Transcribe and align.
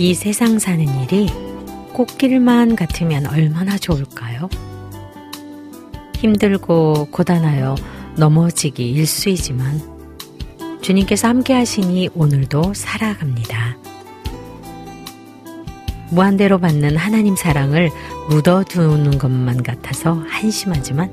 이 0.00 0.14
세상 0.14 0.58
사는 0.58 0.82
일이 1.02 1.28
꽃길만 1.92 2.74
같으면 2.74 3.26
얼마나 3.26 3.76
좋을까요? 3.76 4.48
힘들고 6.16 7.08
고단하여 7.10 7.74
넘어지기 8.16 8.92
일수이지만 8.92 9.78
주님께서 10.80 11.28
함께 11.28 11.52
하시니 11.52 12.08
오늘도 12.14 12.72
살아갑니다. 12.72 13.76
무한대로 16.08 16.56
받는 16.56 16.96
하나님 16.96 17.36
사랑을 17.36 17.90
묻어두는 18.30 19.18
것만 19.18 19.62
같아서 19.62 20.14
한심하지만 20.26 21.12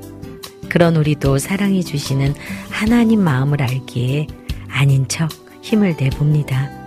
그런 0.70 0.96
우리도 0.96 1.36
사랑해 1.36 1.82
주시는 1.82 2.32
하나님 2.70 3.20
마음을 3.20 3.60
알기에 3.60 4.28
아닌 4.70 5.06
척 5.08 5.28
힘을 5.60 5.94
내봅니다. 6.00 6.77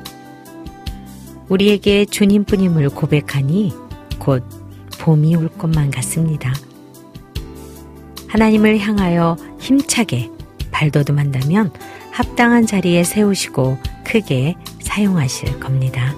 우리에게 1.52 2.06
주님뿐임을 2.06 2.90
고백하니 2.92 3.74
곧 4.20 4.42
봄이 5.00 5.36
올 5.36 5.50
것만 5.50 5.92
같습니다. 5.92 6.54
하나님을 8.30 8.80
향하여 8.80 9.36
힘차게 9.60 10.30
발돋움한다면 10.72 11.74
합당한 12.12 12.66
자리에 12.66 13.04
세우시고 13.04 13.78
크게 14.06 14.56
사용하실 14.80 15.60
겁니다. 15.60 16.16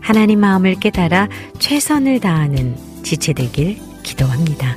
하나님 0.00 0.38
마음을 0.38 0.76
깨달아 0.76 1.28
최선을 1.58 2.20
다하는 2.20 2.76
지체되길 3.02 3.80
기도합니다. 4.04 4.76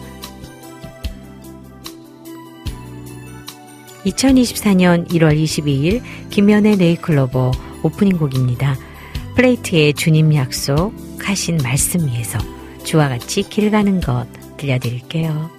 2024년 4.06 5.08
1월 5.09 5.40
22일 5.40 6.02
김연의 6.31 6.78
네이클로버 6.78 7.52
오프닝 7.84 8.18
곡입니다. 8.18 8.75
플레이트의 9.38 9.94
주님 9.94 10.34
약속 10.34 10.96
하신 11.20 11.58
말씀 11.58 12.08
위에서 12.08 12.40
주와 12.84 13.08
같이 13.08 13.44
길 13.44 13.70
가는 13.70 14.02
것 14.02 14.25
들려드릴게요. 14.58 15.56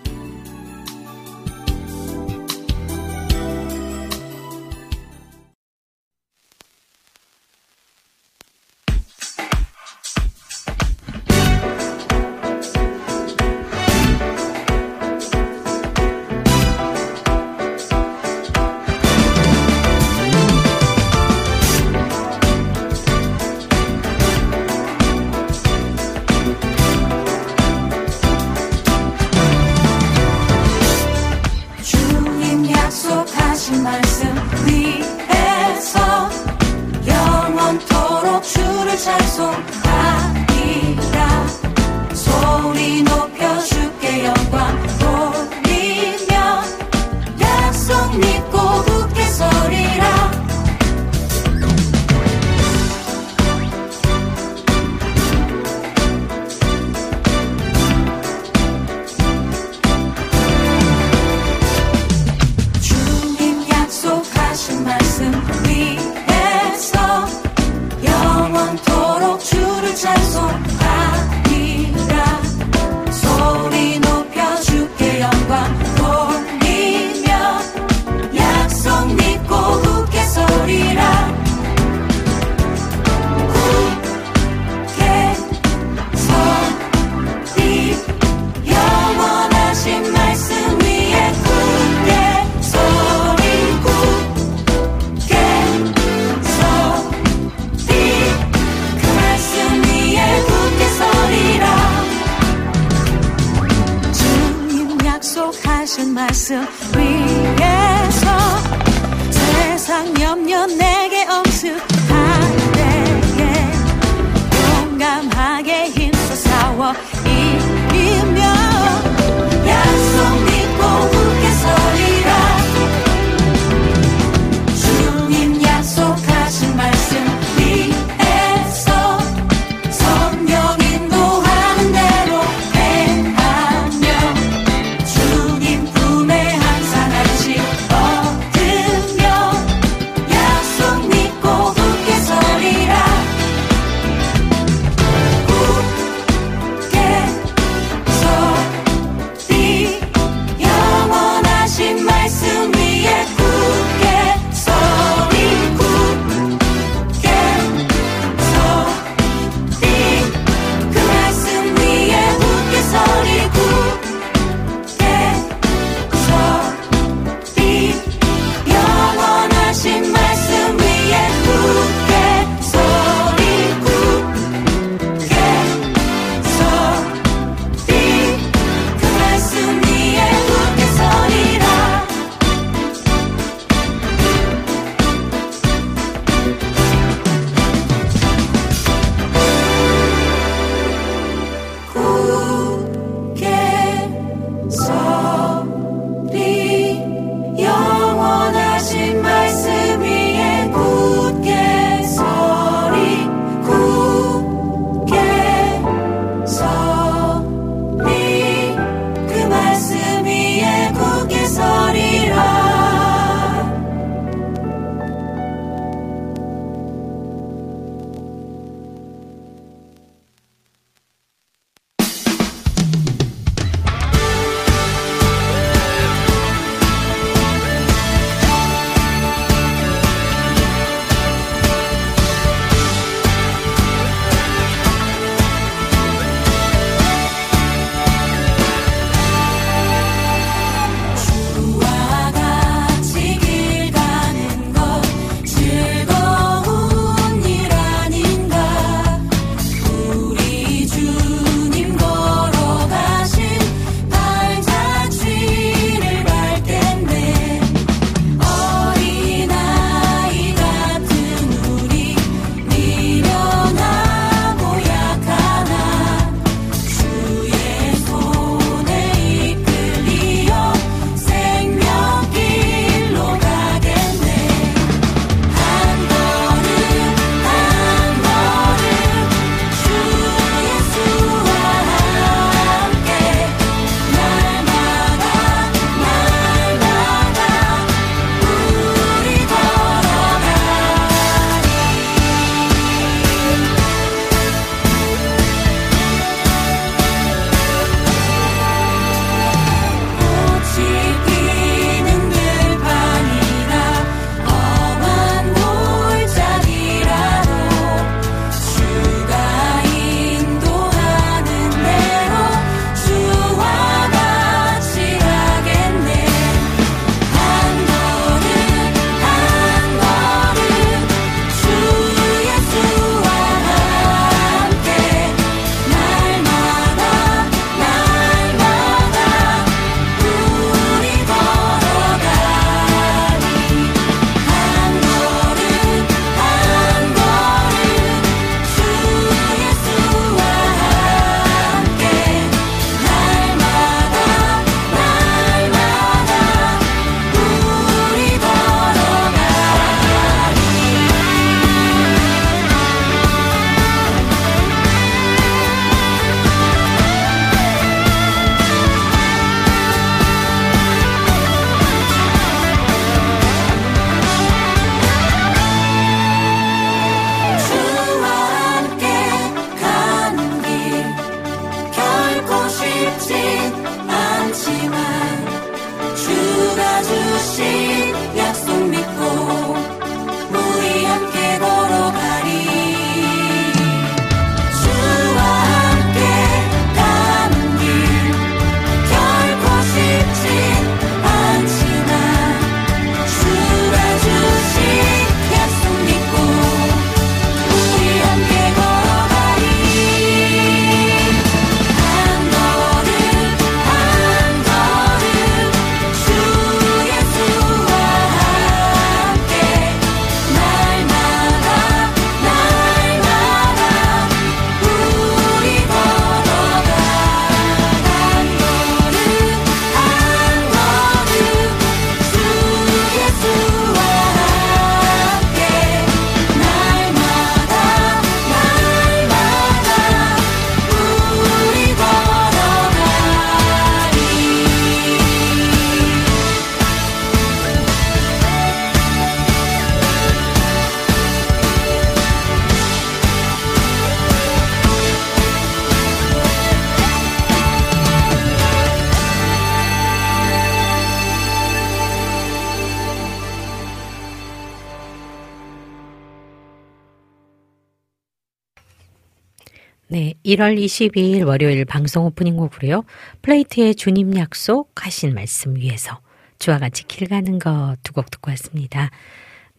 1월 460.49 460.83
22일 460.83 461.47
월요일 461.47 461.85
방송 461.85 462.25
오프닝 462.25 462.57
곡으로요. 462.57 463.05
플레이트의 463.43 463.95
주님 463.95 464.35
약속 464.37 464.93
하신 464.95 465.35
말씀 465.35 465.77
위에서 465.77 466.21
주와 466.59 466.79
같이 466.79 467.05
길 467.07 467.29
가는 467.29 467.59
것 467.59 467.97
두 468.03 468.15
곡 468.15 468.31
듣고 468.31 468.51
왔습니다. 468.53 469.11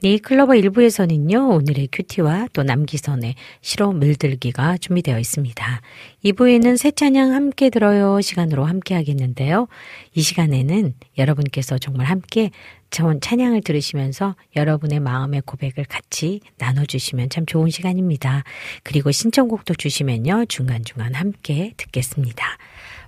네이클로버 0.02 0.54
1부에서는요, 0.54 1.50
오늘의 1.50 1.90
큐티와 1.92 2.48
또 2.54 2.64
남기선의 2.64 3.36
시로 3.60 3.92
물들기가 3.92 4.78
준비되어 4.78 5.20
있습니다. 5.20 5.82
2부에는 6.24 6.78
새 6.78 6.92
찬양 6.92 7.34
함께 7.34 7.70
들어요 7.70 8.22
시간으로 8.22 8.64
함께 8.64 8.96
하겠는데요. 8.96 9.68
이 10.14 10.22
시간에는 10.22 10.94
여러분께서 11.18 11.78
정말 11.78 12.06
함께 12.06 12.52
전 12.92 13.20
찬양을 13.20 13.62
들으시면서 13.62 14.38
여러분의 14.56 15.02
마음의 15.02 15.42
고백을 15.46 15.84
같이 15.84 16.40
나눠주시면 16.60 17.30
참 17.30 17.46
좋은 17.46 17.70
시간입니다. 17.70 18.46
그리고 18.84 19.12
신청곡도 19.12 19.74
주시면요, 19.74 20.46
중간중간 20.46 21.14
함께 21.14 21.74
듣겠습니다. 21.76 22.58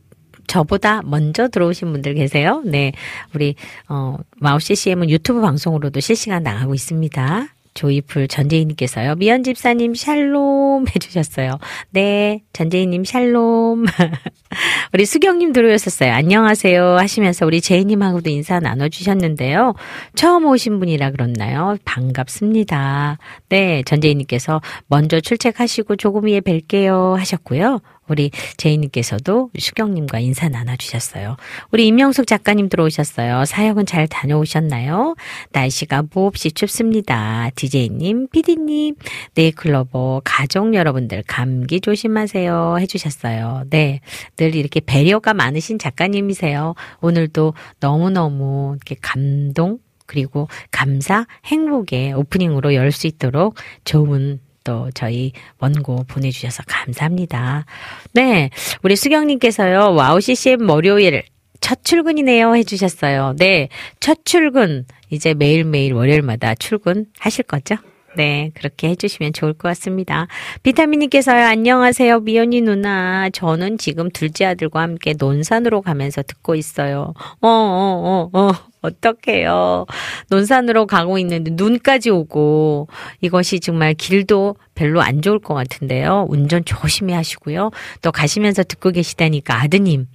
저보다 0.48 1.02
먼저 1.04 1.46
들어오신 1.46 1.92
분들 1.92 2.14
계세요. 2.14 2.62
네. 2.64 2.92
우리, 3.34 3.54
어, 3.88 4.16
마우 4.38 4.58
CCM은 4.58 5.08
유튜브 5.10 5.40
방송으로도 5.40 6.00
실시간 6.00 6.42
나가고 6.42 6.74
있습니다. 6.74 7.48
조이풀 7.74 8.26
전재희님께서요. 8.26 9.14
미연 9.14 9.44
집사님 9.44 9.94
샬롬 9.94 10.86
해주셨어요. 10.92 11.58
네, 11.90 12.42
전재희님 12.52 13.04
샬롬. 13.04 13.84
우리 14.92 15.06
수경님 15.06 15.52
들어오셨어요. 15.52 16.12
안녕하세요 16.12 16.96
하시면서 16.96 17.46
우리 17.46 17.60
재희님하고도 17.60 18.30
인사 18.30 18.58
나눠주셨는데요. 18.58 19.74
처음 20.16 20.46
오신 20.46 20.80
분이라 20.80 21.12
그렇나요? 21.12 21.76
반갑습니다. 21.84 23.18
네, 23.48 23.82
전재희님께서 23.84 24.60
먼저 24.88 25.20
출첵하시고 25.20 25.96
조금 25.96 26.24
위에 26.26 26.40
뵐게요 26.40 27.14
하셨고요. 27.14 27.80
우리 28.08 28.30
제이님께서도 28.56 29.50
수경님과 29.58 30.18
인사 30.20 30.48
나눠주셨어요. 30.48 31.36
우리 31.70 31.86
임명숙 31.86 32.26
작가님 32.26 32.68
들어오셨어요. 32.68 33.44
사역은 33.44 33.86
잘 33.86 34.06
다녀오셨나요? 34.06 35.14
날씨가 35.52 36.04
몹시 36.12 36.52
춥습니다. 36.52 37.50
디제이님, 37.54 38.28
피디님, 38.30 38.96
네이클로버, 39.34 40.22
가족 40.24 40.74
여러분들 40.74 41.22
감기 41.26 41.80
조심하세요. 41.80 42.78
해주셨어요. 42.80 43.64
네. 43.70 44.00
늘 44.36 44.54
이렇게 44.54 44.80
배려가 44.80 45.34
많으신 45.34 45.78
작가님이세요. 45.78 46.74
오늘도 47.00 47.54
너무너무 47.80 48.74
이렇게 48.76 48.96
감동, 49.00 49.78
그리고 50.06 50.48
감사, 50.70 51.26
행복의 51.44 52.14
오프닝으로 52.14 52.74
열 52.74 52.88
수 52.92 53.06
있도록 53.06 53.54
좋은 53.84 54.40
또 54.64 54.90
저희 54.94 55.32
원고 55.58 56.04
보내주셔서 56.08 56.62
감사합니다. 56.66 57.64
네. 58.12 58.50
우리 58.82 58.96
수경님께서요, 58.96 59.94
와우 59.94 60.20
CCM 60.20 60.68
월요일 60.68 61.22
첫 61.60 61.84
출근이네요 61.84 62.54
해주셨어요. 62.56 63.34
네. 63.38 63.68
첫 64.00 64.24
출근. 64.24 64.84
이제 65.10 65.32
매일매일 65.34 65.94
월요일마다 65.94 66.54
출근 66.54 67.06
하실 67.18 67.44
거죠? 67.44 67.76
네, 68.18 68.50
그렇게 68.54 68.88
해주시면 68.88 69.32
좋을 69.32 69.52
것 69.52 69.68
같습니다. 69.68 70.26
비타민님께서요, 70.64 71.40
안녕하세요, 71.40 72.18
미현이 72.18 72.60
누나. 72.60 73.30
저는 73.30 73.78
지금 73.78 74.10
둘째 74.10 74.44
아들과 74.44 74.80
함께 74.80 75.14
논산으로 75.16 75.82
가면서 75.82 76.22
듣고 76.24 76.56
있어요. 76.56 77.14
어, 77.40 77.48
어, 77.48 78.28
어, 78.32 78.38
어. 78.38 78.52
어떡해요. 78.80 79.86
논산으로 80.30 80.86
가고 80.86 81.18
있는데 81.18 81.50
눈까지 81.54 82.10
오고 82.10 82.88
이것이 83.20 83.60
정말 83.60 83.94
길도 83.94 84.56
별로 84.74 85.00
안 85.00 85.20
좋을 85.20 85.40
것 85.40 85.54
같은데요. 85.54 86.26
운전 86.28 86.64
조심히 86.64 87.12
하시고요. 87.12 87.70
또 88.02 88.12
가시면서 88.12 88.62
듣고 88.62 88.90
계시다니까 88.90 89.62
아드님 89.62 90.06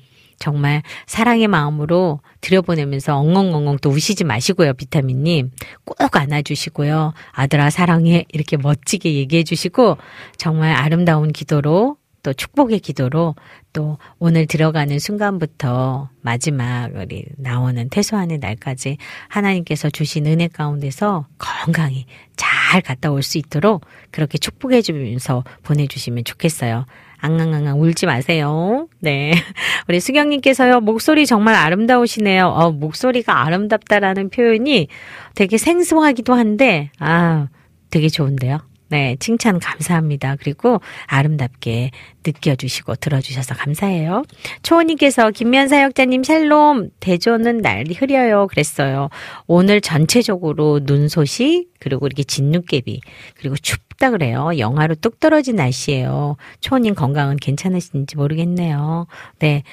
정말 0.43 0.83
사랑의 1.05 1.47
마음으로 1.47 2.19
들여보내면서 2.41 3.15
엉엉엉엉 3.15 3.77
또 3.81 3.89
우시지 3.91 4.25
마시고요, 4.25 4.73
비타민님. 4.73 5.51
꼭 5.85 6.17
안아주시고요. 6.17 7.13
아들아, 7.31 7.69
사랑해. 7.69 8.25
이렇게 8.27 8.57
멋지게 8.57 9.13
얘기해 9.13 9.45
주시고, 9.45 9.95
정말 10.35 10.75
아름다운 10.75 11.31
기도로 11.31 11.95
또 12.23 12.33
축복의 12.33 12.79
기도로 12.79 13.35
또 13.71 13.97
오늘 14.19 14.45
들어가는 14.45 14.99
순간부터 14.99 16.09
마지막 16.21 16.89
우리 16.93 17.25
나오는 17.37 17.89
퇴소하는 17.89 18.39
날까지 18.41 18.97
하나님께서 19.29 19.89
주신 19.89 20.25
은혜 20.27 20.47
가운데서 20.49 21.27
건강히 21.37 22.05
잘 22.35 22.81
갔다 22.81 23.11
올 23.11 23.23
수 23.23 23.37
있도록 23.37 23.85
그렇게 24.11 24.37
축복해 24.37 24.81
주면서 24.81 25.45
보내주시면 25.63 26.25
좋겠어요. 26.25 26.85
앙앙앙앙 27.23 27.81
울지 27.81 28.05
마세요. 28.05 28.87
네. 28.99 29.31
우리 29.87 30.01
수경님께서요, 30.01 30.81
목소리 30.81 31.25
정말 31.25 31.55
아름다우시네요. 31.55 32.47
어, 32.47 32.71
목소리가 32.71 33.45
아름답다라는 33.45 34.29
표현이 34.29 34.89
되게 35.33 35.57
생소하기도 35.57 36.33
한데, 36.33 36.91
아, 36.99 37.47
되게 37.89 38.09
좋은데요. 38.09 38.59
네, 38.93 39.17
칭찬 39.19 39.57
감사합니다. 39.57 40.35
그리고 40.39 40.79
아름답게 41.07 41.89
느껴주시고 42.23 42.97
들어주셔서 42.97 43.55
감사해요. 43.55 44.21
초원님께서 44.61 45.31
김면 45.31 45.67
사 45.67 45.81
역자님 45.81 46.23
샬롬 46.23 46.91
대전은 46.99 47.57
날이 47.57 47.95
흐려요 47.95 48.45
그랬어요. 48.45 49.09
오늘 49.47 49.81
전체적으로 49.81 50.79
눈 50.85 51.07
소식 51.07 51.69
그리고 51.79 52.05
이렇게 52.05 52.21
진눈깨비 52.21 53.01
그리고 53.35 53.55
춥다 53.55 54.11
그래요. 54.11 54.51
영하로 54.59 54.93
뚝 55.01 55.19
떨어진 55.19 55.55
날씨예요. 55.55 56.37
초원님 56.61 56.93
건강은 56.93 57.37
괜찮으신지 57.37 58.15
모르겠네요. 58.15 59.07
네, 59.39 59.63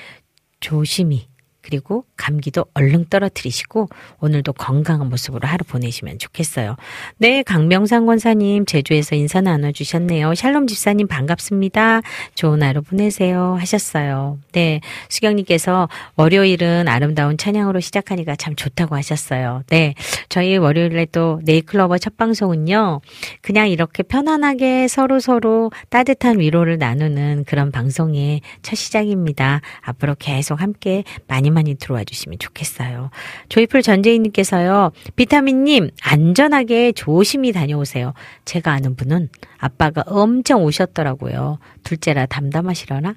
조심히 0.61 1.30
그리고 1.63 2.05
감기도 2.17 2.65
얼른 2.75 3.07
떨어뜨리시고 3.11 3.89
오늘도 4.21 4.55
건강한 4.55 5.09
모습으로 5.09 5.47
하루 5.47 5.65
보내시면 5.65 6.19
좋겠어요. 6.19 6.77
네, 7.19 7.43
강명상 7.43 8.07
권사님 8.07 8.65
제주에서 8.67 9.15
인사 9.17 9.41
나눠주셨네요. 9.41 10.35
샬롬 10.35 10.67
집사님 10.67 11.07
반갑습니다. 11.07 12.01
좋은 12.35 12.63
하루 12.63 12.83
보내세요 12.83 13.57
하셨어요. 13.59 14.39
네, 14.53 14.81
수경님께서 15.09 15.89
월요일은 16.17 16.89
아름다운 16.89 17.37
찬양으로 17.37 17.81
시작하니까 17.81 18.37
참 18.37 18.57
좋다고 18.57 18.97
하셨어요. 18.97 19.63
네, 19.69 19.95
저희 20.29 20.57
월요일에 20.57 21.07
또 21.13 21.41
네이클로버 21.45 21.99
첫 21.99 22.17
방송은요. 22.17 23.01
그냥 23.43 23.69
이렇게 23.69 24.03
편안하게 24.03 24.89
서로 24.89 25.21
서로 25.21 25.71
따뜻한 25.91 26.41
위로를 26.41 26.79
나누는 26.79 27.45
그런 27.47 27.71
방송의 27.71 28.41
첫 28.63 28.77
시작입니다. 28.77 29.61
앞으로 29.83 30.15
계속 30.19 30.61
함께 30.61 31.05
많이 31.27 31.50
많이 31.51 31.71
많이 31.71 31.75
들어와 31.75 32.05
주시면 32.05 32.39
좋겠어요. 32.39 33.11
조이풀 33.49 33.83
전재희님께서요, 33.83 34.93
비타민님, 35.17 35.91
안전하게 36.03 36.93
조심히 36.93 37.53
다녀오세요. 37.53 38.13
제가 38.45 38.73
아는 38.73 38.97
분은 38.97 39.29
아빠가 39.59 40.03
엄청 40.07 40.65
오셨더라고요. 40.65 41.59
둘째라 41.85 42.27
담담하시려나? 42.27 43.15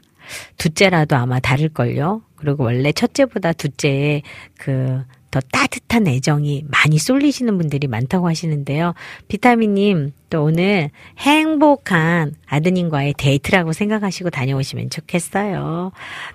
둘째라도 0.58 1.16
아마 1.16 1.40
다를걸요? 1.40 2.22
그리고 2.36 2.64
원래 2.64 2.92
첫째보다 2.92 3.54
둘째의 3.54 4.24
그 4.58 5.04
더 5.34 5.40
따뜻한 5.52 6.06
애정이 6.06 6.66
많이 6.68 7.00
쏠리시는 7.00 7.58
분들이 7.58 7.88
많다고 7.88 8.28
하시는데요. 8.28 8.94
비타민님, 9.28 10.12
또 10.30 10.44
오늘 10.44 10.92
행복한 11.18 12.36
아드님과의 12.46 13.16
데이트라고 13.18 13.74
생각하시고 13.74 14.30
다녀오시면 14.30 14.92
좋겠어요. 14.92 15.92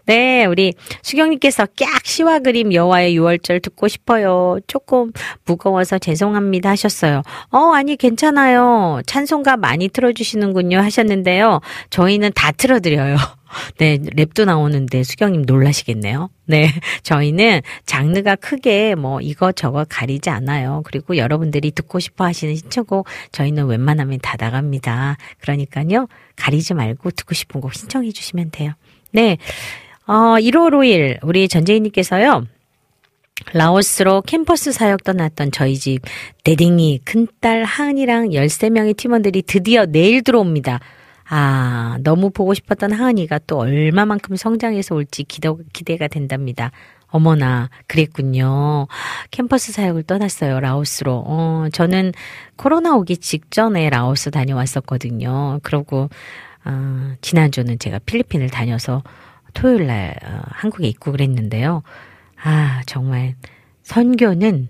네, 0.06 0.46
우리 0.46 0.74
수경님께서 1.02 1.66
깍 1.78 2.04
시와 2.06 2.40
그림 2.40 2.74
여와의 2.74 3.16
6월절 3.16 3.62
듣고 3.62 3.86
싶어요. 3.86 4.58
조금 4.66 5.12
무거워서 5.44 6.00
죄송합니다 6.00 6.70
하셨어요. 6.70 7.22
어, 7.52 7.72
아니, 7.74 7.94
괜찮아요. 7.94 9.00
찬송가 9.06 9.56
많이 9.58 9.86
틀어주시는군요 9.88 10.78
하셨는데요. 10.78 11.60
저희는 11.90 12.32
다 12.34 12.50
틀어드려요. 12.50 13.16
네, 13.78 13.98
랩도 13.98 14.44
나오는데 14.44 15.02
수경님 15.02 15.42
놀라시겠네요. 15.42 16.30
네, 16.46 16.68
저희는 17.02 17.60
장르가 17.86 18.36
크게 18.36 18.94
뭐 18.94 19.20
이것저것 19.20 19.86
가리지 19.88 20.30
않아요. 20.30 20.82
그리고 20.84 21.16
여러분들이 21.16 21.70
듣고 21.70 21.98
싶어 21.98 22.24
하시는 22.24 22.54
신청곡 22.54 23.06
저희는 23.32 23.66
웬만하면 23.66 24.18
다 24.20 24.36
나갑니다. 24.38 25.16
그러니까요, 25.40 26.06
가리지 26.36 26.74
말고 26.74 27.10
듣고 27.12 27.34
싶은 27.34 27.60
곡 27.60 27.74
신청해 27.74 28.12
주시면 28.12 28.50
돼요. 28.50 28.72
네, 29.12 29.38
어, 30.06 30.36
1월 30.38 30.72
5일 30.72 31.18
우리 31.22 31.48
전재희님께서요. 31.48 32.44
라오스로 33.52 34.22
캠퍼스 34.22 34.72
사역 34.72 35.04
떠났던 35.04 35.52
저희 35.52 35.76
집 35.76 36.00
대딩이 36.44 37.00
큰딸 37.04 37.64
하은이랑 37.64 38.30
13명의 38.30 38.96
팀원들이 38.96 39.42
드디어 39.42 39.86
내일 39.86 40.22
들어옵니다. 40.22 40.80
아, 41.30 41.98
너무 42.02 42.30
보고 42.30 42.54
싶었던 42.54 42.92
하은이가 42.92 43.40
또 43.46 43.58
얼마만큼 43.58 44.36
성장해서 44.36 44.94
올지 44.94 45.24
기대, 45.24 45.50
기대가 45.72 46.08
된답니다. 46.08 46.70
어머나, 47.08 47.70
그랬군요. 47.86 48.86
캠퍼스 49.30 49.72
사역을 49.72 50.02
떠났어요, 50.04 50.60
라오스로. 50.60 51.24
어, 51.26 51.68
저는 51.72 52.12
코로나 52.56 52.94
오기 52.96 53.18
직전에 53.18 53.88
라오스 53.90 54.30
다녀왔었거든요. 54.30 55.60
그러고, 55.62 56.08
어, 56.64 57.12
지난주는 57.20 57.78
제가 57.78 57.98
필리핀을 58.00 58.50
다녀서 58.50 59.02
토요일 59.54 59.86
날 59.86 60.16
어, 60.22 60.40
한국에 60.50 60.86
입국을 60.88 61.20
했는데요. 61.20 61.82
아, 62.42 62.82
정말 62.86 63.34
선교는 63.82 64.68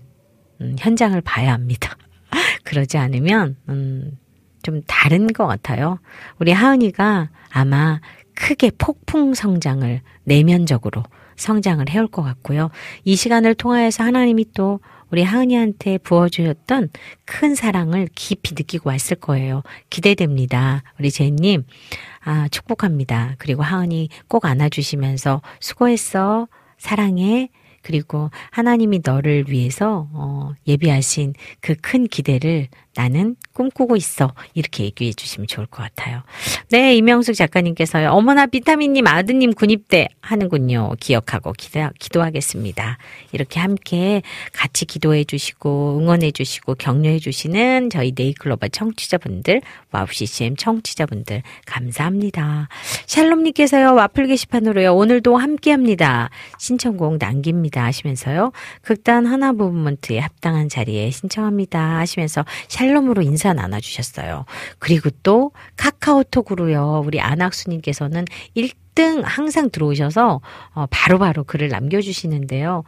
음, 0.61 0.75
현장을 0.77 1.19
봐야 1.21 1.53
합니다. 1.53 1.95
그러지 2.63 2.97
않으면, 2.97 3.55
음, 3.69 4.17
좀 4.63 4.81
다른 4.87 5.27
것 5.27 5.47
같아요. 5.47 5.99
우리 6.39 6.51
하은이가 6.51 7.29
아마 7.51 7.99
크게 8.35 8.71
폭풍 8.77 9.33
성장을 9.33 10.01
내면적으로 10.23 11.03
성장을 11.35 11.87
해올 11.89 12.07
것 12.07 12.21
같고요. 12.21 12.69
이 13.03 13.15
시간을 13.15 13.55
통하여서 13.55 14.03
하나님이 14.03 14.45
또 14.53 14.79
우리 15.11 15.23
하은이한테 15.23 15.97
부어주셨던 15.99 16.89
큰 17.25 17.55
사랑을 17.55 18.07
깊이 18.13 18.53
느끼고 18.53 18.89
왔을 18.89 19.17
거예요. 19.17 19.63
기대됩니다. 19.89 20.83
우리 20.99 21.09
제님, 21.09 21.63
아, 22.23 22.47
축복합니다. 22.49 23.35
그리고 23.39 23.63
하은이 23.63 24.09
꼭 24.27 24.45
안아주시면서 24.45 25.41
수고했어. 25.59 26.47
사랑해. 26.77 27.49
그리고 27.81 28.29
하나님이 28.51 28.99
너를 29.03 29.45
위해서 29.47 30.09
어, 30.11 30.51
예비하신 30.67 31.33
그 31.61 31.75
큰 31.81 32.07
기대를 32.07 32.67
나는 32.99 33.37
꿈꾸고 33.53 33.95
있어. 33.95 34.33
이렇게 34.53 34.83
얘기해 34.83 35.13
주시면 35.13 35.47
좋을 35.47 35.67
것 35.67 35.81
같아요. 35.83 36.23
네, 36.69 36.95
이명숙 36.97 37.33
작가님께서요. 37.33 38.09
어머나 38.11 38.45
비타민님 38.45 39.07
아드님 39.07 39.53
군입대 39.53 40.09
하는군요. 40.19 40.91
기억하고 40.99 41.53
기도, 41.53 41.79
기도하겠습니다. 41.97 42.97
이렇게 43.31 43.61
함께 43.61 44.21
같이 44.51 44.83
기도해 44.83 45.23
주시고 45.23 45.97
응원해 45.97 46.31
주시고 46.31 46.75
격려해 46.75 47.19
주시는 47.19 47.89
저희 47.89 48.11
네잎클로버 48.13 48.67
청취자분들, 48.67 49.61
와우 49.93 50.05
CCM 50.11 50.57
청취자분들 50.57 51.41
감사합니다. 51.67 52.67
샬롬님께서요. 53.05 53.93
와플 53.93 54.27
게시판으로요. 54.27 54.93
오늘도 54.93 55.37
함께 55.37 55.71
합니다. 55.71 56.29
신청곡 56.57 57.17
남깁니다 57.17 57.85
하시면서요. 57.85 58.51
극단 58.81 59.25
하나 59.25 59.53
부분먼트에 59.53 60.19
합당한 60.19 60.67
자리에 60.67 61.09
신청합니다 61.11 61.99
하시면서 61.99 62.43
샬롬 62.67 62.88
으로 62.97 63.21
인사 63.21 63.53
나눠주셨어요. 63.53 64.45
그리고 64.79 65.09
또 65.23 65.51
카카오톡으로요. 65.77 67.03
우리 67.05 67.19
안학수님께서는 67.19 68.25
1등 68.55 69.21
항상 69.23 69.69
들어오셔서 69.69 70.41
어, 70.73 70.85
바로바로 70.89 71.33
바로 71.33 71.43
글을 71.43 71.69
남겨주시는데요. 71.69 72.83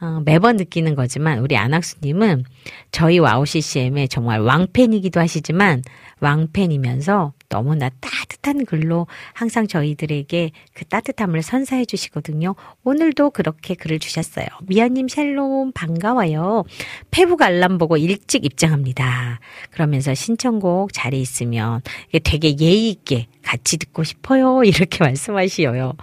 어, 0.00 0.22
매번 0.24 0.56
느끼는 0.56 0.94
거지만 0.94 1.38
우리 1.38 1.56
안학수님은 1.56 2.44
저희 2.92 3.18
와우 3.18 3.46
CCM의 3.46 4.08
정말 4.08 4.40
왕팬이기도 4.40 5.20
하시지만 5.20 5.82
왕팬이면서 6.20 7.32
너무나 7.48 7.88
따뜻한 8.00 8.64
글로 8.64 9.06
항상 9.32 9.66
저희들에게 9.66 10.50
그 10.74 10.84
따뜻함을 10.86 11.42
선사해 11.42 11.84
주시거든요. 11.84 12.54
오늘도 12.84 13.30
그렇게 13.30 13.74
글을 13.74 13.98
주셨어요. 13.98 14.46
미아님 14.66 15.08
샬롬 15.08 15.72
반가워요. 15.72 16.64
페북 17.10 17.42
알람 17.42 17.78
보고 17.78 17.96
일찍 17.96 18.44
입장합니다. 18.44 19.40
그러면서 19.70 20.14
신청곡 20.14 20.92
자리 20.92 21.20
있으면 21.20 21.82
되게 22.24 22.56
예의 22.58 22.90
있게 22.90 23.26
같이 23.46 23.78
듣고 23.78 24.02
싶어요. 24.02 24.62
이렇게 24.66 25.02
말씀하시어요. 25.02 25.94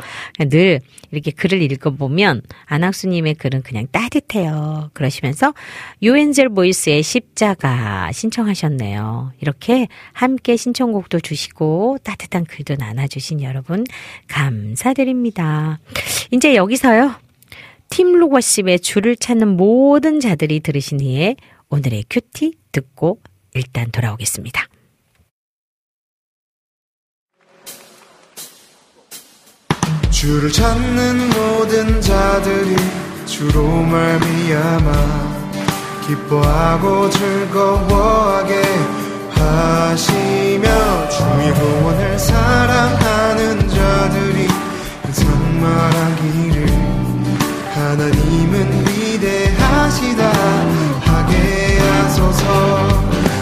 늘 0.50 0.80
이렇게 1.12 1.32
글을 1.32 1.62
읽어보면 1.62 2.42
안학수님의 2.66 3.36
글은 3.36 3.62
그냥 3.62 3.88
따뜻해요. 3.92 4.90
그러시면서 4.94 5.54
유엔젤 6.02 6.50
보이스의 6.50 7.04
십자가 7.04 8.12
신청하셨네요. 8.12 9.34
이렇게 9.42 9.88
함께 10.14 10.56
신청곡도 10.56 11.20
주시고 11.20 11.98
따뜻한 12.04 12.46
글도 12.46 12.76
나눠주신 12.80 13.42
여러분 13.44 13.84
감사드립니다. 14.28 15.80
이제 16.32 16.56
여기서요. 16.56 17.16
팀 17.90 18.14
로거십의 18.14 18.80
줄을 18.80 19.16
찾는 19.16 19.50
모든 19.50 20.20
자들이 20.20 20.62
들으신 20.62 21.00
후에 21.00 21.36
오늘의 21.70 22.06
큐티 22.10 22.56
듣고 22.72 23.20
일단 23.54 23.92
돌아오겠습니다. 23.92 24.68
주를 30.14 30.52
찾는 30.52 31.30
모든 31.32 32.00
자들이 32.00 32.76
주로 33.26 33.68
말미암아 33.68 34.92
기뻐하고 36.06 37.10
즐거워하게 37.10 38.62
하시며 39.32 41.10
주의 41.10 41.54
구원을 41.56 42.20
사랑하는 42.20 43.68
자들이 43.68 44.48
항상 45.02 45.62
말하기를 45.62 46.68
하나님은 47.74 48.88
위대하시다 48.88 50.32
하게 51.02 51.80
하소서. 51.80 52.88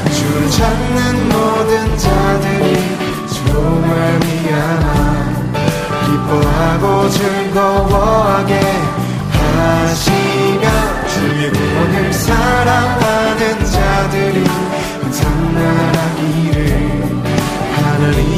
주를 0.10 0.50
찾는 0.50 1.30
모든 1.30 1.98
자들이 1.98 2.98
주로 3.28 3.62
말미암아 3.62 5.21
기뻐하고 6.12 7.10
즐거워하게 7.10 8.60
하시며 9.32 10.70
주의 11.08 11.50
구원을 11.52 12.14
사랑하는 12.14 13.66
자들이 13.66 14.44
항상 15.02 15.54
말하기를 15.54 17.02
하나님 17.76 18.31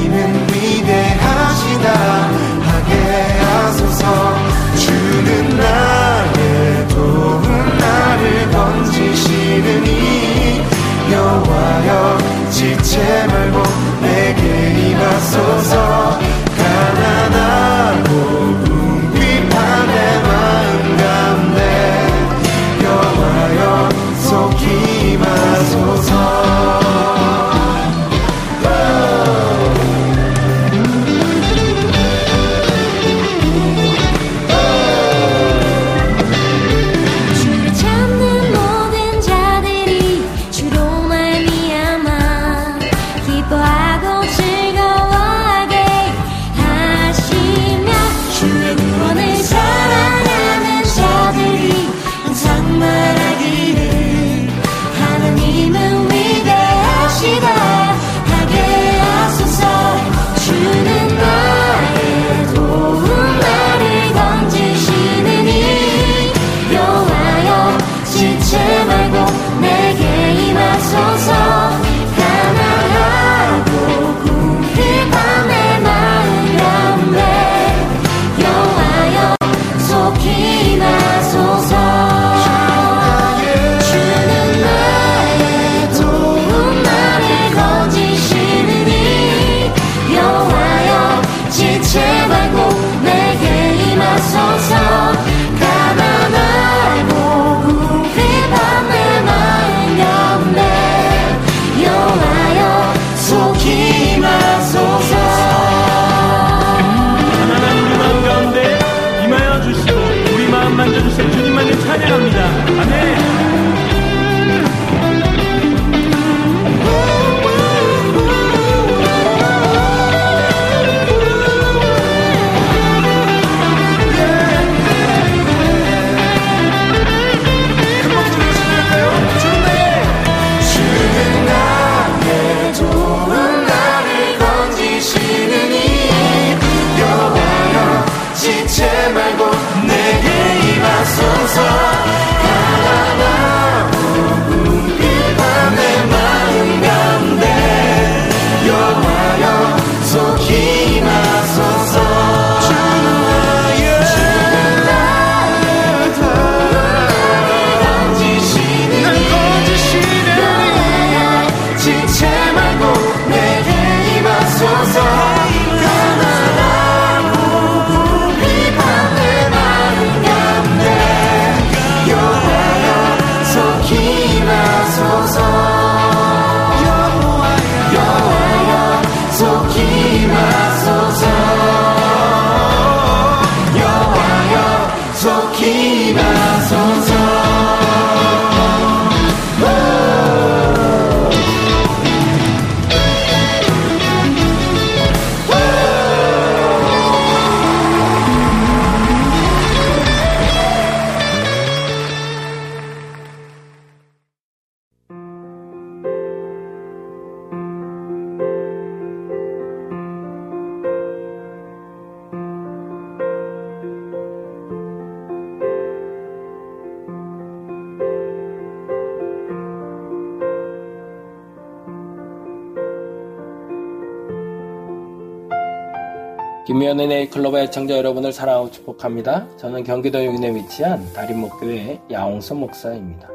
김미연의 226.65 227.07
네이클럽의 227.07 227.63
애청자 227.63 227.97
여러분을 227.97 228.31
사랑하고 228.31 228.71
축복합니다. 228.71 229.57
저는 229.57 229.83
경기도 229.83 230.23
용인에 230.23 230.55
위치한 230.55 231.11
다림목교회 231.11 232.03
야홍선 232.09 232.61
목사입니다. 232.61 233.27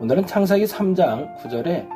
오늘은 0.00 0.24
창세기 0.24 0.64
3장 0.64 1.36
9절에 1.42 1.86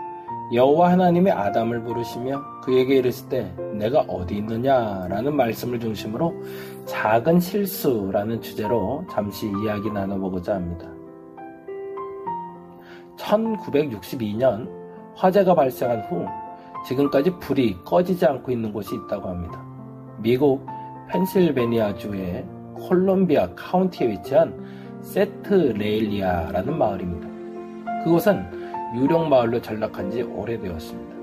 여호와 0.52 0.90
하나님의 0.90 1.32
아담을 1.32 1.82
부르시며 1.82 2.60
그에게 2.60 2.96
이르실 2.96 3.30
때 3.30 3.50
내가 3.72 4.00
어디 4.00 4.36
있느냐라는 4.36 5.34
말씀을 5.34 5.80
중심으로 5.80 6.34
작은 6.84 7.40
실수라는 7.40 8.42
주제로 8.42 9.02
잠시 9.10 9.50
이야기 9.64 9.90
나눠보고자 9.90 10.56
합니다. 10.56 10.86
1962년 13.16 14.68
화재가 15.14 15.54
발생한 15.54 16.02
후 16.02 16.26
지금까지 16.86 17.30
불이 17.38 17.78
꺼지지 17.82 18.26
않고 18.26 18.52
있는 18.52 18.74
곳이 18.74 18.94
있다고 18.94 19.26
합니다. 19.26 19.69
미국 20.22 20.66
펜실베니아주의 21.08 22.44
콜롬비아 22.74 23.48
카운티에 23.54 24.10
위치한 24.10 24.54
센트레일리아라는 25.00 26.76
마을입니다. 26.76 28.04
그곳은 28.04 28.44
유령 28.96 29.30
마을로 29.30 29.62
전락한 29.62 30.10
지 30.10 30.22
오래되었습니다. 30.22 31.16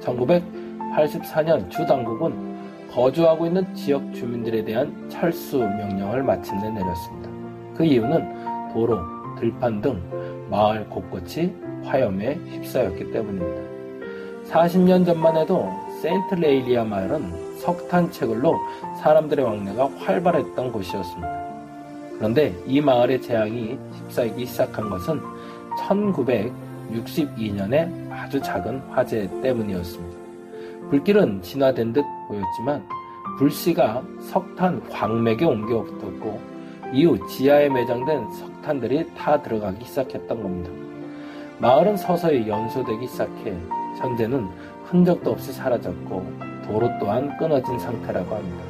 1984년 0.00 1.70
주 1.70 1.86
당국은 1.86 2.56
거주하고 2.90 3.46
있는 3.46 3.74
지역 3.74 4.12
주민들에 4.12 4.64
대한 4.64 5.08
철수 5.08 5.58
명령을 5.58 6.22
마침내 6.22 6.70
내렸습니다. 6.70 7.30
그 7.74 7.84
이유는 7.84 8.72
도로, 8.72 8.98
들판 9.38 9.80
등 9.80 9.98
마을 10.50 10.86
곳곳이 10.90 11.54
화염에 11.84 12.34
휩싸였기 12.34 13.12
때문입니다. 13.12 13.62
40년 14.50 15.06
전만 15.06 15.36
해도 15.36 15.70
센트레일리아 16.02 16.84
마을은 16.84 17.45
석탄 17.56 18.10
채굴로 18.10 18.58
사람들의 19.02 19.44
왕래가 19.44 19.90
활발했던 19.98 20.72
곳이었습니다. 20.72 21.46
그런데 22.16 22.54
이 22.66 22.80
마을의 22.80 23.20
재앙이 23.20 23.78
휩싸이기 23.92 24.46
시작한 24.46 24.88
것은 24.88 25.20
1962년에 25.80 28.10
아주 28.10 28.40
작은 28.40 28.80
화재 28.90 29.28
때문이었습니다. 29.42 30.16
불길은 30.90 31.42
진화된 31.42 31.92
듯 31.92 32.04
보였지만 32.28 32.86
불씨가 33.38 34.02
석탄 34.20 34.82
광맥에 34.88 35.44
옮겨 35.44 35.82
붙었고 35.82 36.40
이후 36.92 37.18
지하에 37.28 37.68
매장된 37.68 38.30
석탄들이 38.30 39.12
타 39.14 39.42
들어가기 39.42 39.84
시작했던 39.84 40.42
겁니다. 40.42 40.70
마을은 41.58 41.96
서서히 41.96 42.48
연소되기 42.48 43.08
시작해 43.08 43.56
현재는 43.98 44.48
흔적도 44.84 45.32
없이 45.32 45.52
사라졌고 45.52 46.55
도로 46.66 46.90
또한 46.98 47.36
끊어진 47.36 47.78
상태라고 47.78 48.34
합니다. 48.34 48.64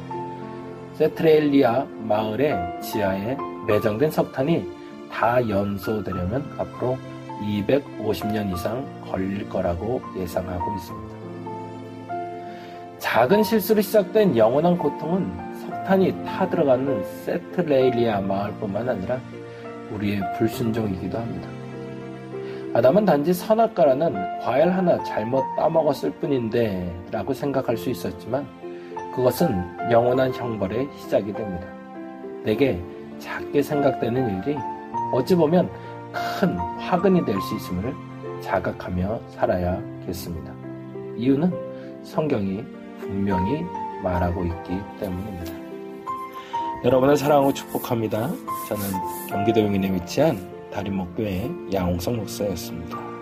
세트레일리아 0.95 1.85
마을의 2.03 2.81
지하에 2.81 3.37
매장된 3.67 4.11
석탄이 4.11 4.67
다 5.11 5.47
연소되려면 5.47 6.43
앞으로 6.57 6.97
250년 7.41 8.53
이상 8.53 8.85
걸릴 9.09 9.47
거라고 9.47 10.01
예상하고 10.17 10.75
있습니다. 10.75 11.17
작은 12.99 13.43
실수로 13.43 13.81
시작된 13.81 14.35
영원한 14.35 14.77
고통은 14.77 15.31
석탄이 15.61 16.25
타들어가는 16.25 17.03
세트레일리아 17.25 18.21
마을뿐만 18.21 18.89
아니라 18.89 19.19
우리의 19.91 20.21
불순종이기도 20.37 21.17
합니다. 21.17 21.56
아담은 22.73 23.05
단지 23.05 23.33
선악과라는 23.33 24.39
과일 24.41 24.69
하나 24.69 25.01
잘못 25.03 25.43
따먹었을 25.55 26.11
뿐인데 26.11 27.07
라고 27.11 27.33
생각할 27.33 27.77
수 27.77 27.89
있었지만 27.89 28.45
그것은 29.15 29.91
영원한 29.91 30.31
형벌의 30.33 30.89
시작이 30.97 31.33
됩니다. 31.33 31.67
내게 32.43 32.79
작게 33.19 33.61
생각되는 33.63 34.43
일이 34.43 34.57
어찌 35.11 35.35
보면 35.35 35.69
큰 36.39 36.55
화근이 36.57 37.25
될 37.25 37.39
수 37.41 37.55
있음을 37.55 37.95
자각하며 38.41 39.19
살아야겠습니다. 39.29 40.53
이유는 41.15 41.51
성경이 42.03 42.63
분명히 42.99 43.65
말하고 44.03 44.43
있기 44.45 44.79
때문입니다. 44.99 45.53
여러분을 46.83 47.17
사랑하고 47.17 47.53
축복합니다. 47.53 48.29
저는 48.69 48.83
경기도 49.29 49.61
용인에 49.61 49.91
위치한 49.93 50.37
다림목교회 50.71 51.49
양홍성 51.73 52.17
목사였습니다. 52.17 53.16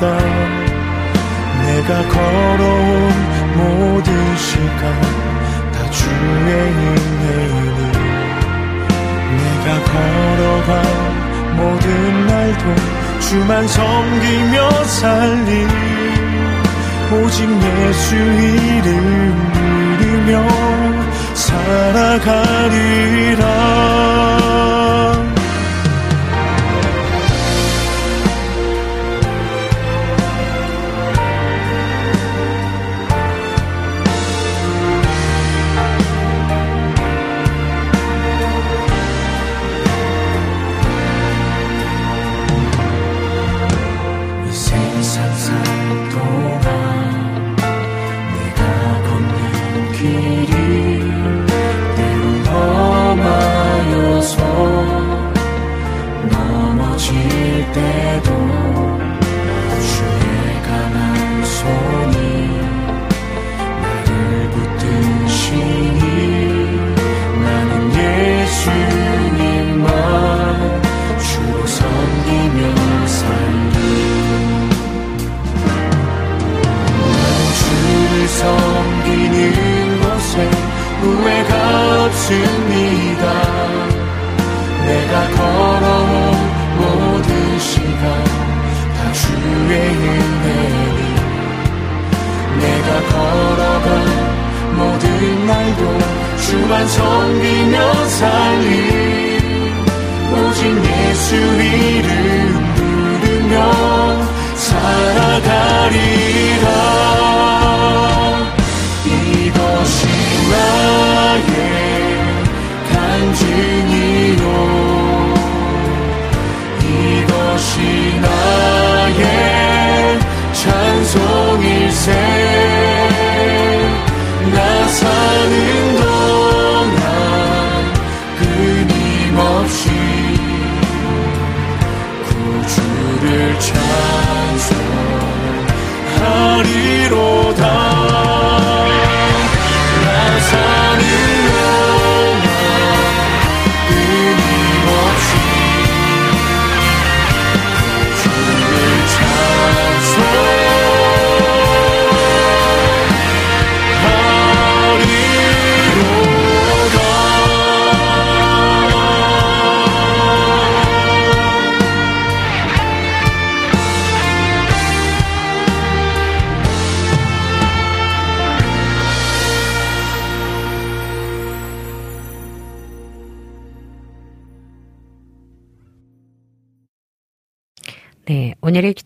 없습니다. 0.00 0.18
내가 1.60 2.08
걸어온 2.08 3.12
모든 3.56 4.36
시간 4.36 4.82
다 5.72 5.90
주의 5.90 6.50
은혜니 6.72 7.80
내가 9.36 9.66
걸어간 9.84 10.72
모든 11.56 11.86
날도 12.26 12.64
주만 13.20 13.68
섬기며 13.68 14.56
살리 14.84 15.50
오직 17.12 17.38
예수 17.50 18.14
이름 18.14 18.88
부르며 19.52 20.32
살아가리라 21.34 22.70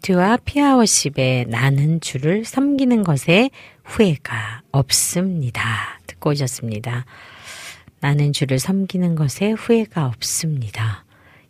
큐티와 0.04 0.38
피아워십의 0.44 1.46
나는 1.46 1.98
주를 2.00 2.44
섬기는 2.44 3.04
것에 3.04 3.48
후회가 3.84 4.60
없습니다. 4.70 5.98
듣고 6.06 6.30
오셨습니다. 6.30 7.06
나는 8.00 8.34
주를 8.34 8.58
섬기는 8.58 9.14
것에 9.14 9.52
후회가 9.52 10.06
없습니다. 10.06 11.06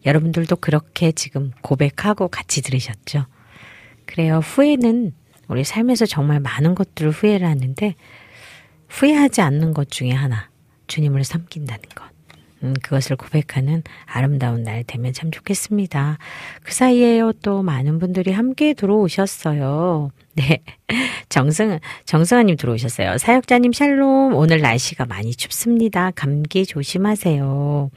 여러분들도 0.07 0.55
그렇게 0.57 1.11
지금 1.11 1.51
고백하고 1.63 2.29
같이 2.29 2.63
들으셨죠? 2.63 3.27
그래요. 4.07 4.39
후회는 4.39 5.13
우리 5.49 5.65
삶에서 5.65 6.07
정말 6.07 6.39
많은 6.39 6.77
것들을 6.77 7.11
후회를 7.11 7.49
하는데 7.49 7.97
후회하지 8.89 9.41
않는 9.41 9.75
것 9.75 9.91
중에 9.91 10.13
하나, 10.13 10.49
주님을 10.87 11.25
섬긴다는 11.25 11.83
것. 11.97 12.14
음, 12.63 12.75
그것을 12.83 13.17
고백하는 13.17 13.83
아름다운 14.07 14.63
날 14.63 14.85
되면 14.85 15.13
참 15.13 15.31
좋겠습니다. 15.31 16.19
그 16.63 16.73
사이에요 16.73 17.33
또 17.43 17.63
많은 17.63 17.99
분들이 17.99 18.33
함께 18.33 18.75
들어오셨어요. 18.75 20.11
네. 20.35 20.63
정승, 21.29 21.79
정승아님 22.05 22.57
들어오셨어요. 22.57 23.19
사역자님 23.19 23.73
샬롬. 23.73 24.35
오늘 24.35 24.61
날씨가 24.61 25.07
많이 25.07 25.33
춥습니다. 25.33 26.11
감기 26.15 26.67
조심하세요. 26.67 27.91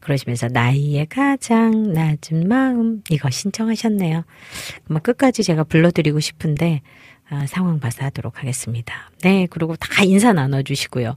그러시면서 0.00 0.48
나이의 0.48 1.06
가장 1.06 1.92
낮은 1.92 2.48
마음. 2.48 3.02
이거 3.10 3.28
신청하셨네요. 3.30 4.24
끝까지 5.02 5.42
제가 5.42 5.64
불러드리고 5.64 6.20
싶은데, 6.20 6.80
아, 7.32 7.46
상황 7.46 7.80
봐서 7.80 8.04
하도록 8.04 8.38
하겠습니다. 8.38 9.10
네, 9.22 9.46
그리고 9.48 9.74
다 9.76 10.04
인사 10.04 10.34
나눠주시고요. 10.34 11.16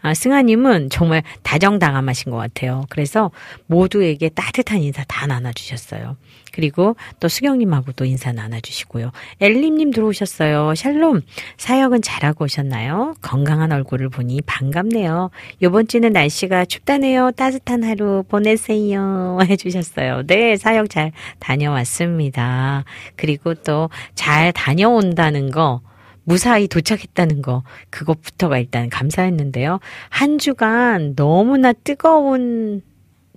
아, 0.00 0.14
승아님은 0.14 0.90
정말 0.90 1.24
다정다감하신 1.42 2.30
것 2.30 2.36
같아요. 2.36 2.84
그래서 2.88 3.32
모두에게 3.66 4.28
따뜻한 4.28 4.80
인사 4.80 5.02
다 5.08 5.26
나눠주셨어요. 5.26 6.16
그리고 6.56 6.96
또 7.20 7.28
수경님하고도 7.28 8.06
인사 8.06 8.32
나눠주시고요. 8.32 9.12
엘림님 9.42 9.90
들어오셨어요. 9.90 10.74
샬롬, 10.74 11.20
사역은 11.58 12.00
잘하고 12.00 12.46
오셨나요? 12.46 13.14
건강한 13.20 13.72
얼굴을 13.72 14.08
보니 14.08 14.40
반갑네요. 14.46 15.30
요번 15.60 15.86
주는 15.86 16.10
날씨가 16.12 16.64
춥다네요. 16.64 17.32
따뜻한 17.32 17.84
하루 17.84 18.24
보내세요. 18.26 19.38
해주셨어요. 19.44 20.22
네, 20.26 20.56
사역 20.56 20.88
잘 20.88 21.12
다녀왔습니다. 21.40 22.84
그리고 23.16 23.52
또 23.54 23.90
잘 24.14 24.52
다녀온다는 24.52 25.50
거, 25.50 25.82
무사히 26.24 26.68
도착했다는 26.68 27.42
거, 27.42 27.62
그것부터가 27.90 28.58
일단 28.58 28.88
감사했는데요. 28.88 29.78
한 30.08 30.38
주간 30.38 31.14
너무나 31.14 31.72
뜨거운 31.72 32.82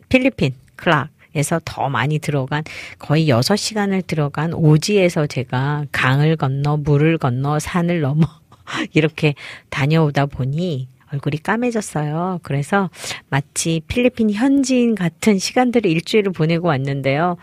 필리핀, 0.08 0.54
클락, 0.78 1.10
에서 1.36 1.60
더 1.63 1.89
많이 1.89 2.20
들어간 2.20 2.63
거의 2.98 3.28
6시간을 3.28 4.06
들어간 4.08 4.54
오지에서 4.54 5.28
제가 5.28 5.86
강을 5.92 6.36
건너 6.38 6.78
물을 6.78 7.18
건너 7.18 7.60
산을 7.60 8.02
넘어 8.02 8.26
이렇게 8.94 9.36
다녀오다 9.70 10.26
보니 10.28 10.88
얼굴이 11.12 11.38
까매졌어요. 11.38 12.39
그래서 12.43 12.89
마치 13.30 13.82
필리핀 13.88 14.32
현지인 14.32 14.95
같은 14.95 15.39
시간들을 15.39 15.89
일주일을 15.89 16.32
보내고 16.32 16.67
왔는데요. 16.67 17.38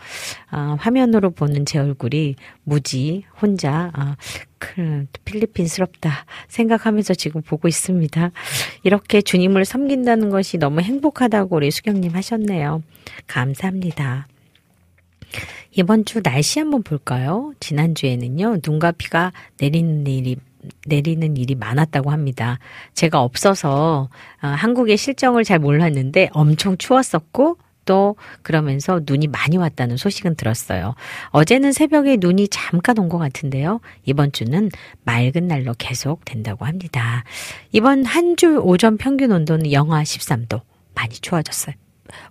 아, 0.49 0.77
화면으로 0.79 1.31
보는 1.31 1.65
제 1.65 1.79
얼굴이 1.79 2.35
무지 2.63 3.23
혼자 3.41 3.91
아, 3.93 4.15
그 4.57 5.05
필리핀스럽다 5.25 6.25
생각하면서 6.47 7.13
지금 7.13 7.41
보고 7.41 7.67
있습니다. 7.67 8.31
이렇게 8.83 9.21
주님을 9.21 9.65
섬긴다는 9.65 10.29
것이 10.29 10.57
너무 10.57 10.81
행복하다고 10.81 11.55
우리 11.55 11.71
수경님 11.71 12.15
하셨네요. 12.15 12.81
감사합니다. 13.27 14.27
이번 15.71 16.05
주 16.05 16.23
날씨 16.23 16.59
한번 16.59 16.81
볼까요? 16.81 17.53
지난주에는요, 17.59 18.57
눈과 18.65 18.93
비가 18.93 19.31
내리는 19.59 20.07
일이 20.07 20.37
내리는 20.85 21.37
일이 21.37 21.55
많았다고 21.55 22.11
합니다. 22.11 22.59
제가 22.93 23.21
없어서 23.21 24.09
어, 24.41 24.47
한국의 24.47 24.97
실정을 24.97 25.43
잘 25.43 25.59
몰랐는데 25.59 26.29
엄청 26.33 26.77
추웠었고 26.77 27.57
또 27.85 28.17
그러면서 28.41 28.99
눈이 29.05 29.27
많이 29.27 29.55
왔다는 29.55 29.95
소식은 29.95 30.35
들었어요. 30.35 30.93
어제는 31.29 31.71
새벽에 31.71 32.17
눈이 32.19 32.49
잠깐 32.49 32.97
온 32.97 33.07
것 33.07 33.17
같은데요. 33.17 33.79
이번 34.03 34.33
주는 34.33 34.69
맑은 35.05 35.47
날로 35.47 35.73
계속 35.77 36.25
된다고 36.25 36.65
합니다. 36.65 37.23
이번 37.71 38.03
한 38.05 38.35
주 38.35 38.57
오전 38.57 38.97
평균 38.97 39.31
온도는 39.31 39.71
영하 39.71 40.03
13도. 40.03 40.61
많이 40.95 41.13
추워졌어요. 41.13 41.75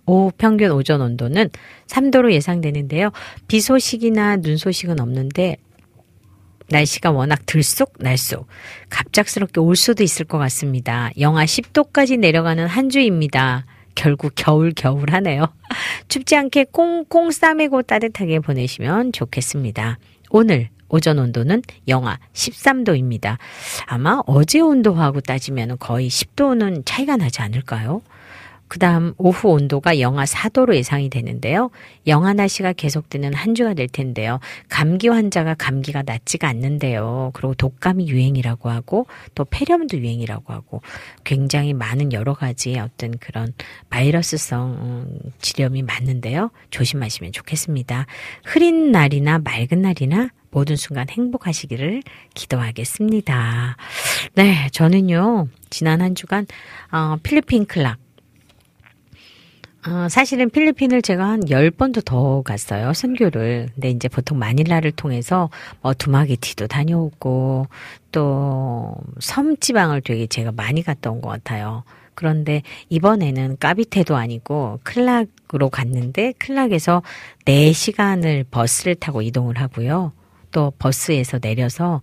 오후 0.05 0.31
평균 0.37 0.71
오전 0.71 1.01
온도는 1.01 1.49
3도로 1.87 2.31
예상되는데요. 2.33 3.11
비 3.47 3.59
소식이나 3.59 4.37
눈 4.37 4.57
소식은 4.57 4.99
없는데 4.99 5.57
날씨가 6.69 7.11
워낙 7.11 7.45
들쑥 7.45 7.93
날쑥 7.99 8.47
갑작스럽게 8.89 9.59
올 9.59 9.75
수도 9.75 10.03
있을 10.03 10.25
것 10.25 10.37
같습니다. 10.37 11.09
영하 11.19 11.45
10도까지 11.45 12.19
내려가는 12.19 12.67
한 12.67 12.89
주입니다. 12.89 13.65
결국 13.95 14.33
겨울 14.35 14.73
겨울 14.75 15.11
하네요. 15.11 15.47
춥지 16.07 16.35
않게 16.35 16.65
꽁꽁 16.71 17.31
싸매고 17.31 17.81
따뜻하게 17.83 18.39
보내시면 18.39 19.11
좋겠습니다. 19.11 19.97
오늘 20.29 20.69
오전 20.89 21.19
온도는 21.19 21.63
영하 21.87 22.17
13도입니다. 22.33 23.37
아마 23.85 24.21
어제 24.25 24.59
온도하고 24.59 25.21
따지면 25.21 25.77
거의 25.79 26.09
10도는 26.09 26.83
차이가 26.85 27.17
나지 27.17 27.41
않을까요? 27.41 28.01
그 28.67 28.79
다음 28.79 29.13
오후 29.17 29.49
온도가 29.49 29.99
영하 29.99 30.25
4도로 30.25 30.75
예상이 30.75 31.09
되는데요. 31.09 31.69
영하 32.05 32.33
날씨가 32.33 32.73
계속되는 32.73 33.33
한 33.33 33.55
주가 33.55 33.73
될 33.73 33.87
텐데요. 33.87 34.39
감기 34.69 35.07
환자가 35.07 35.55
감기가 35.55 36.03
낫지가 36.03 36.47
않는데요. 36.47 37.31
그리고 37.33 37.53
독감이 37.53 38.07
유행이라고 38.07 38.69
하고 38.69 39.07
또 39.35 39.45
폐렴도 39.45 39.97
유행이라고 39.97 40.53
하고 40.53 40.81
굉장히 41.23 41.73
많은 41.73 42.13
여러 42.13 42.33
가지 42.33 42.77
어떤 42.77 43.17
그런 43.17 43.53
바이러스성 43.89 44.71
음, 44.71 45.19
질염이 45.39 45.83
많은데요. 45.83 46.51
조심하시면 46.69 47.31
좋겠습니다. 47.31 48.05
흐린 48.43 48.91
날이나 48.91 49.39
맑은 49.39 49.81
날이나 49.81 50.29
모든 50.51 50.75
순간 50.75 51.07
행복하시기를 51.09 52.01
기도하겠습니다. 52.33 53.77
네, 54.33 54.69
저는요, 54.71 55.47
지난 55.69 56.01
한 56.01 56.15
주간, 56.15 56.47
어, 56.91 57.17
필리핀 57.21 57.65
클락, 57.65 57.99
어, 59.87 60.09
사실은 60.09 60.49
필리핀을 60.49 61.01
제가 61.01 61.25
한 61.25 61.39
10번도 61.45 62.03
더 62.03 62.41
갔어요. 62.41 62.91
선교를. 62.91 63.69
근데 63.73 63.89
이제 63.89 64.09
보통 64.09 64.37
마닐라를 64.37 64.91
통해서 64.91 65.49
뭐 65.81 65.93
두마기티도 65.93 66.67
다녀오고 66.67 67.67
또 68.11 68.95
섬지방을 69.19 70.01
되게 70.01 70.27
제가 70.27 70.51
많이 70.51 70.83
온것 70.87 71.21
같아요. 71.21 71.83
그런데 72.15 72.63
이번에는 72.89 73.57
까비테도 73.59 74.15
아니고 74.15 74.79
클락으로 74.83 75.69
갔는데 75.69 76.33
클락에서 76.37 77.01
4시간을 77.45 78.45
버스를 78.51 78.95
타고 78.95 79.21
이동을 79.21 79.57
하고요. 79.57 80.11
또 80.51 80.73
버스에서 80.79 81.39
내려서 81.39 82.01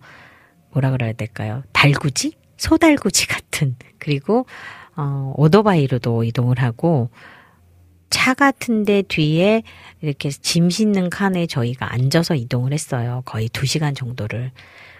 뭐라 0.71 0.89
그래야 0.91 1.13
될까요? 1.13 1.61
달구지? 1.71 2.33
소달구지 2.57 3.27
같은 3.27 3.75
그리고 3.99 4.45
어 4.95 5.33
오토바이로도 5.35 6.23
이동을 6.23 6.59
하고 6.59 7.09
차 8.09 8.33
같은데 8.33 9.01
뒤에 9.03 9.63
이렇게 10.01 10.29
짐 10.29 10.69
싣는 10.69 11.09
칸에 11.09 11.47
저희가 11.47 11.93
앉아서 11.93 12.35
이동을 12.35 12.73
했어요. 12.73 13.21
거의 13.25 13.49
두 13.49 13.65
시간 13.65 13.93
정도를. 13.95 14.51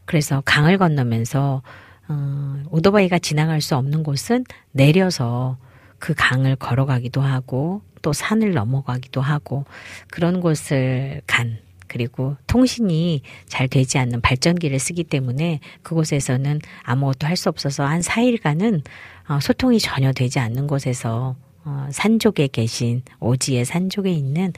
그래서 0.05 0.41
강을 0.45 0.77
건너면서 0.77 1.61
어, 2.07 2.63
오토바이가 2.69 3.19
지나갈 3.19 3.61
수 3.61 3.75
없는 3.75 4.03
곳은 4.03 4.43
내려서 4.71 5.57
그 5.97 6.13
강을 6.15 6.55
걸어가기도 6.57 7.21
하고 7.21 7.81
또 8.01 8.13
산을 8.13 8.53
넘어가기도 8.53 9.21
하고 9.21 9.65
그런 10.11 10.39
곳을 10.41 11.21
간 11.25 11.57
그리고 11.87 12.35
통신이 12.47 13.21
잘 13.47 13.67
되지 13.67 13.97
않는 13.99 14.21
발전기를 14.21 14.77
쓰기 14.79 15.03
때문에 15.03 15.59
그곳에서는 15.83 16.59
아무것도 16.83 17.25
할 17.27 17.37
수 17.37 17.49
없어서 17.49 17.85
한 17.85 18.01
4일간은 18.01 18.81
어, 19.27 19.39
소통이 19.39 19.79
전혀 19.79 20.11
되지 20.11 20.39
않는 20.39 20.67
곳에서 20.67 21.35
어, 21.65 21.87
산족에 21.91 22.47
계신 22.47 23.01
오지의 23.19 23.65
산족에 23.65 24.11
있는 24.11 24.53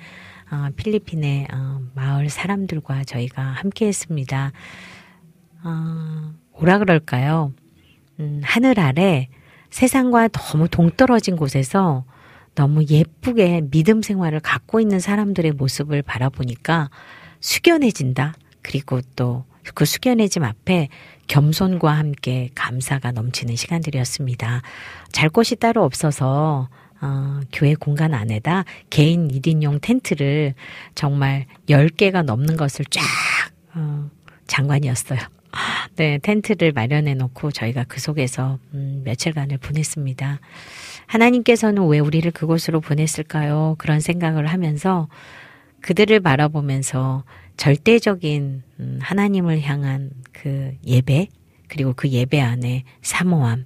어, 0.51 0.69
필리핀의 0.75 1.47
어, 1.53 1.81
마을 1.95 2.29
사람들과 2.29 3.03
저희가 3.05 3.41
함께했습니다. 3.41 4.51
어, 5.63 6.33
뭐라 6.53 6.79
그럴까요? 6.79 7.53
음, 8.19 8.41
하늘 8.43 8.79
아래 8.79 9.29
세상과 9.69 10.29
너무 10.29 10.67
동떨어진 10.67 11.35
곳에서 11.35 12.05
너무 12.55 12.83
예쁘게 12.85 13.61
믿음 13.69 14.01
생활을 14.01 14.39
갖고 14.39 14.79
있는 14.79 14.99
사람들의 14.99 15.51
모습을 15.53 16.01
바라보니까 16.01 16.89
숙연해진다. 17.39 18.33
그리고 18.61 19.01
또 19.15 19.45
그 19.73 19.85
숙연해짐 19.85 20.43
앞에 20.43 20.89
겸손과 21.27 21.91
함께 21.91 22.49
감사가 22.55 23.11
넘치는 23.11 23.55
시간들이었습니다. 23.55 24.61
잘 25.11 25.29
곳이 25.29 25.55
따로 25.55 25.83
없어서 25.83 26.69
어, 27.01 27.39
교회 27.51 27.75
공간 27.75 28.13
안에다 28.13 28.65
개인 28.89 29.27
1인용 29.27 29.79
텐트를 29.81 30.53
정말 30.95 31.45
10개가 31.69 32.23
넘는 32.23 32.57
것을 32.57 32.85
쫙, 32.85 33.01
어, 33.75 34.09
장관이었어요. 34.47 35.19
네, 35.95 36.19
텐트를 36.19 36.71
마련해 36.71 37.15
놓고 37.15 37.51
저희가 37.51 37.85
그 37.87 37.99
속에서, 37.99 38.59
음, 38.73 39.01
며칠간을 39.05 39.57
보냈습니다. 39.57 40.39
하나님께서는 41.07 41.87
왜 41.87 41.99
우리를 41.99 42.29
그곳으로 42.31 42.81
보냈을까요? 42.81 43.75
그런 43.77 43.99
생각을 43.99 44.47
하면서 44.47 45.07
그들을 45.81 46.19
바라보면서 46.19 47.23
절대적인 47.55 48.63
음, 48.79 48.99
하나님을 49.01 49.61
향한 49.61 50.11
그 50.31 50.73
예배, 50.85 51.29
그리고 51.67 51.93
그 51.95 52.09
예배 52.09 52.39
안에 52.39 52.83
사모함, 53.01 53.65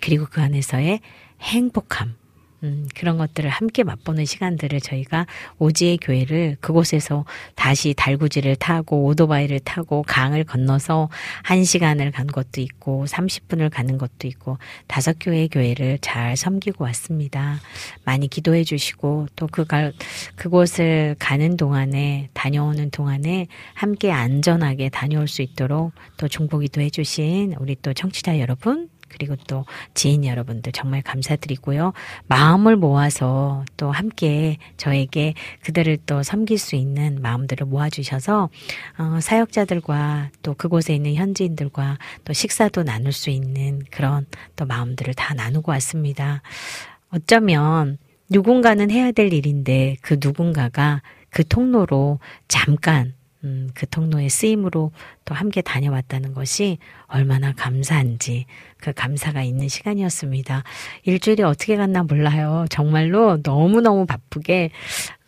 그리고 0.00 0.26
그 0.30 0.40
안에서의 0.40 1.00
행복함, 1.40 2.14
음, 2.62 2.86
그런 2.94 3.18
것들을 3.18 3.50
함께 3.50 3.82
맛보는 3.82 4.24
시간들을 4.24 4.80
저희가 4.80 5.26
오지의 5.58 5.98
교회를 5.98 6.56
그곳에서 6.60 7.24
다시 7.56 7.92
달구지를 7.96 8.56
타고 8.56 9.04
오토바이를 9.06 9.60
타고 9.60 10.02
강을 10.06 10.44
건너서 10.44 11.08
한 11.42 11.64
시간을 11.64 12.12
간 12.12 12.26
것도 12.26 12.60
있고 12.60 13.04
30분을 13.06 13.70
가는 13.70 13.98
것도 13.98 14.28
있고 14.28 14.58
다섯 14.86 15.16
교회 15.20 15.48
교회를 15.48 15.98
잘 16.00 16.36
섬기고 16.36 16.84
왔습니다. 16.84 17.60
많이 18.04 18.28
기도해 18.28 18.64
주시고 18.64 19.26
또 19.34 19.46
그가 19.48 19.90
그곳을 20.36 21.16
가는 21.18 21.56
동안에 21.56 22.28
다녀오는 22.32 22.90
동안에 22.90 23.48
함께 23.74 24.12
안전하게 24.12 24.88
다녀올 24.88 25.26
수 25.26 25.42
있도록 25.42 25.92
또 26.16 26.28
중보기도 26.28 26.80
해 26.80 26.90
주신 26.90 27.54
우리 27.58 27.76
또 27.82 27.92
청취자 27.92 28.38
여러분 28.38 28.88
그리고 29.12 29.36
또 29.46 29.64
지인 29.94 30.24
여러분들 30.24 30.72
정말 30.72 31.02
감사드리고요. 31.02 31.92
마음을 32.26 32.76
모아서 32.76 33.64
또 33.76 33.90
함께 33.90 34.56
저에게 34.76 35.34
그들을 35.62 35.98
또 36.06 36.22
섬길 36.22 36.58
수 36.58 36.74
있는 36.76 37.20
마음들을 37.20 37.66
모아주셔서 37.66 38.48
어, 38.98 39.18
사역자들과 39.20 40.30
또 40.42 40.54
그곳에 40.54 40.94
있는 40.94 41.14
현지인들과 41.14 41.98
또 42.24 42.32
식사도 42.32 42.82
나눌 42.82 43.12
수 43.12 43.30
있는 43.30 43.82
그런 43.90 44.26
또 44.56 44.64
마음들을 44.64 45.14
다 45.14 45.34
나누고 45.34 45.70
왔습니다. 45.72 46.42
어쩌면 47.10 47.98
누군가는 48.28 48.90
해야 48.90 49.12
될 49.12 49.32
일인데 49.32 49.96
그 50.00 50.16
누군가가 50.20 51.02
그 51.30 51.46
통로로 51.46 52.18
잠깐 52.48 53.14
음, 53.44 53.68
그 53.74 53.86
통로의 53.86 54.30
쓰임으로 54.30 54.92
또 55.24 55.34
함께 55.34 55.60
다녀왔다는 55.62 56.34
것이 56.34 56.78
얼마나 57.06 57.52
감사한지 57.52 58.46
그 58.78 58.92
감사가 58.92 59.42
있는 59.42 59.68
시간이었습니다. 59.68 60.64
일주일이 61.04 61.42
어떻게 61.42 61.76
갔나 61.76 62.02
몰라요. 62.02 62.66
정말로 62.70 63.38
너무너무 63.42 64.06
바쁘게 64.06 64.70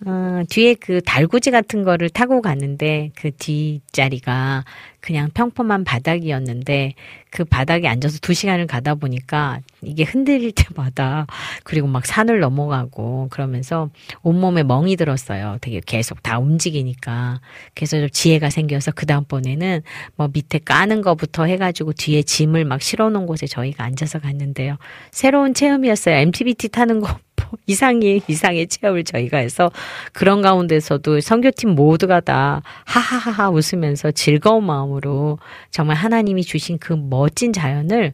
어, 0.07 0.42
뒤에 0.51 0.74
그 0.74 1.01
달구지 1.01 1.51
같은 1.51 1.82
거를 1.82 2.11
타고 2.11 2.42
가는데 2.42 3.11
그 3.16 3.30
뒷자리가 3.30 4.64
그냥 5.01 5.30
평범한 5.32 5.84
바닥이었는데 5.84 6.95
그 7.30 7.45
바닥에 7.45 7.88
앉아서 7.88 8.18
두 8.20 8.34
시간을 8.34 8.66
가다 8.66 8.97
보니까 8.97 9.61
이게 9.82 10.05
흔들릴 10.05 10.53
때마다 10.53 11.26
그리고 11.62 11.86
막 11.86 12.07
산을 12.07 12.40
넘어가고 12.40 13.28
그러면서 13.30 13.90
온몸에 14.22 14.62
멍이 14.62 14.97
들었어요. 14.97 15.59
되게 15.61 15.80
계속 15.84 16.22
다 16.22 16.38
움직이니까. 16.38 17.40
그래서 17.74 17.99
좀 17.99 18.09
지혜가 18.11 18.51
생겨서 18.51 18.92
그 18.92 19.07
다음번에는 19.07 19.82
뭐 20.16 20.28
밑에 20.32 20.59
까는 20.59 21.03
거부터 21.03 21.45
해가지고 21.45 21.93
뒤에 21.93 22.22
짐을 22.22 22.64
막 22.64 22.82
실어 22.82 23.11
놓은 23.11 23.26
곳에 23.26 23.47
저희가 23.47 23.85
앉아서 23.85 24.18
갔는데요. 24.18 24.76
새로운 25.11 25.55
체험이었어요. 25.55 26.16
MTBT 26.16 26.68
타는 26.68 27.01
거 27.01 27.18
이상의 27.66 28.22
이상의 28.26 28.66
체험을 28.68 29.05
저희가 29.05 29.39
해서 29.39 29.70
그런 30.12 30.43
가운데서도 30.43 31.20
선교팀 31.20 31.70
모두가 31.70 32.20
다 32.20 32.62
하하하하 32.85 33.51
웃으면서 33.51 34.11
즐거운 34.12 34.64
마음으로 34.64 35.39
정말 35.70 35.97
하나님이 35.97 36.43
주신 36.43 36.78
그 36.78 36.93
멋진 36.93 37.53
자연을 37.53 38.12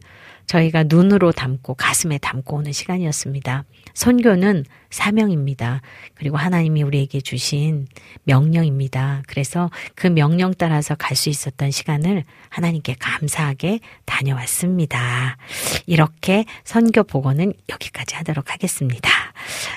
저희가 0.51 0.83
눈으로 0.83 1.31
담고 1.31 1.75
가슴에 1.75 2.17
담고 2.17 2.57
오는 2.57 2.73
시간이었습니다. 2.73 3.63
선교는 3.93 4.65
사명입니다. 4.89 5.81
그리고 6.13 6.35
하나님이 6.35 6.83
우리에게 6.83 7.21
주신 7.21 7.87
명령입니다. 8.25 9.23
그래서 9.27 9.69
그 9.95 10.07
명령 10.07 10.53
따라서 10.53 10.95
갈 10.95 11.15
수 11.21 11.29
있었던 11.29 11.69
시간을 11.71 12.23
하나님께 12.49 12.95
감사하게 12.99 13.79
다녀왔습니다. 14.05 15.37
이렇게 15.85 16.45
선교 16.63 17.03
복원은 17.03 17.53
여기까지 17.69 18.15
하도록 18.15 18.51
하겠습니다. 18.51 19.09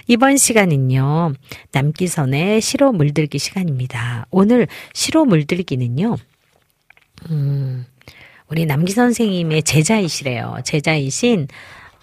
이번 0.09 0.39
시간은요, 0.39 1.35
남기선의 1.73 2.63
시로 2.63 2.93
물들기 2.93 3.39
시간입니다. 3.39 4.27
오늘 4.31 4.67
시로 4.95 5.27
물들기는요, 5.27 6.17
음, 7.31 7.85
우리 8.49 8.67
남기 8.67 8.93
선생님의 8.93 9.63
제자이시래요. 9.63 10.59
제자이신 10.65 11.49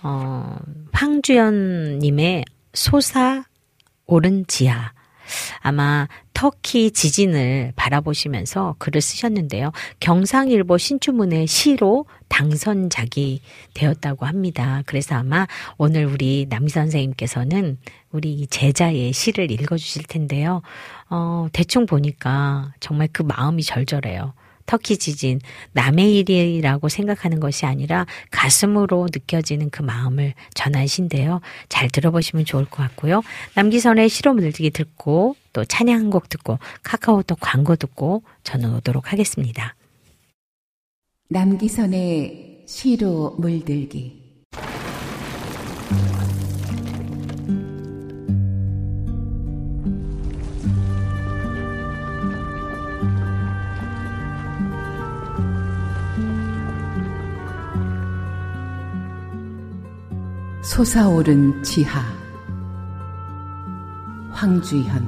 어, 0.04 0.58
황주연님의 0.92 2.46
소사 2.74 3.44
오른 4.06 4.46
지하. 4.48 4.92
아마 5.60 6.08
터키 6.34 6.92
지진을 6.92 7.74
바라보시면서 7.76 8.76
글을 8.80 9.00
쓰셨는데요. 9.00 9.72
경상일보 10.00 10.78
신주문의 10.78 11.48
시로 11.48 12.06
당선작이 12.28 13.42
되었다고 13.74 14.26
합니다. 14.26 14.82
그래서 14.86 15.16
아마 15.16 15.48
오늘 15.78 16.06
우리 16.06 16.48
남기 16.50 16.72
선생님께서는 16.72 17.78
우리 18.12 18.48
제자의 18.48 19.14
시를 19.14 19.52
읽어주실 19.52 20.04
텐데요. 20.04 20.62
어, 21.10 21.48
대충 21.54 21.86
보니까 21.86 22.74
정말 22.80 23.08
그 23.12 23.22
마음이 23.22 23.64
절절해요. 23.64 24.34
터키 24.66 24.98
지진, 24.98 25.40
남의 25.74 26.18
일이라고 26.18 26.90
생각하는 26.90 27.40
것이 27.40 27.66
아니라 27.66 28.06
가슴으로 28.32 29.08
느껴지는 29.12 29.70
그 29.70 29.82
마음을 29.82 30.34
전하신데요. 30.54 31.42
잘 31.70 31.90
들어보시면 31.90 32.46
좋을 32.46 32.66
것 32.66 32.78
같고요. 32.78 33.22
남기선의 33.56 34.10
실험들기 34.10 34.72
듣고 34.72 35.36
또 35.54 35.66
찬양 35.66 36.00
한곡 36.00 36.30
듣고 36.30 36.60
카카오톡 36.84 37.38
광고 37.40 37.76
듣고 37.76 38.24
저는 38.44 38.76
오도록 38.76 39.12
하겠습니다. 39.12 39.76
남기선의 41.30 42.64
시로 42.68 43.36
물들기 43.38 44.22
솟아오른 60.72 61.62
지하 61.64 62.02
황주현 64.30 65.06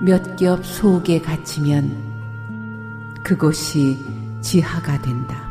몇 0.00 0.36
겹 0.38 0.64
속에 0.64 1.20
갇히면 1.20 1.94
그곳이 3.22 3.98
지하가 4.40 4.98
된다. 5.02 5.46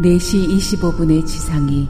4시 0.00 0.48
25분의 0.48 1.24
지상이 1.24 1.88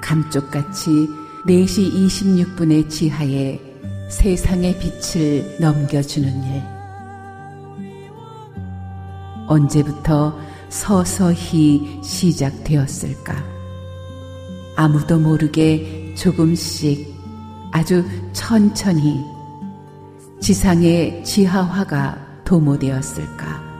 감쪽같이 0.00 1.14
4시 1.44 1.92
26분의 1.92 2.88
지하에 2.88 3.69
세상의 4.10 4.76
빛을 4.78 5.56
넘겨주는 5.60 6.28
일. 6.44 6.62
언제부터 9.46 10.36
서서히 10.68 12.00
시작되었을까? 12.02 13.34
아무도 14.76 15.18
모르게 15.18 16.12
조금씩 16.16 17.14
아주 17.70 18.04
천천히 18.32 19.24
지상의 20.40 21.24
지하화가 21.24 22.42
도모되었을까? 22.44 23.70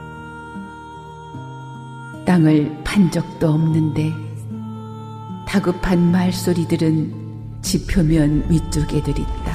땅을 2.24 2.82
판 2.84 3.10
적도 3.10 3.50
없는데 3.50 4.12
다급한 5.46 6.12
말소리들은 6.12 7.60
지표면 7.62 8.44
위쪽에 8.48 9.02
들 9.02 9.18
있다. 9.18 9.49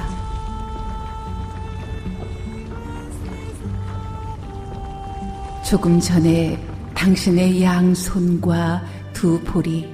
조금 5.66 6.00
전에 6.00 6.64
당신의 6.94 7.64
양손과 7.64 8.84
두 9.14 9.42
볼이 9.42 9.92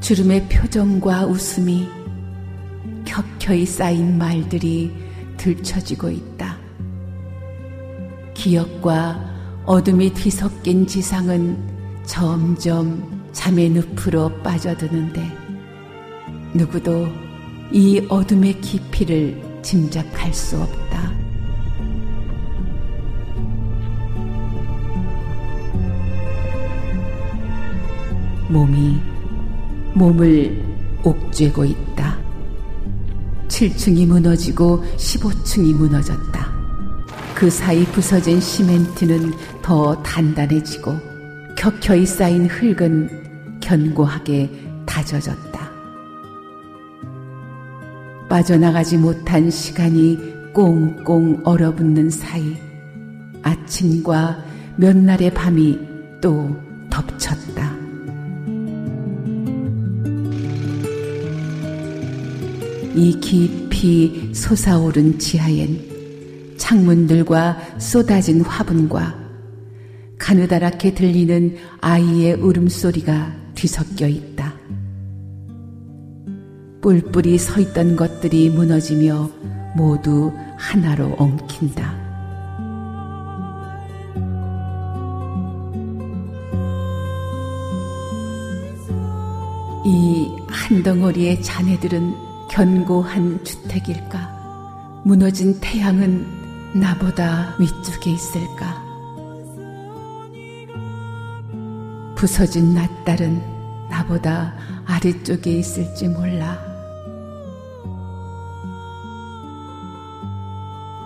주름의 0.00 0.48
표정과 0.48 1.24
웃음이 1.24 1.88
켜켜이 3.06 3.64
쌓인 3.64 4.18
말들이 4.18 4.92
들춰지고 5.38 6.10
있다. 6.10 6.58
기억과 8.34 9.62
어둠이 9.64 10.12
뒤섞인 10.12 10.86
지상은 10.86 11.56
점점 12.04 13.30
잠의 13.32 13.70
늪으로 13.70 14.42
빠져드는데 14.42 15.26
누구도 16.52 17.08
이 17.72 18.04
어둠의 18.10 18.60
깊이를 18.60 19.40
짐작할 19.62 20.34
수 20.34 20.60
없다. 20.60 20.79
몸이 28.50 29.00
몸을 29.94 30.62
옥죄고 31.04 31.64
있다. 31.64 32.18
7층이 33.48 34.06
무너지고 34.06 34.84
15층이 34.96 35.74
무너졌다. 35.74 36.50
그 37.34 37.48
사이 37.48 37.84
부서진 37.86 38.40
시멘트는 38.40 39.32
더 39.62 40.00
단단해지고 40.02 40.94
켜켜이 41.56 42.04
쌓인 42.04 42.46
흙은 42.46 43.60
견고하게 43.60 44.50
다져졌다. 44.86 45.70
빠져나가지 48.28 48.96
못한 48.96 49.50
시간이 49.50 50.52
꽁꽁 50.52 51.40
얼어붙는 51.44 52.10
사이 52.10 52.56
아침과 53.42 54.44
몇 54.76 54.96
날의 54.96 55.34
밤이 55.34 55.78
또 56.20 56.56
덮쳤다. 56.90 57.49
이 62.94 63.18
깊이 63.20 64.32
솟아오른 64.34 65.18
지하엔 65.18 66.56
창문들과 66.56 67.78
쏟아진 67.78 68.42
화분과 68.42 69.18
가느다랗게 70.18 70.94
들리는 70.94 71.56
아이의 71.80 72.34
울음소리가 72.34 73.34
뒤섞여 73.54 74.06
있다. 74.06 74.54
뿔뿔이 76.82 77.38
서 77.38 77.60
있던 77.60 77.96
것들이 77.96 78.50
무너지며 78.50 79.30
모두 79.76 80.32
하나로 80.56 81.14
엉킨다. 81.18 81.98
이 89.86 90.40
한 90.70 90.84
덩어리의 90.84 91.42
자네들은 91.42 92.29
견고한 92.50 93.44
주택일까? 93.44 95.02
무너진 95.04 95.58
태양은 95.60 96.26
나보다 96.74 97.54
위쪽에 97.60 98.10
있을까? 98.10 98.84
부서진 102.16 102.74
낯달은 102.74 103.40
나보다 103.88 104.52
아래쪽에 104.84 105.52
있을지 105.52 106.08
몰라. 106.08 106.58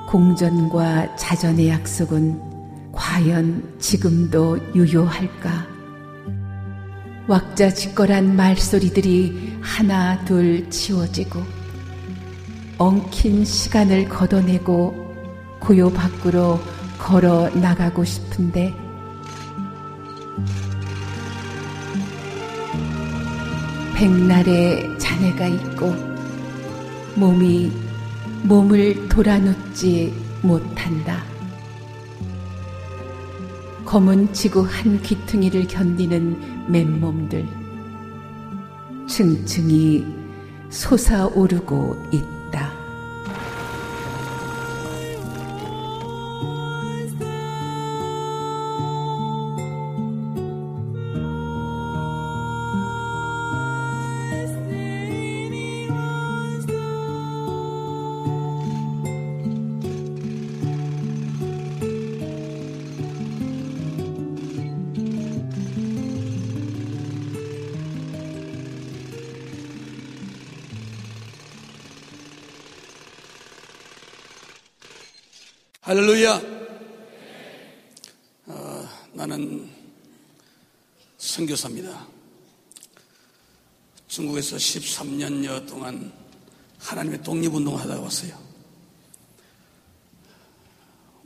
공전과 0.09 1.15
자전의 1.17 1.69
약속은 1.69 2.91
과연 2.93 3.77
지금도 3.79 4.59
유효할까? 4.75 5.74
왁자지껄한 7.27 8.37
말소리들이 8.37 9.59
하나 9.63 10.23
둘 10.25 10.69
치워지고 10.69 11.43
엉킨 12.77 13.45
시간을 13.45 14.09
걷어내고 14.09 14.95
고요 15.59 15.91
밖으로 15.91 16.61
걸어 16.99 17.49
나가고 17.49 18.05
싶은데 18.05 18.75
백날의 23.95 24.99
자네가 24.99 25.47
있고 25.47 25.95
몸이 27.15 27.73
몸을 28.43 29.09
돌아눕지 29.09 30.13
못한다. 30.43 31.25
검은 33.87 34.33
지구 34.35 34.63
한 34.63 35.01
귀퉁이를 35.01 35.67
견디는 35.69 36.54
맨몸들 36.69 37.47
층층이 39.07 40.05
솟아오르고 40.71 41.97
있다. 42.13 42.34
중국에서 84.45 84.57
13년여 84.57 85.67
동안 85.67 86.13
하나님의 86.79 87.23
독립운동을 87.23 87.81
하다가 87.81 88.03
왔어요. 88.03 88.39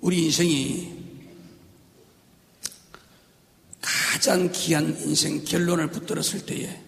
우리 0.01 0.27
인생이 0.27 0.97
가장 3.81 4.51
귀한 4.53 4.97
인생 5.01 5.45
결론을 5.45 5.91
붙들었을 5.91 6.47
때에 6.47 6.85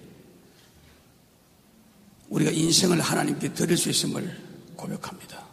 우리가 2.28 2.52
인생을 2.52 3.00
하나님께 3.00 3.52
드릴 3.52 3.76
수 3.76 3.90
있음을 3.90 4.72
고백합니다. 4.76 5.44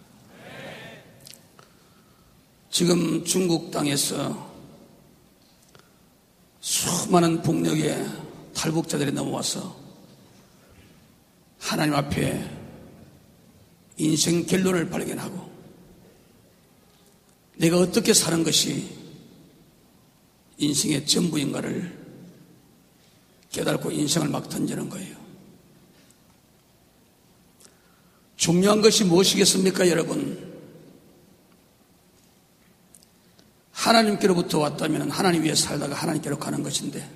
지금 2.70 3.26
중국 3.26 3.72
땅에서 3.72 4.56
수많은 6.60 7.42
북녘의 7.42 8.06
탈북자들이 8.54 9.12
넘어와서 9.12 9.87
하나님 11.68 11.96
앞에 11.96 12.50
인생 13.98 14.46
결론을 14.46 14.90
발견하고 14.90 15.52
내가 17.58 17.78
어떻게 17.78 18.14
사는 18.14 18.42
것이 18.42 18.90
인생의 20.58 21.06
전부인가를 21.06 22.08
깨달고 23.52 23.92
인생을 23.92 24.30
막 24.30 24.48
던지는 24.48 24.90
거예요. 24.90 25.18
중요한 28.38 28.82
것이 28.82 29.04
무엇이겠습니까, 29.04 29.90
여러분? 29.90 30.48
하나님께로부터 33.72 34.60
왔다면 34.60 35.12
하나님 35.12 35.44
위에 35.44 35.54
살다가 35.54 35.96
하나님께로 35.96 36.40
가는 36.40 36.64
것인데 36.64 37.10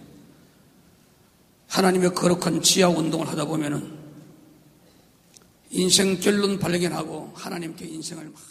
하나님의 1.70 2.14
거룩한 2.14 2.62
지하 2.62 2.90
운동을 2.90 3.30
하다 3.30 3.46
보면은 3.46 4.01
인생 5.72 6.20
결론 6.20 6.60
발견하고 6.60 7.32
하나님께 7.34 7.86
인생을 7.86 8.26
막 8.26 8.51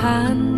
우 0.00 0.57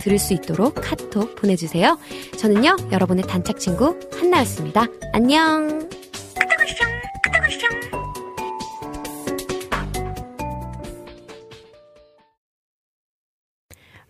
들을 0.00 0.18
수 0.18 0.34
있도록 0.34 0.74
카톡 0.76 1.36
보내주세요. 1.36 1.98
저는요 2.38 2.76
여러분의 2.90 3.24
단짝 3.24 3.58
친구 3.58 3.98
한나였습니다. 4.12 4.86
안녕. 5.12 5.88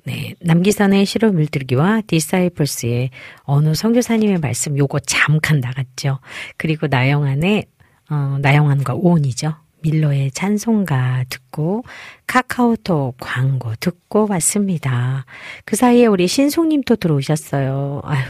네, 0.05 0.35
남기선의 0.41 1.05
시로 1.05 1.31
물들기와 1.31 2.01
디사이플스의 2.07 3.11
어느 3.43 3.75
선교사님의 3.75 4.39
말씀 4.39 4.77
요거 4.77 5.01
잠깐 5.01 5.61
나갔죠. 5.61 6.21
그리고 6.57 6.87
나영안의 6.87 7.67
어, 8.11 8.39
나영안과 8.41 8.95
오온이죠. 8.95 9.55
밀러의 9.83 10.31
찬송가 10.33 11.25
듣고 11.29 11.85
카카오톡 12.27 13.17
광고 13.19 13.73
듣고 13.81 14.27
왔습니다. 14.31 15.25
그 15.65 15.77
사이에 15.77 16.07
우리 16.07 16.29
신송님 16.29 16.83
또 16.83 16.97
들어오셨어요. 16.97 18.03
아유, 18.05 18.23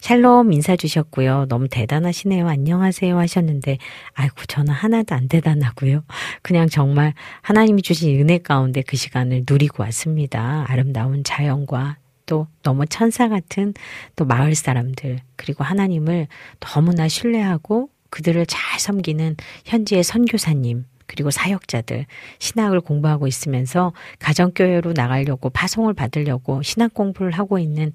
샬롬 0.00 0.52
인사 0.52 0.76
주셨고요. 0.76 1.46
너무 1.48 1.68
대단하시네요. 1.68 2.46
안녕하세요 2.48 3.18
하셨는데, 3.18 3.78
아이고, 4.14 4.34
저는 4.46 4.72
하나도 4.72 5.14
안 5.14 5.28
대단하고요. 5.28 6.04
그냥 6.42 6.68
정말 6.68 7.14
하나님이 7.42 7.82
주신 7.82 8.20
은혜 8.20 8.38
가운데 8.38 8.82
그 8.82 8.96
시간을 8.96 9.44
누리고 9.48 9.82
왔습니다. 9.82 10.64
아름다운 10.68 11.24
자연과 11.24 11.96
또 12.26 12.46
너무 12.62 12.86
천사 12.86 13.28
같은 13.28 13.74
또 14.14 14.24
마을 14.24 14.54
사람들, 14.54 15.18
그리고 15.34 15.64
하나님을 15.64 16.28
너무나 16.60 17.08
신뢰하고 17.08 17.88
그들을 18.10 18.46
잘 18.46 18.78
섬기는 18.78 19.36
현지의 19.64 20.04
선교사님, 20.04 20.84
그리고 21.10 21.32
사역자들, 21.32 22.06
신학을 22.38 22.80
공부하고 22.80 23.26
있으면서 23.26 23.92
가정교회로 24.20 24.92
나가려고 24.92 25.50
파송을 25.50 25.92
받으려고 25.92 26.62
신학 26.62 26.94
공부를 26.94 27.32
하고 27.32 27.58
있는 27.58 27.92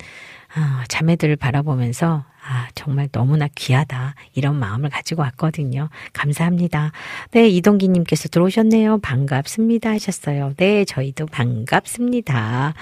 아, 0.53 0.83
자매들을 0.89 1.37
바라보면서 1.37 2.25
아, 2.45 2.67
정말 2.75 3.07
너무나 3.11 3.47
귀하다. 3.55 4.15
이런 4.33 4.59
마음을 4.59 4.89
가지고 4.89 5.21
왔거든요. 5.21 5.87
감사합니다. 6.11 6.91
네, 7.31 7.47
이동기님께서 7.47 8.27
들어오셨네요. 8.27 8.99
반갑습니다. 8.99 9.91
하셨어요. 9.91 10.53
네, 10.57 10.83
저희도 10.83 11.27
반갑습니다. 11.27 12.73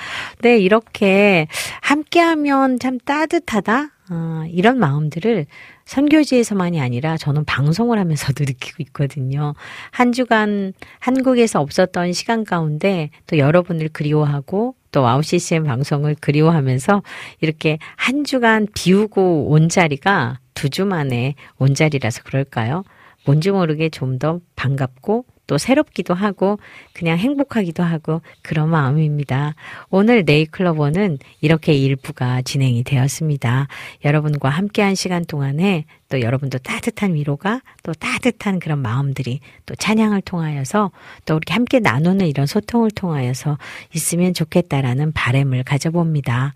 네, 0.41 0.57
이렇게 0.57 1.47
함께하면 1.81 2.79
참 2.79 2.97
따뜻하다. 3.05 3.89
어, 4.09 4.43
이런 4.49 4.79
마음들을 4.79 5.45
선교지에서만이 5.85 6.79
아니라 6.81 7.17
저는 7.17 7.45
방송을 7.45 7.99
하면서도 7.99 8.43
느끼고 8.47 8.83
있거든요. 8.87 9.53
한 9.91 10.11
주간 10.11 10.73
한국에서 10.99 11.59
없었던 11.61 12.13
시간 12.13 12.43
가운데 12.43 13.09
또 13.27 13.37
여러분을 13.37 13.89
그리워하고 13.89 14.75
또 14.91 15.01
와우 15.01 15.21
CCM 15.23 15.63
방송을 15.65 16.15
그리워하면서 16.21 17.01
이렇게 17.41 17.79
한 17.95 18.23
주간 18.23 18.67
비우고 18.73 19.49
온 19.49 19.69
자리가 19.69 20.39
두 20.53 20.69
주 20.69 20.85
만에 20.85 21.35
온 21.57 21.73
자리라서 21.75 22.21
그럴까요? 22.23 22.83
뭔지 23.25 23.51
모르게 23.51 23.89
좀 23.89 24.19
더 24.19 24.39
반갑고 24.55 25.25
또또 25.53 25.57
새롭기도 25.59 26.15
하고 26.15 26.57
그냥 26.93 27.17
행복하기도 27.17 27.83
하고 27.83 28.21
그런 28.41 28.69
마음입니다. 28.69 29.53
오늘 29.89 30.23
네이클로버는 30.25 31.19
이렇게 31.41 31.73
일부가 31.73 32.41
진행이 32.41 32.83
되었습니다. 32.83 33.67
여러분과 34.03 34.49
함께한 34.49 34.95
시간 34.95 35.23
동안에 35.23 35.85
또 36.09 36.21
여러분도 36.21 36.57
따뜻한 36.57 37.13
위로가 37.13 37.61
또 37.83 37.93
따뜻한 37.93 38.59
그런 38.59 38.79
마음들이 38.79 39.39
또 39.65 39.75
찬양을 39.75 40.21
통하여서 40.21 40.91
또 41.25 41.35
우리 41.35 41.43
함께 41.51 41.79
나누는 41.79 42.25
이런 42.25 42.47
소통을 42.47 42.89
통하여서 42.91 43.57
있으면 43.93 44.33
좋겠다라는 44.33 45.11
바램을 45.13 45.63
가져봅니다. 45.63 46.53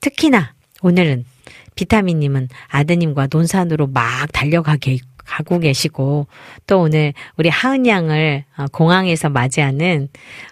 특히나 0.00 0.54
오늘은 0.82 1.24
비타민님은 1.74 2.48
아드님과 2.68 3.28
논산으로 3.30 3.88
막 3.88 4.32
달려가게 4.32 4.98
가고 5.28 5.58
계시고 5.58 6.26
또 6.66 6.80
오늘 6.80 7.12
우리 7.36 7.50
하은 7.50 7.86
양을 7.86 8.44
어, 8.56 8.64
공항에서 8.72 9.28
맞이하는 9.28 10.08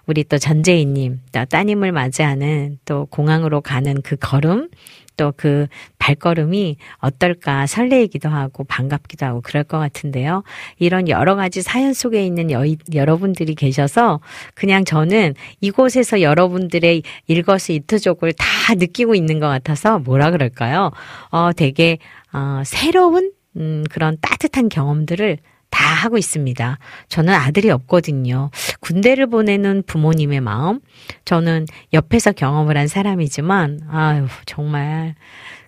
우리 0.06 0.22
또 0.24 0.36
전재희님 0.38 1.20
또 1.32 1.44
따님을 1.46 1.92
맞이하는 1.92 2.78
또 2.84 3.06
공항으로 3.06 3.62
가는 3.62 4.02
그 4.02 4.16
걸음 4.16 4.68
또 5.16 5.32
그 5.36 5.66
발걸음이 5.98 6.76
어떨까 6.98 7.66
설레이기도 7.66 8.28
하고 8.28 8.64
반갑기도 8.64 9.26
하고 9.26 9.40
그럴 9.40 9.64
것 9.64 9.78
같은데요. 9.78 10.42
이런 10.78 11.08
여러 11.08 11.34
가지 11.34 11.62
사연 11.62 11.92
속에 11.94 12.24
있는 12.24 12.50
여, 12.50 12.62
여러분들이 12.94 13.54
계셔서 13.54 14.20
그냥 14.54 14.84
저는 14.84 15.34
이곳에서 15.60 16.20
여러분들의 16.20 17.02
일거수이투족을 17.26 18.34
다 18.34 18.74
느끼고 18.74 19.14
있는 19.14 19.40
것 19.40 19.48
같아서 19.48 19.98
뭐라 19.98 20.30
그럴까요? 20.30 20.90
어, 21.30 21.50
되게 21.54 21.98
어, 22.32 22.62
새로운 22.64 23.32
음, 23.57 23.84
그런 23.90 24.16
따뜻한 24.20 24.68
경험들을 24.68 25.38
다 25.70 25.84
하고 25.84 26.16
있습니다. 26.16 26.78
저는 27.09 27.34
아들이 27.34 27.70
없거든요. 27.70 28.50
군대를 28.80 29.26
보내는 29.26 29.82
부모님의 29.86 30.40
마음, 30.40 30.80
저는 31.24 31.66
옆에서 31.92 32.32
경험을 32.32 32.76
한 32.76 32.88
사람이지만, 32.88 33.80
아유, 33.90 34.26
정말 34.46 35.14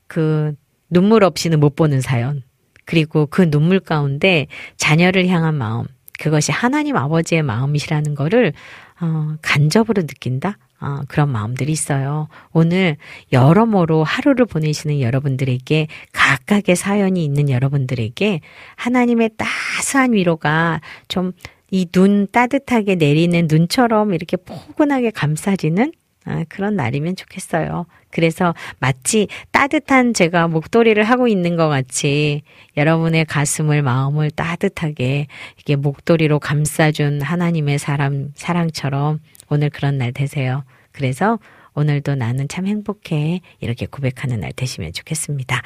그 0.07 0.55
눈물 0.89 1.25
없이는 1.25 1.61
못 1.61 1.77
보는 1.77 2.01
사연. 2.01 2.43
그리고 2.85 3.27
그 3.27 3.51
눈물 3.51 3.81
가운데 3.81 4.47
자녀를 4.77 5.27
향한 5.29 5.55
마음, 5.55 5.85
그것이 6.19 6.53
하나님 6.53 6.97
아버지의 6.97 7.43
마음이시라는 7.43 8.15
거를 8.15 8.53
어, 9.01 9.37
간접으로 9.43 10.03
느낀다? 10.03 10.59
어, 10.81 11.01
그런 11.09 11.31
마음들이 11.31 11.73
있어요. 11.73 12.29
오늘 12.53 12.97
여러모로 13.33 14.05
하루를 14.05 14.47
보내시는 14.47 15.01
여러분들에게 15.01 15.89
각각의 16.13 16.77
사연이 16.77 17.25
있는 17.25 17.51
여러분들에게 17.51 18.41
하나님의 18.77 19.31
따스한 19.37 20.13
위로가 20.13 20.81
좀 21.09 21.33
이 21.71 21.87
눈 21.87 22.27
따뜻하게 22.31 22.95
내리는 22.95 23.47
눈처럼 23.51 24.15
이렇게 24.15 24.37
포근하게 24.37 25.11
감싸지는 25.11 25.93
아, 26.25 26.45
그런 26.49 26.77
날이면 26.77 27.17
좋겠어요. 27.17 27.87
그래서 28.11 28.55
마치 28.81 29.29
따뜻한 29.51 30.13
제가 30.13 30.49
목도리를 30.49 31.03
하고 31.05 31.29
있는 31.29 31.57
것 31.57 31.69
같이 31.69 32.43
여러분의 32.77 33.25
가슴을 33.25 33.83
마음을 33.83 34.31
따뜻하게 34.31 35.27
이게 35.59 35.77
목도리로 35.77 36.39
감싸준 36.39 37.23
하나님의 37.23 37.79
사람 37.79 38.31
사랑처럼 38.35 39.21
오늘 39.49 39.71
그런 39.71 39.99
날 39.99 40.13
되세요. 40.13 40.65
그래서 40.93 41.39
오늘도 41.79 42.17
나는 42.17 42.49
참 42.49 42.67
행복해. 42.67 43.41
이렇게 43.61 43.87
고백하는 43.87 44.41
날 44.41 44.53
되시면 44.53 44.93
좋겠습니다. 44.93 45.63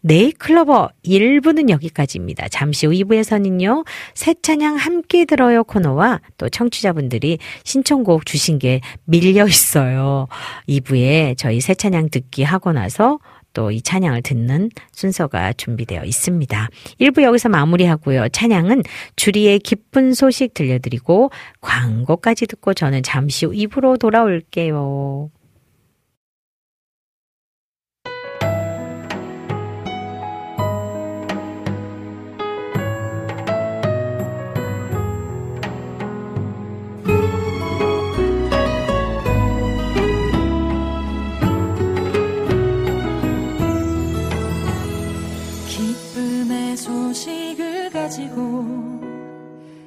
네이 0.00 0.32
클로버 0.32 0.90
1부는 1.04 1.70
여기까지입니다. 1.70 2.48
잠시 2.48 2.86
후 2.86 2.92
2부에서는요, 2.92 3.84
새 4.14 4.34
찬양 4.40 4.76
함께 4.76 5.24
들어요 5.24 5.64
코너와 5.64 6.20
또 6.38 6.48
청취자분들이 6.48 7.38
신청곡 7.64 8.26
주신 8.26 8.60
게 8.60 8.80
밀려 9.04 9.46
있어요. 9.48 10.28
2부에 10.68 11.36
저희 11.36 11.60
새 11.60 11.74
찬양 11.74 12.10
듣기 12.10 12.44
하고 12.44 12.72
나서 12.72 13.18
또 13.56 13.70
이 13.70 13.80
찬양을 13.80 14.22
듣는 14.22 14.70
순서가 14.92 15.54
준비되어 15.54 16.04
있습니다. 16.04 16.68
1부 17.00 17.22
여기서 17.22 17.48
마무리하고요. 17.48 18.28
찬양은 18.28 18.82
주리의 19.16 19.60
기쁜 19.60 20.12
소식 20.12 20.52
들려드리고 20.52 21.30
광고까지 21.62 22.46
듣고 22.46 22.74
저는 22.74 23.02
잠시 23.02 23.46
후 23.46 23.52
2부로 23.52 23.98
돌아올게요. 23.98 25.30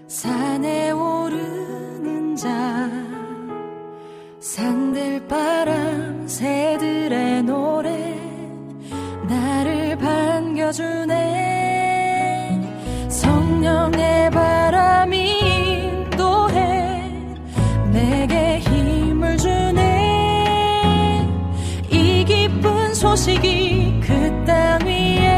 산에 0.07 0.91
오르는 0.91 2.35
자 2.35 2.47
산들 4.39 5.27
바람 5.27 6.27
새들의 6.27 7.41
노래 7.43 8.19
나를 9.27 9.97
반겨주네. 9.97 11.17
성령의 13.09 14.29
바람이 14.29 15.39
인도해 15.79 17.03
내게 17.91 18.59
힘을 18.59 19.37
주네. 19.37 21.27
이 21.91 22.23
기쁜 22.25 22.93
소식이 22.93 24.01
그 24.01 24.29
땅 24.49 24.79
위에 24.85 25.28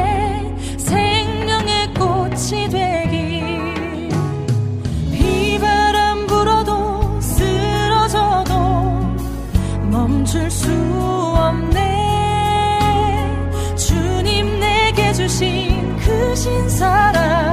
멈출 10.32 10.50
수 10.50 10.72
없네. 11.36 11.82
주님 13.76 14.60
내게 14.62 15.12
주신 15.12 15.98
그 15.98 16.36
신사랑 16.36 17.51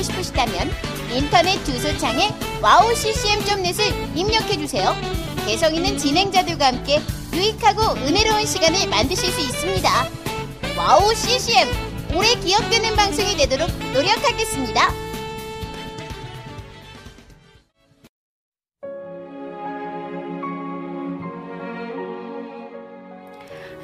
만들고 0.00 0.02
싶으시다면 0.02 0.70
인터넷 1.12 1.62
주소창에 1.64 2.30
wowccm.net을 2.62 4.16
입력해주세요. 4.16 4.94
개성 5.46 5.74
있는 5.74 5.96
진행자들과 5.96 6.66
함께 6.66 7.00
유익하고 7.32 7.96
은혜로운 8.00 8.44
시간을 8.46 8.88
만드실 8.88 9.30
수 9.30 9.40
있습니다. 9.40 9.88
와우 10.76 11.14
CCM 11.14 11.68
오래 12.16 12.34
기억되는 12.34 12.96
방송이 12.96 13.36
되도록 13.36 13.70
노력하겠습니다. 13.92 14.90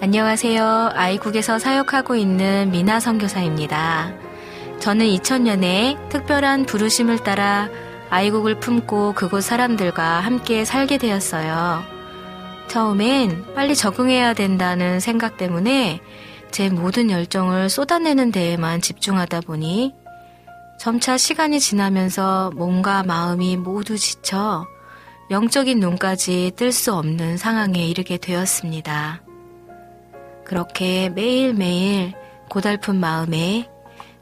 안녕하세요. 0.00 0.90
I국에서 0.94 1.58
사역하고 1.58 2.14
있는 2.14 2.70
미나 2.70 3.00
선교사입니다. 3.00 4.25
저는 4.86 5.04
2000년에 5.04 6.10
특별한 6.10 6.64
부르심을 6.64 7.24
따라 7.24 7.68
아이국을 8.08 8.60
품고 8.60 9.14
그곳 9.14 9.42
사람들과 9.42 10.20
함께 10.20 10.64
살게 10.64 10.96
되었어요. 10.98 11.82
처음엔 12.68 13.52
빨리 13.56 13.74
적응해야 13.74 14.32
된다는 14.34 15.00
생각 15.00 15.38
때문에 15.38 16.00
제 16.52 16.68
모든 16.68 17.10
열정을 17.10 17.68
쏟아내는 17.68 18.30
데에만 18.30 18.80
집중하다 18.80 19.40
보니 19.40 19.92
점차 20.78 21.18
시간이 21.18 21.58
지나면서 21.58 22.52
몸과 22.54 23.02
마음이 23.02 23.56
모두 23.56 23.98
지쳐 23.98 24.68
영적인 25.32 25.80
눈까지 25.80 26.52
뜰 26.54 26.70
수 26.70 26.94
없는 26.94 27.38
상황에 27.38 27.84
이르게 27.84 28.18
되었습니다. 28.18 29.20
그렇게 30.44 31.08
매일매일 31.08 32.12
고달픈 32.48 33.00
마음에 33.00 33.68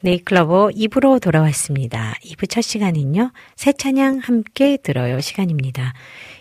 네잎클로버 0.00 0.70
2부로 0.76 1.20
돌아왔습니다. 1.20 2.14
2부 2.22 2.48
첫 2.48 2.62
시간은요, 2.62 3.32
새 3.56 3.72
찬양 3.72 4.20
함께 4.22 4.76
들어요 4.76 5.20
시간입니다. 5.20 5.92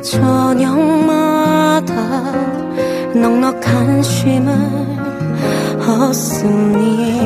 저녁마다 0.04 1.94
넉넉한 3.14 4.04
쉼을 4.04 4.50
얻습니다. 6.10 7.22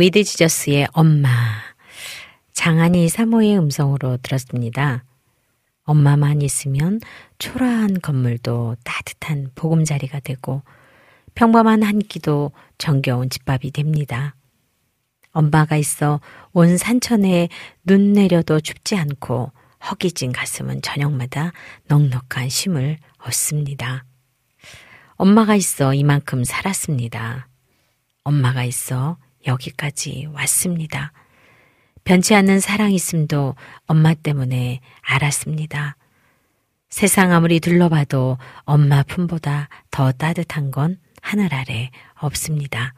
With 0.00 0.24
Jesus의 0.24 0.88
엄마. 0.94 1.28
장한이 2.54 3.10
사모의 3.10 3.58
음성으로 3.58 4.16
들었습니다. 4.22 5.04
엄마만 5.82 6.40
있으면 6.40 7.00
초라한 7.38 8.00
건물도 8.00 8.76
따뜻한 8.82 9.50
보금자리가 9.54 10.20
되고 10.20 10.62
평범한 11.34 11.82
한 11.82 11.98
끼도 11.98 12.52
정겨운 12.78 13.28
집밥이 13.28 13.72
됩니다. 13.72 14.34
엄마가 15.32 15.76
있어 15.76 16.22
온 16.54 16.78
산천에 16.78 17.50
눈 17.84 18.14
내려도 18.14 18.58
춥지 18.58 18.96
않고 18.96 19.52
허기진 19.90 20.32
가슴은 20.32 20.80
저녁마다 20.80 21.52
넉넉한 21.88 22.48
쉼을 22.48 22.96
얻습니다. 23.18 24.06
엄마가 25.16 25.56
있어 25.56 25.92
이만큼 25.92 26.42
살았습니다. 26.42 27.48
엄마가 28.24 28.64
있어 28.64 29.18
여기까지 29.46 30.28
왔습니다. 30.32 31.12
변치 32.04 32.34
않는 32.34 32.60
사랑 32.60 32.92
있음도 32.92 33.54
엄마 33.86 34.14
때문에 34.14 34.80
알았습니다. 35.02 35.96
세상 36.88 37.32
아무리 37.32 37.60
둘러봐도 37.60 38.38
엄마 38.64 39.02
품보다 39.02 39.68
더 39.90 40.10
따뜻한 40.12 40.70
건 40.70 40.98
하늘 41.22 41.54
아래 41.54 41.90
없습니다. 42.14 42.94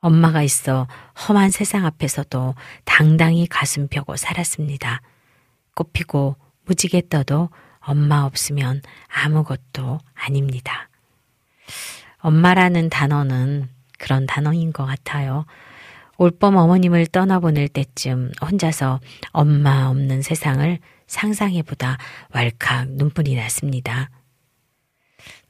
엄마가 0.00 0.42
있어 0.42 0.86
험한 1.28 1.50
세상 1.50 1.86
앞에서도 1.86 2.54
당당히 2.84 3.46
가슴 3.46 3.88
펴고 3.88 4.16
살았습니다. 4.16 5.00
꽃피고 5.74 6.36
무지개 6.66 7.08
떠도 7.08 7.50
엄마 7.78 8.24
없으면 8.24 8.82
아무것도 9.08 9.98
아닙니다. 10.14 10.88
엄마라는 12.18 12.90
단어는 12.90 13.68
그런 13.98 14.26
단어인 14.26 14.72
것 14.72 14.84
같아요. 14.84 15.44
올봄 16.18 16.56
어머님을 16.56 17.06
떠나보낼 17.06 17.68
때쯤 17.68 18.32
혼자서 18.40 19.00
엄마 19.30 19.88
없는 19.88 20.22
세상을 20.22 20.78
상상해보다 21.06 21.98
왈칵 22.32 22.92
눈물이 22.92 23.34
났습니다. 23.34 24.10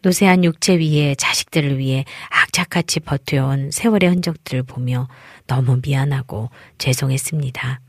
노쇠한 0.03 0.45
육체 0.45 0.77
위에 0.77 1.15
자식들을 1.15 1.79
위해 1.79 2.05
악착같이 2.31 3.01
버텨온 3.01 3.71
세월의 3.71 4.11
흔적들을 4.11 4.63
보며 4.63 5.09
너무 5.47 5.81
미안하고 5.83 6.51
죄송했습니다. 6.79 7.81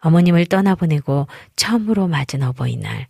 어머님을 0.00 0.46
떠나보내고 0.46 1.28
처음으로 1.54 2.08
맞은 2.08 2.42
어버이날, 2.42 3.06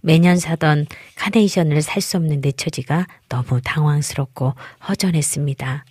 매년 0.00 0.38
사던 0.38 0.86
카네이션을 1.16 1.82
살 1.82 2.00
수 2.00 2.16
없는 2.16 2.40
내 2.40 2.52
처지가 2.52 3.08
너무 3.28 3.60
당황스럽고 3.60 4.54
허전했습니다. 4.88 5.84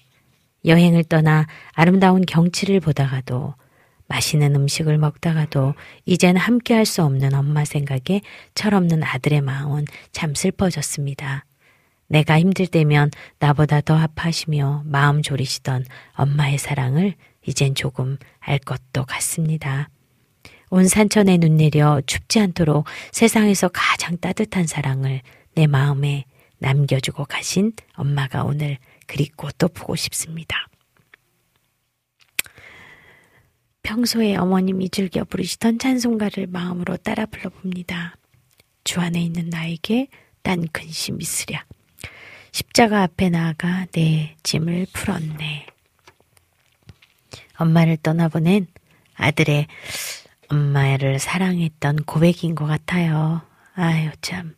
여행을 0.68 1.06
떠나 1.06 1.48
아름다운 1.74 2.22
경치를 2.26 2.80
보다가도 2.82 3.56
맛있는 4.08 4.56
음식을 4.56 4.98
먹다가도 4.98 5.74
이젠 6.06 6.38
함께 6.38 6.74
할 6.74 6.86
수 6.86 7.04
없는 7.04 7.34
엄마 7.34 7.66
생각에 7.66 8.22
철없는 8.56 9.04
아들의 9.04 9.42
마음은 9.42 9.86
참 10.12 10.34
슬퍼졌습니다. 10.36 11.46
내가 12.08 12.40
힘들 12.40 12.68
때면 12.68 13.12
나보다 13.40 13.82
더 13.82 13.98
아파하시며 13.98 14.84
마음 14.86 15.22
졸이시던 15.22 15.86
엄마의 16.14 16.58
사랑을 16.58 17.16
이젠 17.46 17.76
조금 17.76 18.18
알 18.40 18.60
것도 18.60 19.06
같습니다. 19.06 19.90
온 20.70 20.88
산천에 20.88 21.38
눈 21.38 21.58
내려 21.58 22.02
춥지 22.06 22.40
않도록 22.40 22.86
세상에서 23.12 23.70
가장 23.74 24.18
따뜻한 24.18 24.68
사랑을 24.68 25.22
내 25.56 25.68
마음에 25.68 26.26
남겨주고 26.60 27.26
가신 27.26 27.74
엄마가 27.96 28.44
오늘 28.44 28.78
그립고 29.08 29.50
또 29.58 29.68
보고 29.68 29.96
싶습니다. 29.96 30.68
평소에 33.82 34.36
어머님이 34.36 34.90
즐겨 34.90 35.24
부르시던 35.24 35.80
찬송가를 35.80 36.48
마음으로 36.48 36.98
따라 36.98 37.26
불러봅니다. 37.26 38.18
주 38.84 39.00
안에 39.00 39.22
있는 39.22 39.50
나에게 39.50 40.10
딴 40.42 40.68
근심 40.74 41.22
있으랴. 41.22 41.64
십자가 42.52 43.04
앞에 43.04 43.30
나아가 43.30 43.86
내 43.94 44.36
짐을 44.44 44.88
풀었네. 44.92 45.68
엄마를 47.58 47.96
떠나보낸 47.98 48.68
아들의 49.16 49.68
엄마를 50.50 51.20
사랑했던 51.20 52.04
고백인 52.04 52.56
것 52.56 52.66
같아요. 52.66 53.42
아유, 53.74 54.10
참. 54.22 54.57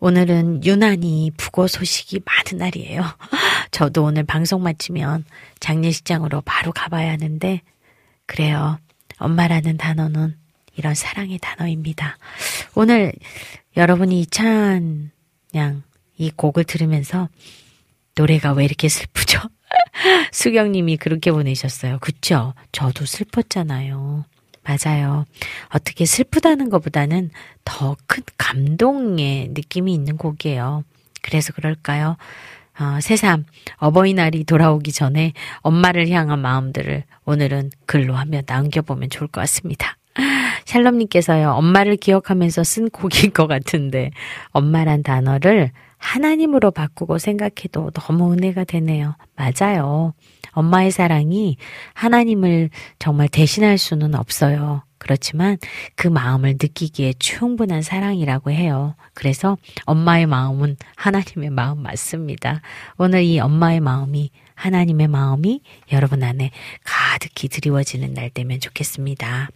오늘은 0.00 0.64
유난히 0.64 1.30
부고 1.36 1.66
소식이 1.66 2.20
많은 2.24 2.58
날이에요. 2.58 3.02
저도 3.70 4.04
오늘 4.04 4.24
방송 4.24 4.62
마치면 4.62 5.24
장례식장으로 5.60 6.40
바로 6.42 6.72
가봐야 6.72 7.12
하는데, 7.12 7.60
그래요. 8.26 8.78
엄마라는 9.18 9.76
단어는 9.76 10.36
이런 10.76 10.94
사랑의 10.94 11.38
단어입니다. 11.38 12.16
오늘 12.74 13.12
여러분이 13.76 14.20
이찬 14.20 15.10
양 15.54 15.90
이 16.20 16.30
곡을 16.30 16.64
들으면서 16.64 17.30
노래가 18.14 18.52
왜 18.52 18.66
이렇게 18.66 18.90
슬프죠? 18.90 19.40
수경님이 20.32 20.98
그렇게 20.98 21.32
보내셨어요. 21.32 21.98
그쵸? 22.00 22.52
저도 22.72 23.06
슬펐잖아요. 23.06 24.26
맞아요. 24.70 25.24
어떻게 25.74 26.04
슬프다는 26.04 26.70
것보다는 26.70 27.30
더 27.64 27.96
큰 28.06 28.22
감동의 28.38 29.48
느낌이 29.52 29.92
있는 29.92 30.16
곡이에요. 30.16 30.84
그래서 31.22 31.52
그럴까요? 31.52 32.16
어, 32.78 33.00
새삼 33.00 33.44
어버이날이 33.76 34.44
돌아오기 34.44 34.92
전에 34.92 35.32
엄마를 35.60 36.08
향한 36.08 36.38
마음들을 36.40 37.04
오늘은 37.24 37.70
글로 37.86 38.14
한번 38.14 38.42
남겨보면 38.46 39.10
좋을 39.10 39.28
것 39.28 39.40
같습니다. 39.42 39.96
샬롬님께서요, 40.64 41.50
엄마를 41.50 41.96
기억하면서 41.96 42.64
쓴 42.64 42.90
곡일 42.90 43.30
것 43.30 43.46
같은데, 43.46 44.10
엄마란 44.50 45.02
단어를 45.02 45.72
하나님으로 45.98 46.70
바꾸고 46.70 47.18
생각해도 47.18 47.90
너무 47.90 48.32
은혜가 48.32 48.64
되네요. 48.64 49.14
맞아요. 49.36 50.14
엄마의 50.52 50.90
사랑이 50.90 51.56
하나님을 51.94 52.70
정말 52.98 53.28
대신할 53.28 53.78
수는 53.78 54.14
없어요. 54.14 54.82
그렇지만 54.98 55.56
그 55.96 56.08
마음을 56.08 56.56
느끼기에 56.60 57.14
충분한 57.18 57.80
사랑이라고 57.80 58.50
해요. 58.50 58.94
그래서 59.14 59.56
엄마의 59.86 60.26
마음은 60.26 60.76
하나님의 60.94 61.50
마음 61.50 61.82
맞습니다. 61.82 62.60
오늘 62.98 63.22
이 63.22 63.40
엄마의 63.40 63.80
마음이 63.80 64.30
하나님의 64.54 65.08
마음이 65.08 65.62
여러분 65.90 66.22
안에 66.22 66.50
가득히 66.84 67.48
드리워지는 67.48 68.12
날 68.12 68.28
되면 68.28 68.60
좋겠습니다. 68.60 69.48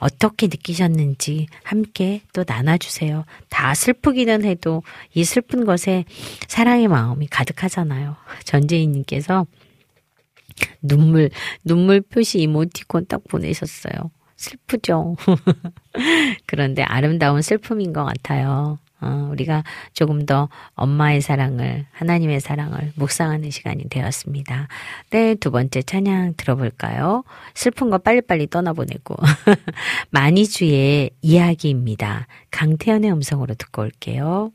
어떻게 0.00 0.48
느끼셨는지 0.48 1.46
함께 1.62 2.20
또 2.34 2.44
나눠주세요. 2.46 3.24
다 3.48 3.74
슬프기는 3.74 4.44
해도 4.44 4.82
이 5.14 5.24
슬픈 5.24 5.64
것에 5.64 6.04
사랑의 6.46 6.88
마음이 6.88 7.26
가득하잖아요. 7.28 8.16
전재희님께서 8.44 9.46
눈물, 10.82 11.30
눈물 11.64 12.00
표시 12.00 12.40
이모티콘 12.40 13.06
딱 13.06 13.22
보내셨어요. 13.28 14.10
슬프죠. 14.36 15.16
그런데 16.46 16.82
아름다운 16.82 17.42
슬픔인 17.42 17.92
것 17.92 18.04
같아요. 18.04 18.78
어, 19.00 19.28
우리가 19.30 19.64
조금 19.92 20.24
더 20.24 20.48
엄마의 20.74 21.20
사랑을, 21.20 21.86
하나님의 21.92 22.40
사랑을 22.40 22.92
묵상하는 22.94 23.50
시간이 23.50 23.88
되었습니다. 23.90 24.68
네, 25.10 25.34
두 25.34 25.50
번째 25.50 25.82
찬양 25.82 26.34
들어볼까요? 26.36 27.22
슬픈 27.54 27.90
거 27.90 27.98
빨리빨리 27.98 28.48
떠나보내고. 28.48 29.16
만이주의 30.10 31.10
이야기입니다. 31.20 32.26
강태현의 32.50 33.12
음성으로 33.12 33.54
듣고 33.54 33.82
올게요. 33.82 34.52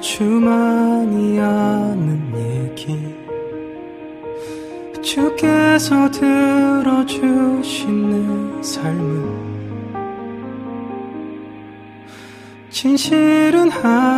주만이 0.00 1.40
아는 1.40 2.32
얘기. 2.36 3.18
주께서 5.02 6.10
들어주신 6.10 7.40
내 8.10 8.62
삶은 8.62 9.48
진실은 12.70 13.70
하 13.70 14.17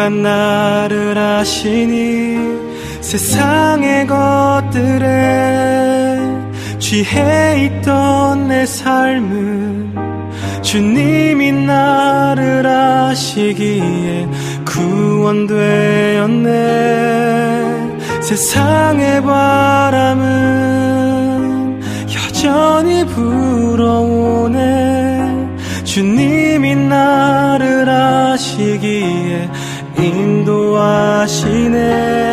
주가 0.00 0.08
나를 0.08 1.18
아시니 1.18 2.38
세상의 3.02 4.06
것들에 4.06 5.06
취해 6.78 7.66
있던 7.66 8.48
내 8.48 8.64
삶은 8.64 9.94
주님이 10.62 11.52
나를 11.52 12.66
아시기에 12.66 14.26
구원되었네. 14.64 15.50
세상의 18.22 19.22
바람은 19.22 20.30
여전히 22.14 23.04
불어오네. 23.04 24.60
주님이 25.84 26.74
나 26.76 27.39
하시네 31.20 32.29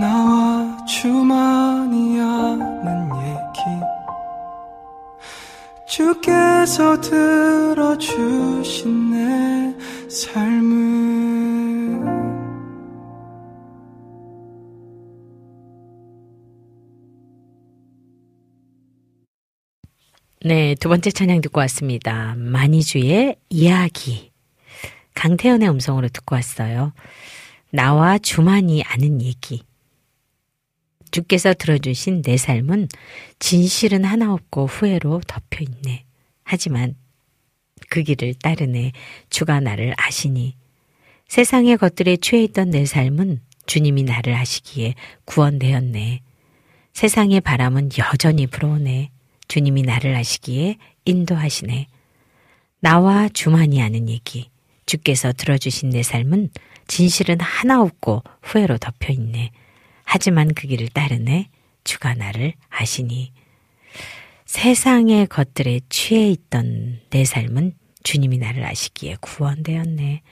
나와 0.00 0.84
주만이 0.86 2.20
아는 2.20 3.08
얘기 3.22 3.60
주께서 5.88 7.00
들어주신 7.00 8.42
내 9.12 9.74
삶을 10.08 11.14
네, 20.46 20.74
두 20.74 20.90
번째 20.90 21.10
찬양 21.10 21.40
듣고 21.40 21.60
왔습니다. 21.60 22.34
만이주의 22.36 23.36
이야기. 23.48 24.30
강태현의 25.14 25.70
음성으로 25.70 26.08
듣고 26.08 26.34
왔어요. 26.34 26.92
나와 27.70 28.18
주만이 28.18 28.82
아는 28.82 29.22
얘기. 29.22 29.62
주께서 31.14 31.54
들어주신 31.54 32.22
내 32.22 32.36
삶은 32.36 32.88
진실은 33.38 34.02
하나 34.04 34.32
없고 34.32 34.66
후회로 34.66 35.20
덮여 35.28 35.62
있네. 35.62 36.04
하지만 36.42 36.96
그 37.88 38.02
길을 38.02 38.34
따르네. 38.34 38.90
주가 39.30 39.60
나를 39.60 39.94
아시니. 39.96 40.56
세상의 41.28 41.76
것들에 41.76 42.16
취해 42.16 42.42
있던 42.42 42.70
내 42.70 42.84
삶은 42.84 43.42
주님이 43.66 44.02
나를 44.02 44.34
아시기에 44.34 44.94
구원되었네. 45.24 46.20
세상의 46.94 47.42
바람은 47.42 47.90
여전히 47.96 48.48
불어오네. 48.48 49.10
주님이 49.46 49.82
나를 49.82 50.16
아시기에 50.16 50.78
인도하시네. 51.04 51.86
나와 52.80 53.28
주만이 53.28 53.80
아는 53.80 54.08
얘기. 54.08 54.50
주께서 54.84 55.32
들어주신 55.32 55.90
내 55.90 56.02
삶은 56.02 56.50
진실은 56.88 57.38
하나 57.38 57.82
없고 57.82 58.24
후회로 58.42 58.78
덮여 58.78 59.12
있네. 59.12 59.52
하지만 60.04 60.54
그 60.54 60.66
길을 60.66 60.88
따르네. 60.88 61.48
주가 61.82 62.14
나를 62.14 62.54
아시니. 62.68 63.32
세상의 64.46 65.26
것들에 65.26 65.80
취해 65.88 66.30
있던 66.30 67.00
내 67.10 67.24
삶은 67.24 67.72
주님이 68.04 68.38
나를 68.38 68.64
아시기에 68.64 69.16
구원되었네. 69.20 70.22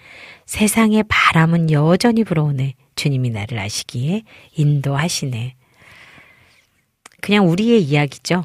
세상의 0.46 1.04
바람은 1.08 1.70
여전히 1.70 2.22
불어오네. 2.22 2.74
주님이 2.94 3.30
나를 3.30 3.58
아시기에 3.58 4.22
인도하시네. 4.56 5.56
그냥 7.20 7.48
우리의 7.48 7.82
이야기죠. 7.82 8.44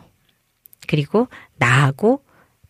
그리고 0.88 1.28
나하고 1.58 2.24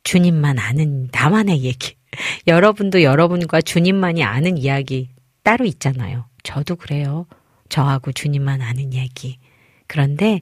주님만 0.04 0.58
아는 0.58 1.10
나만의 1.12 1.64
얘기. 1.64 1.96
여러분도 2.48 3.04
여러분과 3.04 3.62
주님만이 3.62 4.24
아는 4.24 4.58
이야기 4.58 5.10
따로 5.44 5.66
있잖아요. 5.66 6.26
저도 6.44 6.76
그래요. 6.76 7.28
저하고 7.70 8.12
주님만 8.12 8.62
아는 8.62 8.94
얘기. 8.94 9.40
그런데 9.88 10.42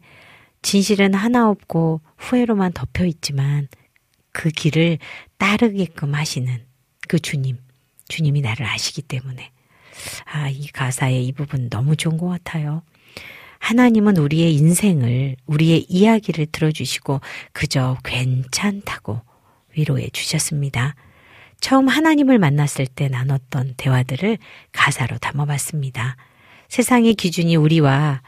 진실은 0.61 1.13
하나 1.13 1.49
없고 1.49 2.01
후회로만 2.17 2.73
덮여 2.73 3.05
있지만 3.05 3.67
그 4.31 4.49
길을 4.49 4.97
따르게끔 5.37 6.15
하시는 6.15 6.65
그 7.07 7.19
주님. 7.19 7.57
주님이 8.07 8.41
나를 8.41 8.65
아시기 8.65 9.01
때문에. 9.01 9.51
아, 10.25 10.49
이 10.49 10.67
가사의 10.67 11.25
이 11.25 11.31
부분 11.31 11.69
너무 11.69 11.95
좋은 11.95 12.17
것 12.17 12.27
같아요. 12.27 12.83
하나님은 13.59 14.17
우리의 14.17 14.53
인생을, 14.55 15.37
우리의 15.45 15.85
이야기를 15.89 16.47
들어주시고 16.47 17.21
그저 17.51 17.97
괜찮다고 18.03 19.21
위로해 19.75 20.09
주셨습니다. 20.11 20.95
처음 21.59 21.87
하나님을 21.87 22.37
만났을 22.37 22.85
때 22.85 23.07
나눴던 23.07 23.75
대화들을 23.77 24.37
가사로 24.71 25.17
담아봤습니다. 25.17 26.15
세상의 26.69 27.15
기준이 27.15 27.55
우리와 27.55 28.21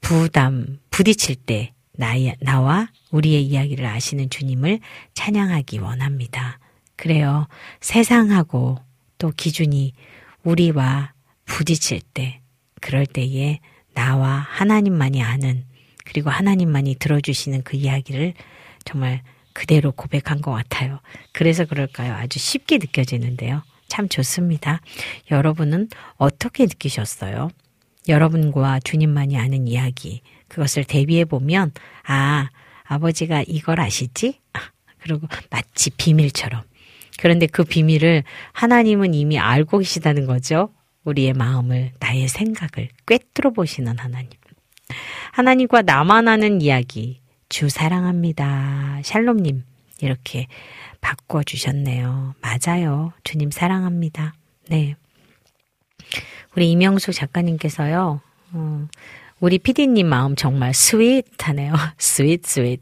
부담, 0.00 0.78
부딪힐 0.90 1.36
때 1.36 1.72
나이, 1.96 2.32
나와 2.40 2.88
우리의 3.10 3.42
이야기를 3.44 3.86
아시는 3.86 4.30
주님을 4.30 4.80
찬양하기 5.14 5.78
원합니다. 5.78 6.58
그래요. 6.96 7.46
세상하고 7.80 8.78
또 9.18 9.30
기준이 9.30 9.92
우리와 10.42 11.12
부딪힐 11.46 12.00
때, 12.12 12.40
그럴 12.80 13.06
때에 13.06 13.60
나와 13.94 14.46
하나님만이 14.48 15.22
아는, 15.22 15.64
그리고 16.04 16.30
하나님만이 16.30 16.96
들어주시는 16.96 17.62
그 17.62 17.76
이야기를 17.76 18.34
정말 18.84 19.22
그대로 19.52 19.92
고백한 19.92 20.42
것 20.42 20.50
같아요. 20.50 21.00
그래서 21.32 21.64
그럴까요? 21.64 22.12
아주 22.14 22.38
쉽게 22.38 22.78
느껴지는데요. 22.78 23.62
참 23.86 24.08
좋습니다. 24.08 24.80
여러분은 25.30 25.88
어떻게 26.16 26.64
느끼셨어요? 26.64 27.50
여러분과 28.08 28.80
주님만이 28.80 29.36
아는 29.38 29.66
이야기, 29.66 30.22
그것을 30.48 30.84
대비해 30.84 31.24
보면, 31.24 31.72
아, 32.06 32.48
아버지가 32.84 33.44
이걸 33.46 33.80
아시지? 33.80 34.40
그리고 35.00 35.26
마치 35.50 35.90
비밀처럼. 35.90 36.62
그런데 37.18 37.46
그 37.46 37.64
비밀을 37.64 38.24
하나님은 38.52 39.14
이미 39.14 39.38
알고 39.38 39.78
계시다는 39.78 40.26
거죠. 40.26 40.70
우리의 41.04 41.32
마음을, 41.34 41.92
나의 42.00 42.28
생각을 42.28 42.88
꿰뚫어 43.06 43.50
보시는 43.52 43.98
하나님. 43.98 44.30
하나님과 45.32 45.82
나만 45.82 46.28
아는 46.28 46.60
이야기, 46.60 47.20
주 47.48 47.68
사랑합니다. 47.68 49.00
샬롬님, 49.02 49.62
이렇게 50.00 50.46
바꿔주셨네요. 51.00 52.34
맞아요. 52.40 53.12
주님 53.24 53.50
사랑합니다. 53.50 54.34
네. 54.68 54.96
우리 56.56 56.70
이명숙 56.70 57.14
작가님께서요, 57.14 58.20
어, 58.52 58.88
우리 59.40 59.58
피디님 59.58 60.06
마음 60.06 60.36
정말 60.36 60.72
스윗하네요. 60.72 61.72
스윗, 61.98 62.46
스윗. 62.46 62.80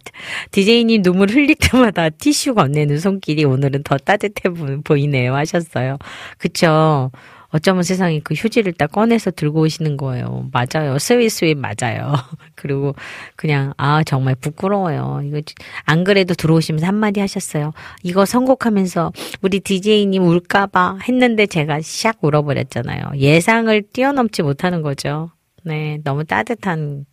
디제이님 0.50 1.02
눈물 1.02 1.30
흘릴 1.30 1.56
때마다 1.56 2.10
티슈 2.10 2.54
건네는 2.54 2.98
손길이 2.98 3.44
오늘은 3.44 3.82
더 3.82 3.96
따뜻해 3.96 4.50
보이네요. 4.84 5.34
하셨어요. 5.34 5.98
그쵸. 6.38 7.10
어쩌면 7.52 7.82
세상에 7.82 8.20
그 8.20 8.34
휴지를 8.34 8.72
딱 8.72 8.90
꺼내서 8.90 9.30
들고 9.30 9.60
오시는 9.60 9.96
거예요. 9.96 10.48
맞아요. 10.52 10.98
스윗 10.98 11.30
스윗 11.30 11.58
맞아요. 11.58 12.14
그리고 12.56 12.94
그냥 13.36 13.74
아 13.76 14.02
정말 14.04 14.34
부끄러워요. 14.34 15.20
이거 15.24 15.40
안 15.84 16.04
그래도 16.04 16.34
들어오시면서 16.34 16.86
한마디 16.86 17.20
하셨어요. 17.20 17.72
이거 18.02 18.24
선곡하면서 18.24 19.12
우리 19.42 19.60
DJ님 19.60 20.22
울까봐 20.24 20.98
했는데 21.06 21.46
제가 21.46 21.78
샥 21.78 22.16
울어버렸잖아요. 22.22 23.12
예상을 23.16 23.82
뛰어넘지 23.92 24.42
못하는 24.42 24.82
거죠. 24.82 25.30
네, 25.64 26.00
너무 26.02 26.24
따뜻한 26.24 27.04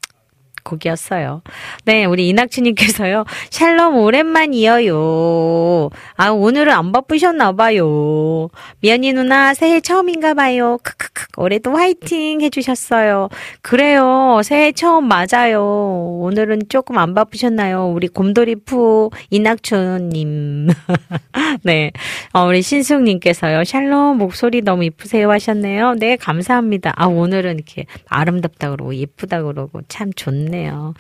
곡이었어요. 0.64 1.42
네, 1.86 2.06
우리 2.06 2.30
이낙주님께서요. 2.30 3.26
샬롬 3.50 3.98
오랜만이에요. 3.98 5.90
아, 6.16 6.30
오늘은 6.30 6.74
안 6.74 6.92
바쁘셨나봐요. 6.92 8.50
미연이 8.82 9.14
누나 9.14 9.54
새해 9.54 9.80
처음인가봐요. 9.82 10.80
크크크. 10.84 11.09
올해도 11.40 11.76
화이팅 11.76 12.42
해주셨어요. 12.42 13.30
그래요. 13.62 14.42
새해 14.44 14.72
처음 14.72 15.08
맞아요. 15.08 16.20
오늘은 16.22 16.64
조금 16.70 16.98
안 16.98 17.14
바쁘셨나요? 17.14 17.88
우리 17.88 18.08
곰돌이푸 18.08 19.10
이낙주님. 19.32 20.68
네. 21.64 21.92
어, 22.34 22.46
우리 22.46 22.62
신숙님께서요. 22.62 23.64
샬롬 23.64 24.18
목소리 24.18 24.62
너무 24.62 24.84
이쁘세요 24.84 25.32
하셨네요. 25.32 25.96
네, 25.96 26.18
감사합니다. 26.18 26.94
아, 26.96 27.08
오늘은 27.08 27.56
이렇게 27.56 27.86
아름답다 28.08 28.70
그러고 28.70 28.94
예쁘다 28.96 29.42
그러고 29.42 29.82
참. 29.88 30.12
좋네요. 30.20 30.94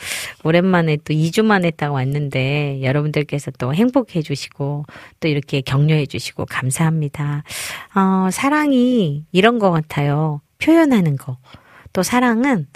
오랜만에 0.43 0.97
또 1.03 1.13
2주 1.13 1.43
만에 1.43 1.71
딱 1.71 1.91
왔는데 1.91 2.79
여러분들께서 2.81 3.51
또 3.57 3.73
행복해 3.73 4.21
주시고 4.21 4.85
또 5.19 5.27
이렇게 5.27 5.61
격려해 5.61 6.05
주시고 6.05 6.45
감사합니다. 6.45 7.43
어, 7.95 8.29
사랑이 8.31 9.25
이런 9.31 9.59
것 9.59 9.71
같아요. 9.71 10.28
표현하는 10.59 11.17
거. 11.17 11.37
또 11.93 12.03
사랑은 12.03 12.67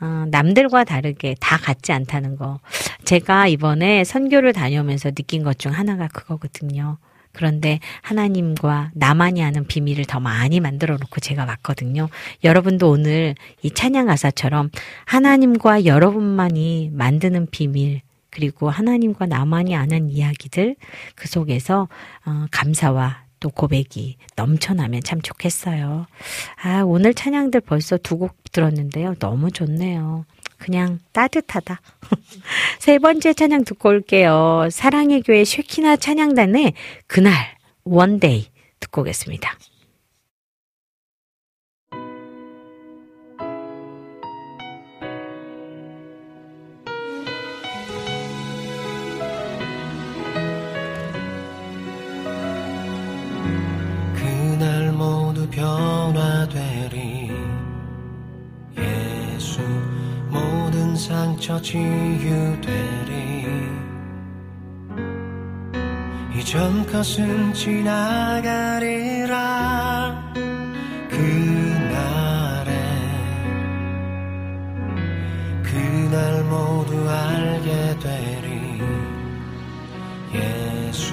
어, 0.00 0.24
남들과 0.30 0.84
다르게 0.84 1.36
다 1.40 1.56
같지 1.56 1.92
않다는 1.92 2.36
거. 2.36 2.58
제가 3.04 3.46
이번에 3.46 4.02
선교를 4.04 4.52
다녀오면서 4.52 5.12
느낀 5.12 5.44
것 5.44 5.58
중 5.58 5.72
하나가 5.72 6.08
그거거든요. 6.08 6.98
그런데 7.32 7.78
하나님과 8.02 8.90
나만이 8.94 9.42
아는 9.42 9.66
비밀을 9.66 10.04
더 10.04 10.20
많이 10.20 10.60
만들어 10.60 10.96
놓고 10.96 11.20
제가 11.20 11.44
왔거든요. 11.44 12.08
여러분도 12.44 12.90
오늘 12.90 13.34
이 13.62 13.70
찬양 13.70 14.06
가사처럼 14.06 14.70
하나님과 15.06 15.84
여러분만이 15.86 16.90
만드는 16.92 17.46
비밀, 17.50 18.02
그리고 18.30 18.70
하나님과 18.70 19.26
나만이 19.26 19.74
아는 19.76 20.10
이야기들 20.10 20.76
그 21.14 21.28
속에서 21.28 21.88
어, 22.26 22.46
감사와 22.50 23.24
또 23.42 23.50
고백이 23.50 24.16
넘쳐나면 24.36 25.02
참 25.02 25.20
좋겠어요. 25.20 26.06
아, 26.62 26.82
오늘 26.86 27.12
찬양들 27.12 27.60
벌써 27.62 27.96
두 27.98 28.16
곡 28.16 28.36
들었는데요. 28.52 29.14
너무 29.18 29.50
좋네요. 29.50 30.24
그냥 30.58 31.00
따뜻하다. 31.12 31.80
세 32.78 32.98
번째 32.98 33.32
찬양 33.34 33.64
듣고 33.64 33.88
올게요. 33.88 34.68
사랑의 34.70 35.22
교회 35.22 35.44
쉐키나 35.44 35.96
찬양단의 35.96 36.74
그날 37.08 37.34
원데이 37.84 38.46
듣고 38.78 39.00
오겠습니다. 39.00 39.56
치유되리. 61.42 62.70
이전 66.36 66.86
것은 66.86 67.52
지나가리라. 67.52 69.34
그날에 71.10 72.70
그날 75.64 76.44
모두 76.44 77.10
알게 77.10 77.98
되리. 77.98 78.80
예수 80.34 81.12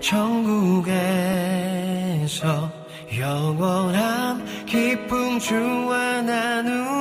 천국에서 0.00 0.96
영원한 3.18 4.42
기쁨 4.64 5.38
주와 5.38 6.22
나누 6.22 6.95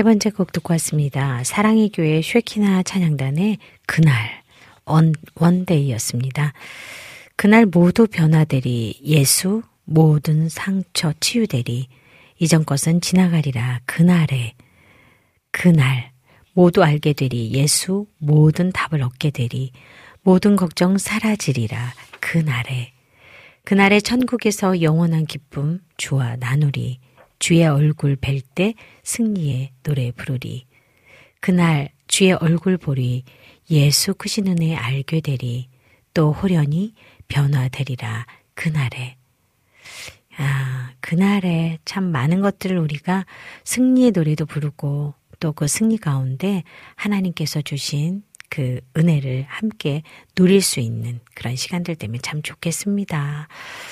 세 0.00 0.02
번째 0.02 0.30
곡 0.30 0.52
듣고 0.52 0.72
왔습니다. 0.72 1.44
사랑의 1.44 1.90
교회 1.92 2.22
쉐키나 2.22 2.84
찬양단의 2.84 3.58
그날 3.84 4.42
One, 4.86 5.12
One 5.34 5.52
Day였습니다. 5.52 6.54
그날 7.36 7.66
모두 7.66 8.06
변화되리 8.06 8.98
예수 9.04 9.60
모든 9.84 10.48
상처 10.48 11.12
치유되리. 11.20 11.88
이전 12.38 12.64
것은 12.64 13.02
지나가리라 13.02 13.80
그날에 13.84 14.54
그날. 15.50 16.12
모두 16.54 16.82
알게 16.82 17.12
되리 17.12 17.52
예수 17.52 18.06
모든 18.16 18.72
답을 18.72 19.02
얻게 19.02 19.28
되리. 19.28 19.70
모든 20.22 20.56
걱정 20.56 20.96
사라지리라 20.96 21.92
그날에. 22.20 22.94
그날에 23.66 24.00
천국에서 24.00 24.80
영원한 24.80 25.26
기쁨 25.26 25.80
주와 25.98 26.36
나누리. 26.36 27.00
주의 27.40 27.66
얼굴 27.66 28.16
뵐 28.16 28.42
때 28.54 28.74
승리의 29.10 29.72
노래 29.82 30.12
부르리. 30.12 30.66
그날 31.40 31.90
주의 32.06 32.32
얼굴 32.32 32.76
보리 32.76 33.24
예수 33.68 34.14
크신 34.14 34.46
은혜 34.46 34.76
알게 34.76 35.20
되리. 35.20 35.68
또 36.14 36.32
호련히 36.32 36.94
변화되리라 37.26 38.26
그날에. 38.54 39.16
아, 40.38 40.92
그날에 41.00 41.78
참 41.84 42.04
많은 42.04 42.40
것들을 42.40 42.78
우리가 42.78 43.26
승리의 43.64 44.12
노래도 44.12 44.46
부르고 44.46 45.14
또 45.40 45.52
그 45.52 45.66
승리 45.66 45.96
가운데 45.96 46.62
하나님께서 46.94 47.62
주신 47.62 48.22
그 48.50 48.80
은혜를 48.96 49.46
함께 49.48 50.02
누릴 50.34 50.60
수 50.60 50.80
있는 50.80 51.20
그런 51.34 51.56
시간들 51.56 51.94
되면 51.94 52.20
참 52.20 52.42
좋겠습니다. 52.42 53.48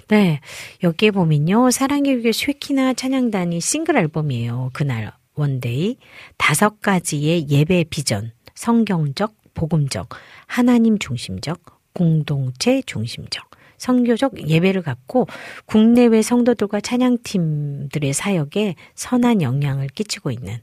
네. 0.08 0.40
여기에 0.82 1.12
보면요. 1.12 1.70
사랑의 1.70 2.20
교회 2.20 2.32
쉐키나 2.32 2.94
찬양단이 2.94 3.60
싱글 3.60 3.96
앨범이에요. 3.96 4.70
그날 4.74 5.12
One 5.34 5.61
Day. 5.61 5.96
다섯 6.36 6.80
가지의 6.82 7.48
예배 7.48 7.84
비전. 7.88 8.32
성경적, 8.54 9.34
복음적, 9.54 10.08
하나님 10.46 10.98
중심적, 10.98 11.60
공동체 11.94 12.82
중심적. 12.84 13.48
선교적 13.76 14.48
예배를 14.48 14.82
갖고 14.82 15.28
국내외 15.66 16.20
성도들과 16.20 16.80
찬양팀들의 16.80 18.12
사역에 18.12 18.74
선한 18.96 19.40
영향을 19.40 19.86
끼치고 19.86 20.32
있는 20.32 20.58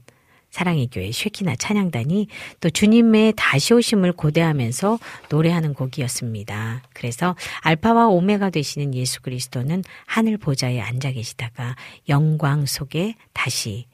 사랑의 0.50 0.88
교회 0.90 1.12
쉐키나 1.12 1.56
찬양단이 1.56 2.28
또 2.60 2.70
주님의 2.70 3.34
다시 3.36 3.74
오심을 3.74 4.12
고대하면서 4.12 4.98
노래하는 5.30 5.74
곡이었습니다. 5.74 6.82
그래서 6.94 7.36
알파와 7.60 8.08
오메가 8.08 8.50
되시는 8.50 8.94
예수 8.94 9.20
그리스도는 9.20 9.84
하늘 10.06 10.38
보좌에 10.38 10.80
앉아 10.80 11.12
계시다가 11.12 11.76
영광 12.08 12.64
속에 12.66 13.14
다시 13.32 13.86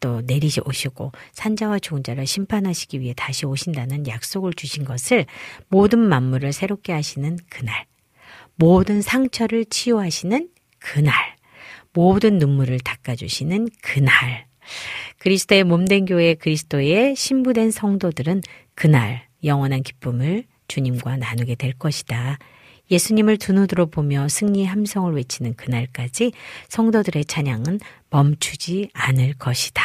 또 0.00 0.22
내리시 0.22 0.60
오시고 0.64 1.12
산자와 1.32 1.78
죽은 1.78 2.02
자를 2.02 2.26
심판하시기 2.26 3.00
위해 3.00 3.14
다시 3.16 3.46
오신다는 3.46 4.06
약속을 4.06 4.54
주신 4.54 4.84
것을 4.84 5.26
모든 5.68 6.00
만물을 6.00 6.52
새롭게 6.52 6.92
하시는 6.92 7.38
그날 7.48 7.86
모든 8.56 9.00
상처를 9.02 9.66
치유하시는 9.66 10.48
그날 10.78 11.14
모든 11.92 12.38
눈물을 12.38 12.80
닦아주시는 12.80 13.68
그날 13.82 14.49
그리스도의 15.18 15.64
몸된 15.64 16.06
교회 16.06 16.34
그리스도의 16.34 17.16
신부된 17.16 17.70
성도들은 17.70 18.42
그날 18.74 19.26
영원한 19.44 19.82
기쁨을 19.82 20.44
주님과 20.68 21.16
나누게 21.16 21.54
될 21.56 21.72
것이다. 21.72 22.38
예수님을 22.90 23.36
두 23.36 23.52
눈으로 23.52 23.86
보며 23.86 24.28
승리의 24.28 24.66
함성을 24.66 25.12
외치는 25.14 25.54
그날까지 25.54 26.32
성도들의 26.68 27.24
찬양은 27.24 27.80
멈추지 28.10 28.90
않을 28.92 29.34
것이다. 29.34 29.82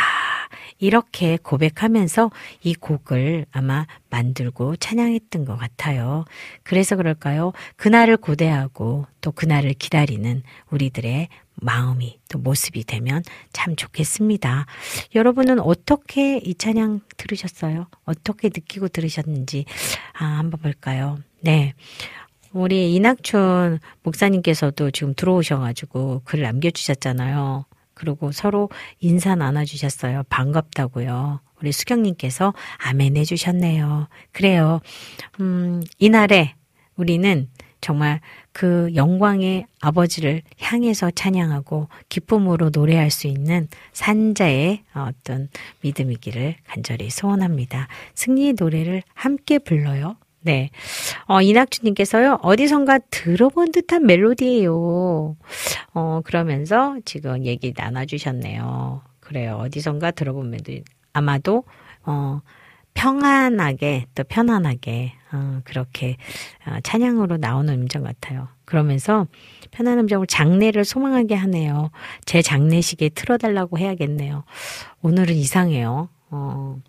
이렇게 0.80 1.38
고백하면서 1.38 2.32
이 2.64 2.76
곡을 2.76 3.46
아마 3.52 3.86
만들고 4.10 4.76
찬양했던 4.78 5.46
것 5.46 5.56
같아요. 5.56 6.26
그래서 6.64 6.96
그럴까요? 6.96 7.54
그날을 7.76 8.18
고대하고 8.18 9.06
또 9.22 9.32
그날을 9.32 9.74
기다리는 9.74 10.44
우리들의 10.70 11.30
마음이 11.56 12.20
또 12.30 12.40
모습이 12.40 12.84
되면 12.84 13.24
참 13.54 13.76
좋겠습니다. 13.76 14.66
여러분은 15.16 15.60
어떻게 15.60 16.38
이 16.38 16.56
찬양 16.56 17.02
들으셨어요? 17.18 17.88
어떻게 18.06 18.50
느끼고 18.50 18.90
들으셨는지 18.90 19.66
아, 20.14 20.26
한번 20.26 20.60
볼까요? 20.62 21.18
네. 21.42 21.74
우리 22.52 22.96
이낙춘 22.96 23.80
목사님께서도 24.04 24.92
지금 24.92 25.14
들어오셔가지고 25.14 26.22
글 26.24 26.42
남겨주셨잖아요. 26.42 27.66
그리고 27.94 28.32
서로 28.32 28.70
인사 29.00 29.36
나눠주셨어요. 29.36 30.24
반갑다고요. 30.30 31.42
우리 31.62 31.72
수경님께서 31.72 32.54
아멘 32.78 33.18
해주셨네요. 33.18 34.08
그래요. 34.32 34.82
음, 35.40 35.82
이날에 35.98 36.56
우리는 36.96 37.50
정말 37.86 38.20
그 38.52 38.90
영광의 38.96 39.68
아버지를 39.80 40.42
향해서 40.60 41.12
찬양하고 41.12 41.88
기쁨으로 42.10 42.72
노래할 42.74 43.12
수 43.12 43.28
있는 43.28 43.68
산자의 43.94 44.82
어떤 44.96 45.50
믿음이기를 45.82 46.56
간절히 46.66 47.12
소원합니다. 47.12 47.88
승리의 48.16 48.56
노래를 48.58 49.04
함께 49.14 49.60
불러요. 49.60 50.16
네. 50.42 50.72
어, 51.28 51.44
이낙주님께서요, 51.44 52.40
어디선가 52.42 53.02
들어본 53.12 53.72
듯한 53.72 54.08
멜로디예요. 54.08 55.36
어, 55.94 56.22
그러면서 56.24 56.98
지금 57.06 57.46
얘기 57.46 57.72
나눠주셨네요. 57.78 59.04
그래요. 59.20 59.58
어디선가 59.58 60.10
들어본 60.10 60.50
멜로디. 60.50 60.86
아마도, 61.14 61.66
어, 62.04 62.42
평안하게 62.96 64.08
또 64.16 64.24
편안하게 64.24 65.14
어, 65.32 65.62
그렇게 65.64 66.18
어, 66.66 66.78
찬양으로 66.82 67.38
나오는 67.38 67.72
음정 67.72 68.04
같아요. 68.04 68.48
그러면서 68.66 69.28
편한 69.70 70.00
음정으로 70.00 70.26
장례를 70.26 70.84
소망하게 70.86 71.36
하네요. 71.36 71.92
제 72.26 72.42
장례식에 72.42 73.10
틀어달라고 73.10 73.78
해야겠네요. 73.78 74.44
오늘은 75.04 75.36
이상해요. 75.36 76.10
어, 76.32 76.80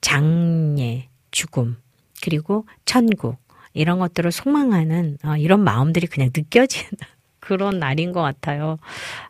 장례, 0.00 1.08
죽음, 1.32 1.76
그리고 2.22 2.66
천국 2.84 3.36
이런 3.72 3.98
것들을 3.98 4.30
소망하는 4.30 5.18
어, 5.24 5.36
이런 5.36 5.64
마음들이 5.64 6.06
그냥 6.06 6.30
느껴지는 6.34 6.90
그런 7.40 7.78
날인 7.78 8.12
것 8.12 8.22
같아요. 8.22 8.78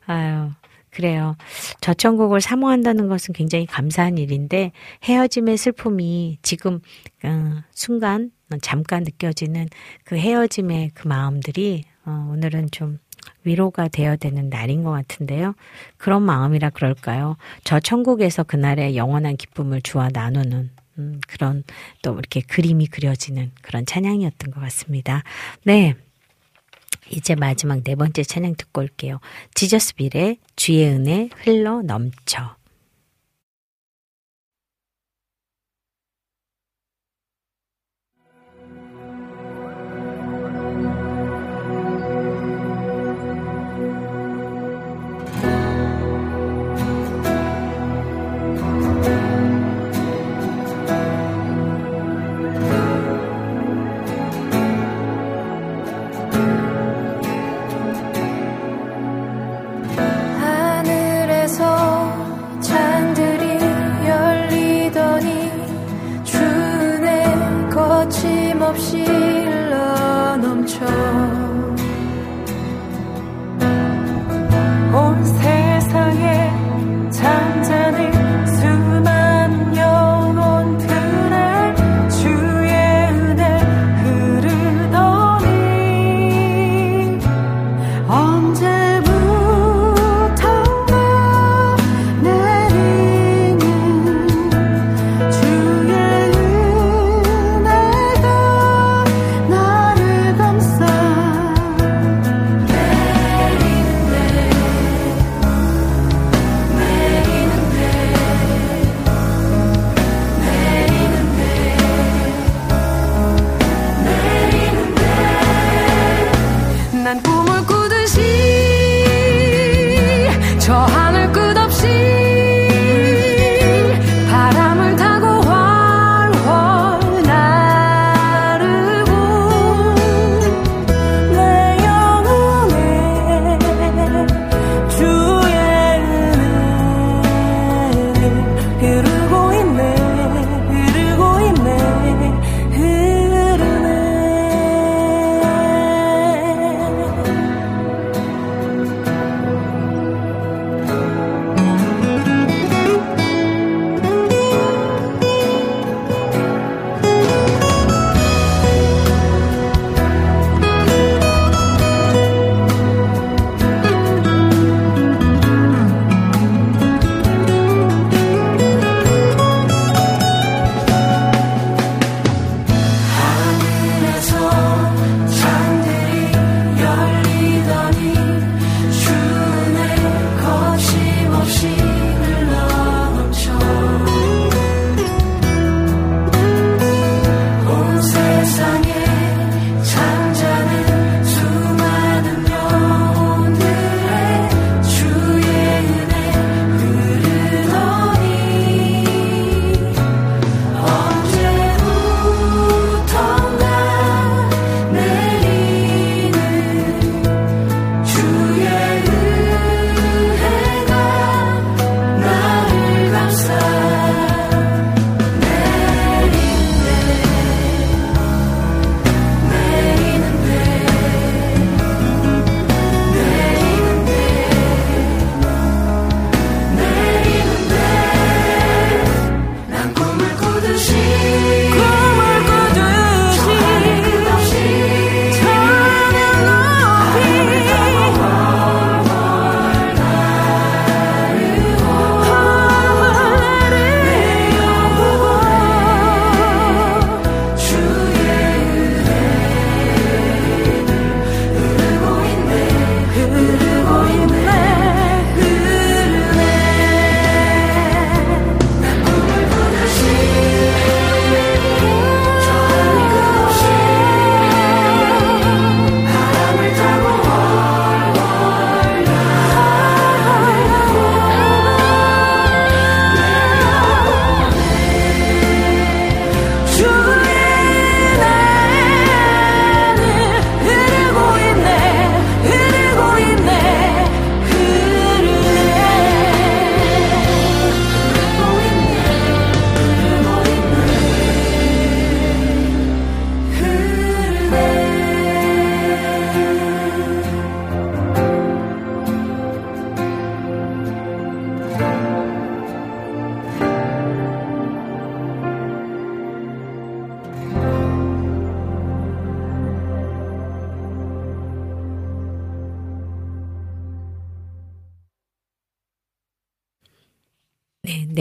아유. 0.06 0.50
그래요. 0.96 1.36
저천국을 1.82 2.40
사모한다는 2.40 3.06
것은 3.08 3.34
굉장히 3.34 3.66
감사한 3.66 4.16
일인데 4.16 4.72
헤어짐의 5.04 5.58
슬픔이 5.58 6.38
지금 6.40 6.80
어, 7.22 7.62
순간 7.70 8.30
잠깐 8.62 9.02
느껴지는 9.02 9.68
그 10.04 10.16
헤어짐의 10.16 10.92
그 10.94 11.06
마음들이 11.06 11.84
어, 12.06 12.30
오늘은 12.32 12.70
좀 12.70 12.98
위로가 13.44 13.88
되어야 13.88 14.16
되는 14.16 14.48
날인 14.48 14.84
것 14.84 14.92
같은데요. 14.92 15.54
그런 15.98 16.22
마음이라 16.22 16.70
그럴까요? 16.70 17.36
저 17.62 17.78
천국에서 17.78 18.42
그날의 18.42 18.96
영원한 18.96 19.36
기쁨을 19.36 19.82
주와 19.82 20.08
나누는 20.10 20.70
음, 20.98 21.20
그런 21.28 21.62
또 22.00 22.14
이렇게 22.14 22.40
그림이 22.40 22.86
그려지는 22.86 23.52
그런 23.60 23.84
찬양이었던 23.84 24.50
것 24.50 24.60
같습니다. 24.60 25.24
네. 25.62 25.94
이제 27.10 27.34
마지막 27.34 27.82
네 27.84 27.94
번째 27.94 28.22
찬양 28.22 28.56
듣고 28.56 28.80
올게요. 28.82 29.20
지저스 29.54 29.94
빌의 29.94 30.38
주의 30.56 30.86
은혜 30.86 31.28
흘러 31.44 31.82
넘쳐. 31.82 32.55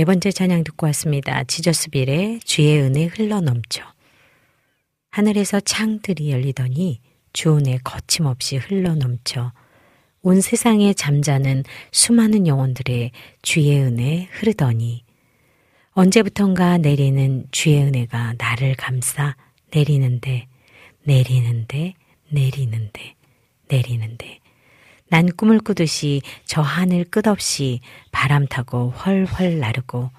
네 0.05 0.07
번째 0.07 0.31
찬양 0.31 0.63
듣고 0.65 0.85
왔습니다. 0.85 1.43
지저스 1.45 1.89
빌의 1.89 2.39
주의 2.41 2.79
은혜 2.79 3.05
흘러넘쳐. 3.05 3.81
하늘에서 5.09 5.59
창들이 5.59 6.29
열리더니 6.29 7.01
주 7.33 7.57
은혜 7.57 7.79
거침없이 7.83 8.57
흘러넘쳐 8.57 9.51
온 10.21 10.41
세상에 10.41 10.93
잠자는 10.93 11.63
수많은 11.91 12.45
영혼들의 12.45 13.09
주의 13.41 13.81
은혜 13.81 14.27
흐르더니 14.33 15.03
언제부턴가 15.93 16.77
내리는 16.77 17.47
주의 17.49 17.81
은혜가 17.81 18.35
나를 18.37 18.75
감싸 18.75 19.35
내리는데 19.73 20.45
내리는데 21.03 21.95
내리는데 22.29 23.15
내리는데 23.69 24.39
난 25.09 25.27
꿈을 25.27 25.59
꾸듯이 25.59 26.21
저 26.45 26.61
하늘 26.61 27.03
끝없이 27.05 27.79
바람 28.11 28.47
타고 28.47 28.89
훨훨 28.89 29.59
나르고 29.59 30.09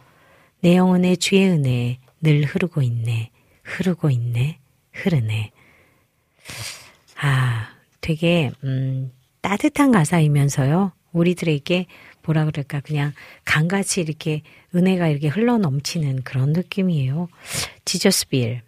내 0.60 0.76
영혼의 0.76 1.16
주의 1.16 1.48
은혜 1.48 1.98
늘 2.20 2.44
흐르고 2.44 2.82
있네 2.82 3.30
흐르고 3.62 4.10
있네 4.10 4.58
흐르네. 4.92 5.50
아 7.20 7.68
되게 8.00 8.50
음 8.64 9.12
따뜻한 9.40 9.90
가사이면서요. 9.90 10.92
우리들에게 11.12 11.86
뭐라 12.24 12.44
그럴까? 12.44 12.80
그냥 12.80 13.12
강같이 13.44 14.00
이렇게 14.00 14.42
은혜가 14.74 15.08
이렇게 15.08 15.28
흘러 15.28 15.58
넘치는 15.58 16.22
그런 16.22 16.52
느낌이에요. 16.52 17.28
지저스 17.84 18.28
빌. 18.28 18.62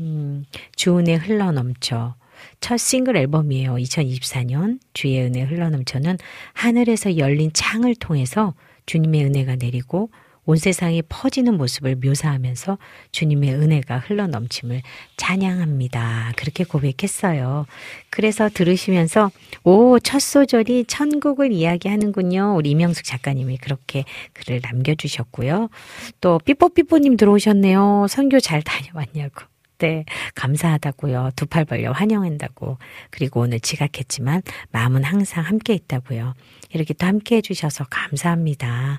음, 0.00 0.44
주은혜 0.74 1.14
흘러 1.14 1.52
넘쳐 1.52 2.16
첫 2.64 2.78
싱글 2.78 3.14
앨범이에요. 3.18 3.74
2024년 3.74 4.78
주의 4.94 5.20
은혜 5.20 5.42
흘러넘쳐는 5.42 6.16
하늘에서 6.54 7.18
열린 7.18 7.50
창을 7.52 7.94
통해서 7.94 8.54
주님의 8.86 9.22
은혜가 9.26 9.56
내리고 9.56 10.08
온 10.46 10.56
세상에 10.56 11.02
퍼지는 11.06 11.58
모습을 11.58 11.96
묘사하면서 11.96 12.78
주님의 13.12 13.52
은혜가 13.52 13.98
흘러넘침을 13.98 14.80
찬양합니다. 15.18 16.32
그렇게 16.36 16.64
고백했어요. 16.64 17.66
그래서 18.08 18.48
들으시면서 18.48 19.30
오, 19.64 19.98
첫 19.98 20.20
소절이 20.20 20.86
천국을 20.86 21.52
이야기하는군요. 21.52 22.54
우리 22.56 22.70
이명숙 22.70 23.04
작가님이 23.04 23.58
그렇게 23.58 24.04
글을 24.32 24.62
남겨주셨고요. 24.62 25.68
또 26.22 26.40
삐뽀삐뽀님 26.42 27.18
들어오셨네요. 27.18 28.06
선교 28.08 28.40
잘 28.40 28.62
다녀왔냐고. 28.62 29.53
때 29.84 30.06
감사하다고요. 30.34 31.32
두 31.36 31.44
팔 31.44 31.66
벌려 31.66 31.92
환영한다고. 31.92 32.78
그리고 33.10 33.40
오늘 33.40 33.60
지각했지만 33.60 34.40
마음은 34.72 35.04
항상 35.04 35.44
함께 35.44 35.74
있다고요. 35.74 36.32
이렇게 36.70 36.94
또 36.94 37.06
함께 37.06 37.36
해주셔서 37.36 37.84
감사합니다. 37.90 38.98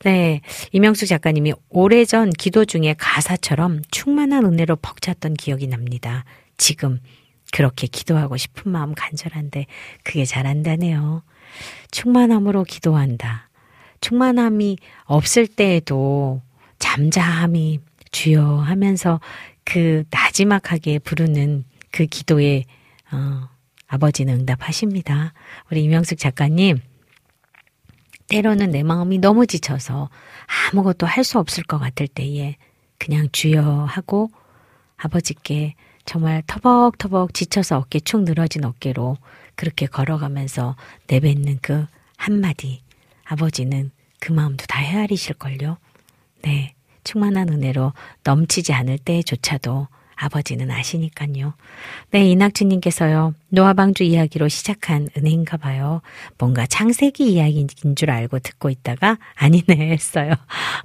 네. 0.00 0.40
이명수 0.72 1.06
작가님이 1.06 1.54
오래전 1.68 2.30
기도 2.30 2.64
중에 2.64 2.96
가사처럼 2.98 3.82
충만한 3.92 4.44
은혜로 4.44 4.76
벅찼던 4.76 5.34
기억이 5.34 5.68
납니다. 5.68 6.24
지금 6.56 6.98
그렇게 7.52 7.86
기도하고 7.86 8.36
싶은 8.36 8.72
마음 8.72 8.92
간절한데 8.94 9.66
그게 10.02 10.24
잘 10.24 10.48
안다네요. 10.48 11.22
충만함으로 11.92 12.64
기도한다. 12.64 13.48
충만함이 14.00 14.78
없을 15.04 15.46
때에도 15.46 16.42
잠잠히 16.80 17.78
주여 18.10 18.58
하면서 18.58 19.20
그 19.64 20.04
나지막하게 20.10 20.98
부르는 21.00 21.64
그 21.90 22.06
기도에 22.06 22.64
어, 23.12 23.48
아버지는 23.86 24.40
응답하십니다. 24.40 25.32
우리 25.70 25.84
이명숙 25.84 26.18
작가님 26.18 26.80
때로는 28.28 28.70
내 28.70 28.82
마음이 28.82 29.18
너무 29.18 29.46
지쳐서 29.46 30.08
아무것도 30.72 31.06
할 31.06 31.24
수 31.24 31.38
없을 31.38 31.62
것 31.64 31.78
같을 31.78 32.08
때에 32.08 32.56
그냥 32.98 33.28
주여 33.32 33.84
하고 33.84 34.30
아버지께 34.96 35.74
정말 36.06 36.42
터벅터벅 36.46 37.34
지쳐서 37.34 37.78
어깨 37.78 38.00
축 38.00 38.22
늘어진 38.24 38.64
어깨로 38.64 39.16
그렇게 39.54 39.86
걸어가면서 39.86 40.76
내뱉는 41.08 41.58
그 41.62 41.86
한마디 42.16 42.82
아버지는 43.24 43.90
그 44.20 44.32
마음도 44.32 44.64
다 44.66 44.80
헤아리실걸요. 44.80 45.78
네. 46.42 46.74
충만한 47.04 47.50
은혜로 47.50 47.92
넘치지 48.24 48.72
않을 48.72 48.98
때조차도 48.98 49.88
아버지는 50.16 50.70
아시니까요. 50.70 51.54
네, 52.10 52.28
이낙주님께서요, 52.30 53.34
노아방주 53.48 54.04
이야기로 54.04 54.48
시작한 54.48 55.08
은혜인가 55.16 55.56
봐요. 55.56 56.02
뭔가 56.38 56.66
창세기 56.66 57.32
이야기인 57.32 57.68
줄 57.96 58.10
알고 58.10 58.38
듣고 58.38 58.70
있다가 58.70 59.18
아니네 59.34 59.64
했어요. 59.90 60.32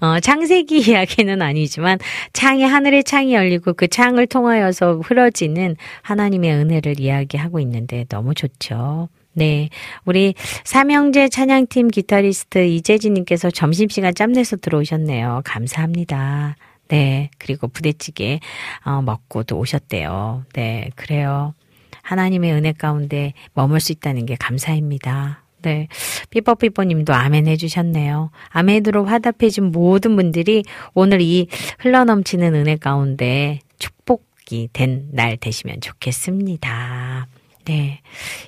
어, 0.02 0.20
창세기 0.20 0.80
이야기는 0.80 1.42
아니지만 1.42 2.00
창이, 2.34 2.64
하늘의 2.64 3.04
창이 3.04 3.34
열리고 3.34 3.74
그 3.74 3.88
창을 3.88 4.28
통하여서 4.28 5.02
흐러지는 5.04 5.76
하나님의 6.02 6.52
은혜를 6.54 7.00
이야기하고 7.00 7.60
있는데 7.60 8.06
너무 8.10 8.34
좋죠. 8.34 9.10
네. 9.40 9.70
우리 10.04 10.34
삼형제 10.66 11.30
찬양팀 11.30 11.88
기타리스트 11.88 12.66
이재진님께서 12.66 13.50
점심시간 13.52 14.14
짬내서 14.14 14.58
들어오셨네요. 14.58 15.44
감사합니다. 15.46 16.58
네. 16.90 17.30
그리고 17.38 17.70
부대찌개, 17.70 18.42
어, 18.84 19.02
먹고도 19.02 19.58
오셨대요. 19.58 20.44
네. 20.54 20.90
그래요. 20.96 21.54
하나님의 22.02 22.52
은혜 22.52 22.74
가운데 22.74 23.32
머물 23.54 23.80
수 23.80 23.94
있다는 23.94 24.26
게 24.26 24.36
감사입니다. 24.38 25.44
네. 25.62 25.88
삐뽀삐뽀 26.32 26.84
님도 26.84 27.14
아멘 27.14 27.48
해주셨네요. 27.48 28.32
아멘으로 28.50 29.06
화답해준 29.06 29.72
모든 29.72 30.18
분들이 30.18 30.64
오늘 30.94 31.22
이 31.22 31.48
흘러넘치는 31.80 32.56
은혜 32.56 32.76
가운데 32.76 33.60
축복이 33.78 34.70
된 34.74 35.10
날 35.14 35.38
되시면 35.38 35.80
좋겠습니다. 35.80 37.28
네. 37.70 38.02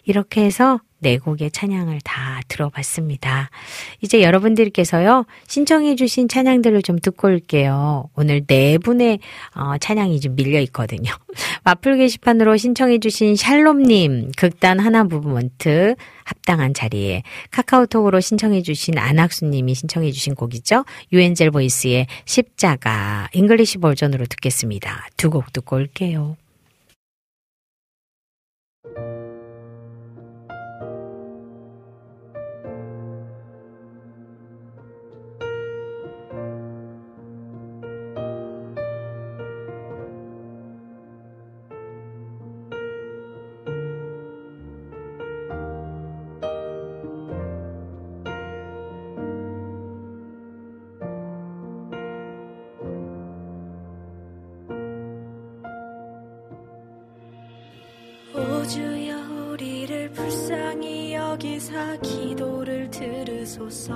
이렇게 0.03 0.43
해서 0.43 0.79
네 0.97 1.19
곡의 1.19 1.51
찬양을 1.51 2.01
다 2.03 2.41
들어봤습니다. 2.47 3.51
이제 4.01 4.23
여러분들께서요, 4.23 5.25
신청해주신 5.47 6.27
찬양들을 6.27 6.81
좀 6.81 6.97
듣고 6.97 7.27
올게요. 7.27 8.09
오늘 8.15 8.43
네 8.47 8.79
분의 8.79 9.19
어, 9.55 9.77
찬양이 9.79 10.19
좀 10.19 10.35
밀려 10.35 10.59
있거든요. 10.61 11.11
마플 11.65 11.97
게시판으로 11.97 12.57
신청해주신 12.57 13.35
샬롬님, 13.35 14.31
극단 14.37 14.79
하나 14.79 15.03
무브먼트 15.03 15.95
합당한 16.23 16.73
자리에 16.73 17.21
카카오톡으로 17.51 18.19
신청해주신 18.19 18.97
안학수님이 18.97 19.75
신청해주신 19.75 20.33
곡이죠. 20.33 20.85
유엔젤 21.13 21.51
보이스의 21.51 22.07
십자가, 22.25 23.27
English 23.33 23.77
버전으로 23.77 24.25
듣겠습니다. 24.25 25.07
두 25.17 25.29
곡 25.29 25.53
듣고 25.53 25.75
올게요. 25.75 26.37
여기사 61.71 61.95
기도를 62.01 62.89
들으소서. 62.89 63.93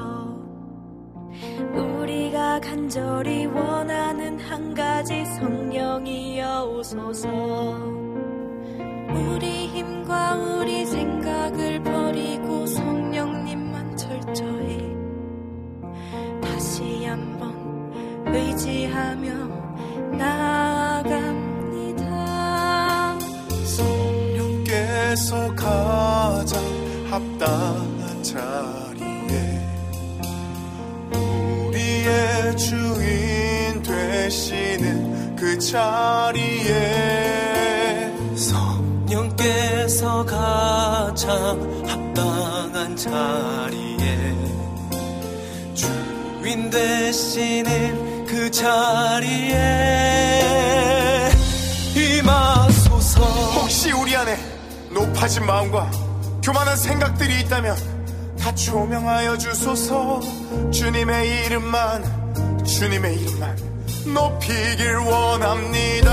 우리가 1.74 2.62
간절히 2.62 3.46
원하는 3.46 4.40
한 4.40 4.74
가지 4.74 5.26
성령이여 5.26 6.64
오소서 6.64 7.85
자리에 35.76 36.72
성령께서 38.38 40.26
가장 40.26 41.84
합당한 41.86 42.96
자리에 42.96 44.34
주인 45.74 46.70
되시는 46.70 48.26
그 48.26 48.50
자리에 48.50 49.60
임하소서. 51.94 53.22
혹시 53.60 53.92
우리 53.92 54.16
안에 54.16 54.38
높아진 54.92 55.46
마음과 55.46 55.92
교만한 56.42 56.78
생각들이 56.78 57.42
있다면 57.42 57.76
다 58.40 58.56
조명하여 58.56 59.38
주소서. 59.38 60.22
주님의 60.72 61.48
이름만 61.48 62.64
주님의 62.64 63.20
이름만 63.20 63.55
높이길 64.16 64.96
원합니다. 64.96 66.10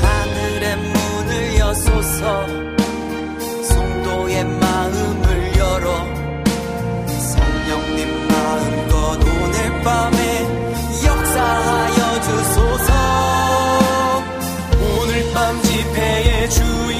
하늘의 0.00 0.76
문을 0.76 1.58
여소서 1.58 2.46
성도의 3.68 4.44
마음을 4.44 5.56
열어. 5.58 5.86
성령님 7.06 8.28
마음껏 8.28 9.18
오늘 9.20 9.82
밤에 9.84 10.18
역사하여 11.04 12.20
주소서. 12.22 12.90
오늘 14.80 15.10
밤 15.34 15.62
집회의 15.62 16.48
주인 16.48 16.91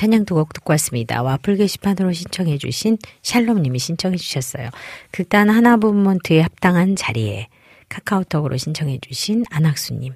찬양 0.00 0.24
두 0.24 0.34
곡 0.34 0.54
듣고 0.54 0.72
왔습니다. 0.72 1.22
와플 1.22 1.58
게시판으로 1.58 2.14
신청해 2.14 2.56
주신 2.56 2.96
샬롬님이 3.20 3.78
신청해 3.78 4.16
주셨어요. 4.16 4.70
극단 5.10 5.50
하나부먼트에 5.50 6.40
합당한 6.40 6.96
자리에 6.96 7.48
카카오톡으로 7.90 8.56
신청해 8.56 9.00
주신 9.02 9.44
안학수님. 9.50 10.14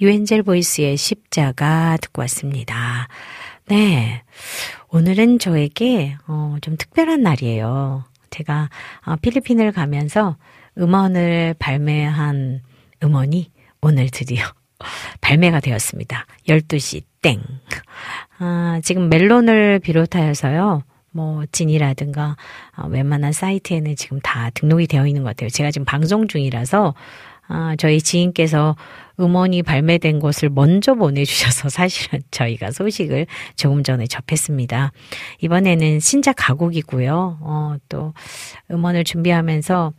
유엔젤 0.00 0.42
보이스의 0.42 0.96
십자가 0.96 1.98
듣고 2.00 2.22
왔습니다. 2.22 3.08
네. 3.66 4.22
오늘은 4.88 5.38
저에게 5.38 6.16
어, 6.26 6.56
좀 6.62 6.78
특별한 6.78 7.22
날이에요. 7.22 8.04
제가 8.30 8.70
어, 9.04 9.16
필리핀을 9.16 9.72
가면서 9.72 10.38
음원을 10.78 11.56
발매한 11.58 12.62
음원이 13.02 13.50
오늘 13.82 14.08
드디어 14.08 14.46
발매가 15.20 15.60
되었습니다. 15.60 16.26
12시 16.48 17.02
땡. 17.22 17.42
아, 18.38 18.80
지금 18.82 19.08
멜론을 19.08 19.80
비롯하여서요. 19.80 20.82
뭐 21.10 21.44
진이라든가 21.50 22.36
아, 22.74 22.86
웬만한 22.86 23.32
사이트에는 23.32 23.96
지금 23.96 24.20
다 24.20 24.50
등록이 24.50 24.86
되어 24.86 25.06
있는 25.06 25.22
것 25.22 25.30
같아요. 25.30 25.48
제가 25.48 25.70
지금 25.70 25.84
방송 25.84 26.28
중이라서 26.28 26.94
아, 27.48 27.74
저희 27.78 28.00
지인께서 28.00 28.76
음원이 29.18 29.62
발매된 29.62 30.18
것을 30.20 30.50
먼저 30.50 30.94
보내주셔서 30.94 31.68
사실은 31.70 32.20
저희가 32.30 32.70
소식을 32.70 33.26
조금 33.56 33.82
전에 33.82 34.06
접했습니다. 34.06 34.92
이번에는 35.40 36.00
신작 36.00 36.34
가곡이고요. 36.38 37.38
어, 37.40 37.76
또 37.88 38.12
음원을 38.70 39.04
준비하면서 39.04 39.92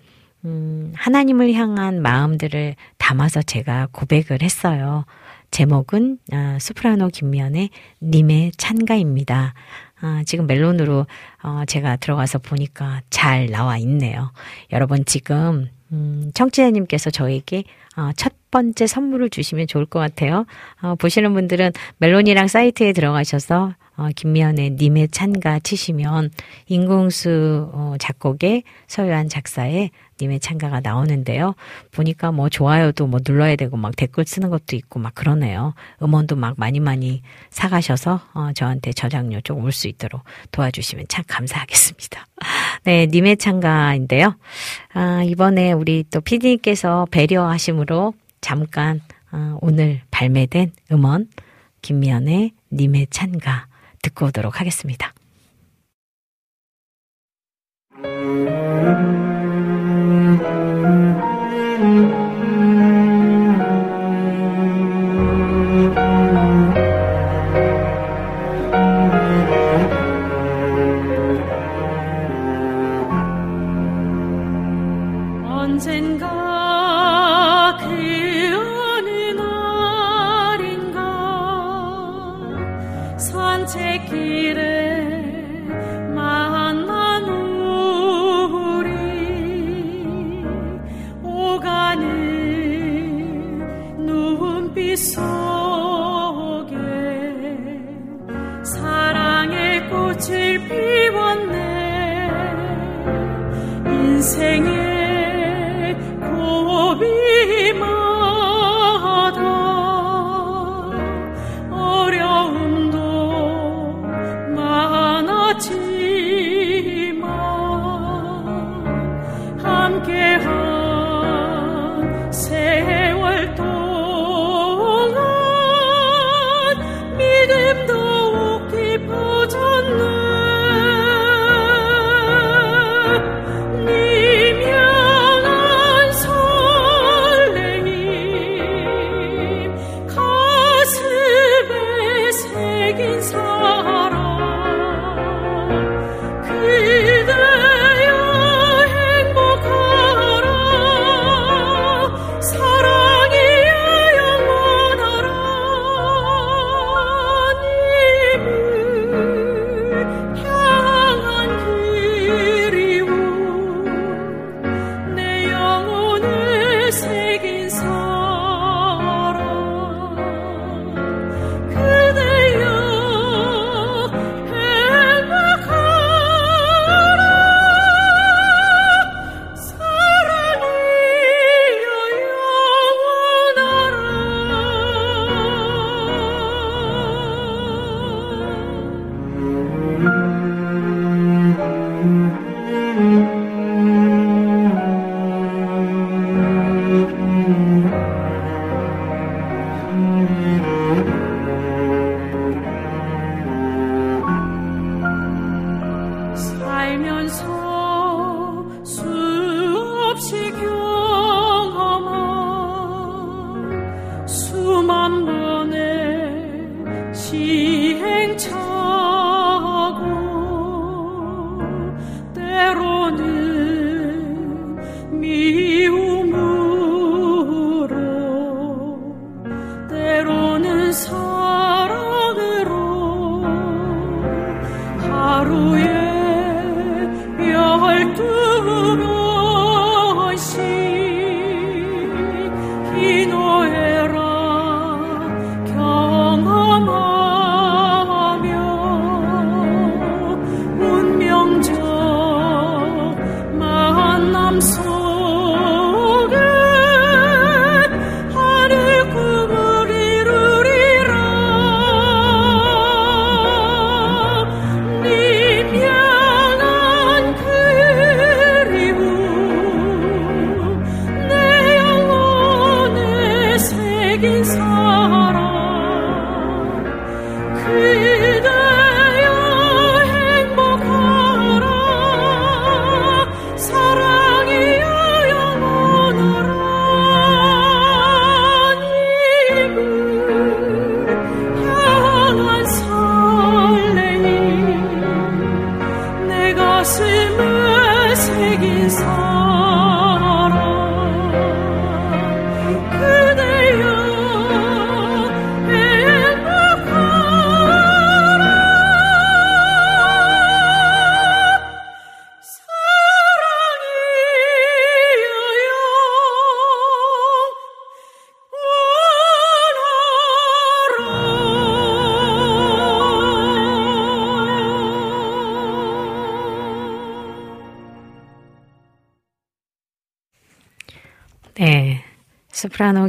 음, 0.45 0.93
하나님을 0.95 1.53
향한 1.53 2.01
마음들을 2.01 2.75
담아서 2.97 3.41
제가 3.41 3.87
고백을 3.91 4.41
했어요. 4.41 5.05
제목은 5.51 6.19
아, 6.31 6.57
소프라노 6.59 7.09
김미연의 7.09 7.69
님의 8.01 8.51
찬가입니다. 8.57 9.53
아, 10.01 10.23
지금 10.25 10.45
멜론으로 10.45 11.05
어, 11.43 11.63
제가 11.67 11.95
들어가서 11.97 12.39
보니까 12.39 13.01
잘 13.09 13.47
나와 13.47 13.77
있네요. 13.77 14.31
여러분 14.71 15.05
지금 15.05 15.69
음, 15.91 16.31
청취자님께서 16.33 17.09
저에게 17.09 17.63
어, 17.95 18.11
첫 18.15 18.33
번째 18.57 18.87
선물을 18.87 19.29
주시면 19.29 19.67
좋을 19.67 19.85
것 19.85 19.99
같아요. 19.99 20.47
어, 20.81 20.95
보시는 20.95 21.33
분들은 21.35 21.73
멜론이랑 21.99 22.47
사이트에 22.47 22.91
들어가셔서 22.91 23.75
어, 23.97 24.09
김미연의 24.15 24.71
님의 24.71 25.09
찬가 25.09 25.59
치시면 25.59 26.31
인공수 26.67 27.69
어, 27.73 27.95
작곡의 27.99 28.63
서유한 28.87 29.29
작사의 29.29 29.91
님의 30.19 30.39
찬가가 30.39 30.79
나오는데요. 30.79 31.53
보니까 31.91 32.31
뭐 32.31 32.49
좋아요도 32.49 33.05
뭐 33.05 33.19
눌러야 33.27 33.55
되고 33.55 33.77
막 33.77 33.95
댓글 33.95 34.25
쓰는 34.25 34.49
것도 34.49 34.75
있고 34.75 34.99
막 34.99 35.13
그러네요. 35.13 35.75
음원도 36.01 36.35
막 36.35 36.55
많이 36.57 36.79
많이 36.79 37.21
사가셔서 37.51 38.21
어, 38.33 38.49
저한테 38.55 38.93
저장료 38.93 39.39
좀 39.41 39.57
올 39.63 39.71
수 39.71 39.87
있도록 39.87 40.23
도와주시면 40.51 41.05
참 41.09 41.23
감사하겠습니다. 41.27 42.25
네, 42.85 43.05
님의 43.07 43.37
찬가인데요. 43.37 44.35
아, 44.93 45.21
이번에 45.23 45.73
우리 45.73 46.03
또 46.09 46.21
PD님께서 46.21 47.07
배려하심으로 47.11 48.13
잠깐 48.41 49.01
아, 49.31 49.57
오늘 49.61 50.01
발매된 50.11 50.71
음원 50.91 51.27
김미연의 51.81 52.53
님의 52.71 53.07
찬가 53.09 53.67
듣고 54.01 54.27
오도록 54.27 54.59
하겠습니다. 54.59 55.13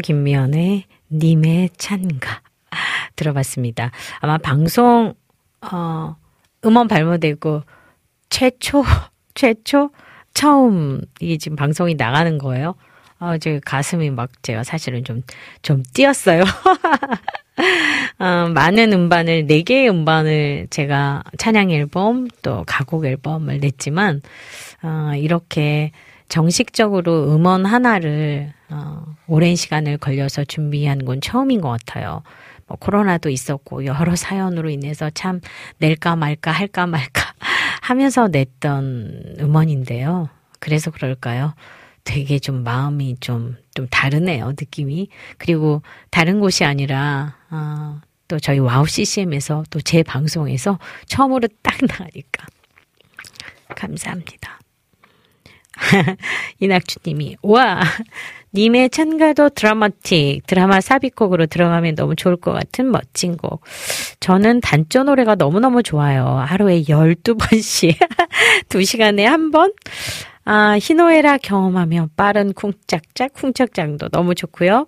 김미연의 0.09 0.85
님의 1.13 1.69
찬가 1.77 2.41
들어봤습니다. 3.15 3.91
아마 4.21 4.39
방송 4.39 5.13
어 5.61 6.17
음원 6.65 6.89
발매되고 6.89 7.63
최초 8.31 8.85
최초 9.35 9.91
처음 10.33 11.03
이게 11.21 11.37
지금 11.37 11.57
방송이 11.57 11.95
나가는 11.95 12.39
거예요. 12.39 12.75
어, 13.21 13.37
제 13.37 13.61
가슴이 13.63 14.09
막 14.09 14.31
제가 14.43 14.65
사실은 14.65 15.05
좀, 15.05 15.23
좀 15.61 15.83
뛰었어요. 15.93 16.45
어, 18.19 18.49
많은 18.55 18.93
음반을, 18.93 19.47
네 19.47 19.63
개의 19.63 19.91
음반을 19.91 20.69
제가 20.71 21.25
찬양 21.37 21.73
앨범 21.73 22.29
또 22.43 22.63
가곡 22.65 23.05
앨범을 23.05 23.59
냈지만, 23.59 24.23
어, 24.85 25.11
이렇게 25.17 25.91
정식적으로 26.29 27.35
음원 27.35 27.67
하나를, 27.67 28.53
어, 28.71 29.05
오랜 29.27 29.57
시간을 29.57 29.99
걸려서 29.99 30.45
준비한 30.45 31.05
건 31.05 31.21
처음인 31.21 31.61
것 31.61 31.71
같아요. 31.71 32.23
뭐 32.67 32.77
코로나도 32.79 33.31
있었고 33.31 33.87
여러 33.87 34.15
사연으로 34.15 34.69
인해서 34.71 35.11
참 35.11 35.41
낼까 35.79 36.17
말까 36.17 36.51
할까 36.51 36.87
말까 36.87 37.33
하면서 37.83 38.29
냈던 38.29 39.37
음원인데요. 39.41 40.29
그래서 40.61 40.91
그럴까요? 40.91 41.55
되게 42.05 42.39
좀 42.39 42.63
마음이 42.65 43.17
좀, 43.21 43.57
좀 43.75 43.87
다르네요, 43.89 44.49
느낌이. 44.51 45.09
그리고 45.37 45.83
다른 46.11 46.41
곳이 46.41 46.65
아니라, 46.65 47.37
어, 47.51 48.01
또 48.29 48.39
저희 48.39 48.59
와우 48.59 48.87
CCM에서 48.87 49.65
또 49.71 49.81
제 49.81 50.03
방송에서 50.03 50.79
처음으로 51.07 51.49
딱 51.63 51.77
나가니까. 51.81 52.47
감사합니다. 53.77 54.59
이낙주님이, 56.61 57.37
와! 57.43 57.81
님의 58.55 58.91
찬가도 58.91 59.51
드라마틱, 59.51 60.47
드라마 60.47 60.81
삽입곡으로 60.81 61.47
들어가면 61.47 61.95
너무 61.95 62.17
좋을 62.17 62.37
것 62.37 62.53
같은 62.53 62.91
멋진 62.91 63.37
곡. 63.37 63.63
저는 64.21 64.61
단조 64.61 65.05
노래가 65.05 65.35
너무너무 65.35 65.83
좋아요. 65.83 66.25
하루에 66.27 66.83
12번씩, 66.83 67.97
2시간에 68.69 69.23
한 69.29 69.51
번? 69.51 69.73
아, 70.45 70.79
희노애라 70.81 71.39
경험하며 71.39 72.11
빠른 72.17 72.55
쿵짝짝, 72.55 73.35
쿵짝짝도 73.35 74.09
너무 74.09 74.35
좋고요. 74.35 74.87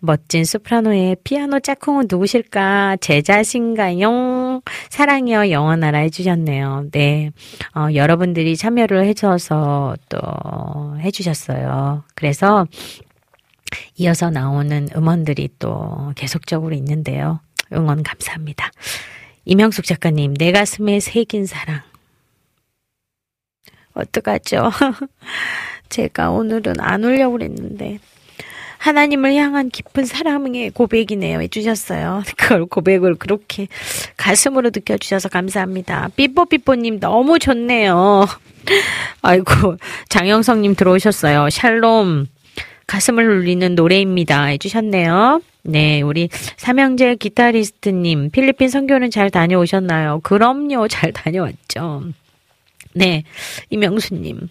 멋진 0.00 0.44
소프라노의 0.44 1.16
피아노 1.24 1.60
짝꿍은 1.60 2.06
누구실까? 2.08 2.96
제 3.00 3.22
자신가요? 3.22 4.62
사랑이여 4.88 5.50
영원하라 5.50 5.98
해주셨네요. 5.98 6.86
네. 6.92 7.30
어, 7.74 7.88
여러분들이 7.94 8.56
참여를 8.56 9.04
해줘서 9.04 9.96
또 10.08 10.18
해주셨어요. 11.00 12.04
그래서 12.14 12.66
이어서 13.96 14.30
나오는 14.30 14.88
음원들이 14.96 15.50
또 15.58 16.12
계속적으로 16.16 16.74
있는데요. 16.74 17.40
응원 17.72 18.02
감사합니다. 18.02 18.70
이명숙 19.44 19.84
작가님, 19.84 20.34
내 20.34 20.52
가슴에 20.52 21.00
새긴 21.00 21.46
사랑. 21.46 21.80
어떡하죠? 23.94 24.70
제가 25.88 26.30
오늘은 26.30 26.74
안 26.78 27.04
울려고 27.04 27.32
그랬는데. 27.32 27.98
하나님을 28.80 29.34
향한 29.34 29.68
깊은 29.68 30.06
사랑의 30.06 30.70
고백이네요. 30.70 31.40
해주셨어요. 31.42 32.22
그걸 32.36 32.64
고백을 32.66 33.14
그렇게 33.16 33.68
가슴으로 34.16 34.70
느껴주셔서 34.74 35.28
감사합니다. 35.28 36.08
삐뽀삐뽀님 36.16 36.98
너무 36.98 37.38
좋네요. 37.38 38.26
아이고, 39.22 39.76
장영성님 40.08 40.74
들어오셨어요. 40.74 41.50
샬롬. 41.50 42.26
가슴을 42.86 43.28
울리는 43.28 43.74
노래입니다. 43.74 44.46
해주셨네요. 44.46 45.42
네, 45.62 46.00
우리 46.00 46.28
삼형제 46.56 47.16
기타리스트님, 47.16 48.30
필리핀 48.30 48.68
선교는 48.70 49.10
잘 49.10 49.30
다녀오셨나요? 49.30 50.20
그럼요, 50.20 50.88
잘 50.88 51.12
다녀왔죠. 51.12 52.04
네, 52.94 53.24
이명수님. 53.68 54.48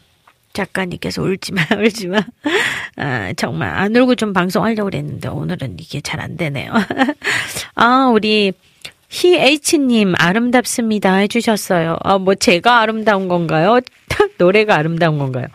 작가님께서 0.53 1.21
울지마, 1.21 1.61
울지마. 1.79 2.19
아, 2.97 3.33
정말, 3.37 3.69
안 3.69 3.95
울고 3.95 4.15
좀 4.15 4.33
방송하려고 4.33 4.85
그랬는데, 4.85 5.29
오늘은 5.29 5.77
이게 5.79 6.01
잘 6.01 6.19
안 6.19 6.37
되네요. 6.37 6.73
아, 7.75 8.09
우리, 8.13 8.51
히에이치님, 9.09 10.13
아름답습니다. 10.17 11.15
해주셨어요. 11.15 11.97
아, 12.03 12.17
뭐, 12.17 12.35
제가 12.35 12.81
아름다운 12.81 13.27
건가요? 13.27 13.79
노래가 14.37 14.75
아름다운 14.75 15.17
건가요? 15.17 15.47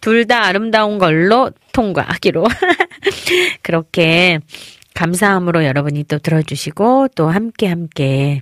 둘 0.00 0.26
다 0.26 0.44
아름다운 0.44 0.98
걸로 0.98 1.50
통과하기로. 1.72 2.46
그렇게 3.62 4.38
감사함으로 4.94 5.64
여러분이 5.64 6.04
또 6.04 6.18
들어주시고, 6.18 7.08
또 7.14 7.28
함께 7.28 7.66
함께 7.66 8.40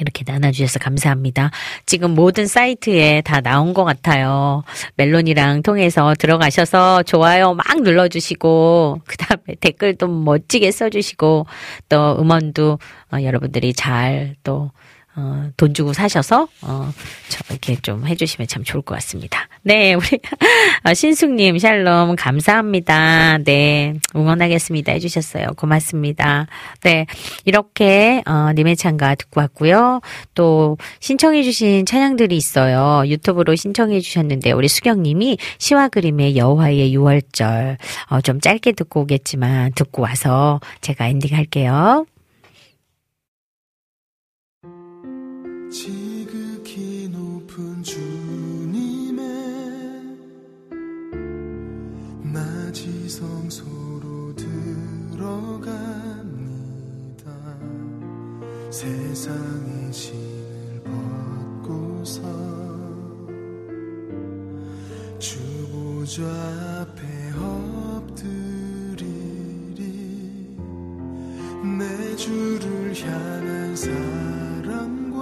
이렇게 0.00 0.24
나눠주셔서 0.26 0.78
감사합니다. 0.78 1.50
지금 1.86 2.14
모든 2.14 2.46
사이트에 2.46 3.22
다 3.22 3.40
나온 3.40 3.74
것 3.74 3.84
같아요. 3.84 4.64
멜론이랑 4.96 5.62
통해서 5.62 6.14
들어가셔서 6.18 7.04
좋아요 7.04 7.54
막 7.54 7.64
눌러주시고, 7.82 9.02
그 9.06 9.16
다음에 9.16 9.56
댓글도 9.60 10.08
멋지게 10.08 10.70
써주시고, 10.70 11.46
또 11.88 12.16
음원도 12.18 12.78
어, 13.12 13.22
여러분들이 13.22 13.72
잘 13.72 14.34
또, 14.42 14.70
어, 15.16 15.48
돈 15.56 15.74
주고 15.74 15.92
사셔서, 15.92 16.48
어, 16.62 16.92
저 17.28 17.38
이렇게 17.50 17.76
좀 17.76 18.04
해주시면 18.06 18.48
참 18.48 18.64
좋을 18.64 18.82
것 18.82 18.96
같습니다. 18.96 19.48
네, 19.62 19.94
우리, 19.94 20.04
어, 20.84 20.92
신숙님, 20.92 21.58
샬롬, 21.58 22.16
감사합니다. 22.16 23.38
네, 23.44 23.94
응원하겠습니다. 24.16 24.92
해주셨어요. 24.92 25.48
고맙습니다. 25.56 26.48
네, 26.82 27.06
이렇게, 27.44 28.22
어, 28.26 28.52
님의 28.54 28.76
찬가 28.76 29.14
듣고 29.14 29.40
왔고요. 29.40 30.00
또, 30.34 30.78
신청해주신 30.98 31.86
찬양들이 31.86 32.36
있어요. 32.36 33.06
유튜브로 33.06 33.54
신청해주셨는데, 33.54 34.50
우리 34.50 34.66
수경님이 34.66 35.38
시와 35.58 35.88
그림의 35.88 36.36
여호와의 36.36 36.92
6월절, 36.96 37.76
어, 38.10 38.20
좀 38.20 38.40
짧게 38.40 38.72
듣고 38.72 39.02
오겠지만, 39.02 39.72
듣고 39.74 40.02
와서 40.02 40.60
제가 40.80 41.06
엔딩 41.06 41.36
할게요. 41.36 42.04
세상의 59.24 59.90
신을 59.90 60.82
벗고서 61.62 62.20
주보좌 65.18 66.22
앞에 66.82 67.00
엎드리리 68.04 69.08
내 71.78 72.16
주를 72.16 72.94
향한 73.00 73.74
사랑과 73.74 75.16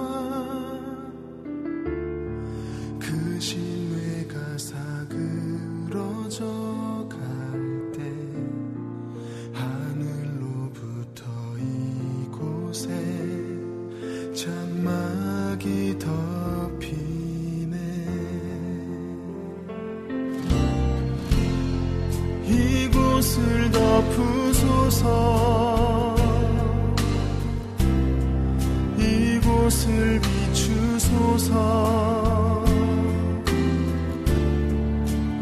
그 2.99 3.39
신뢰가 3.39 4.57
사그러져 4.57 6.43
이곳을 23.23 23.71
덮으소서. 23.71 25.05
이곳을 28.99 30.19
비추소서. 30.19 31.53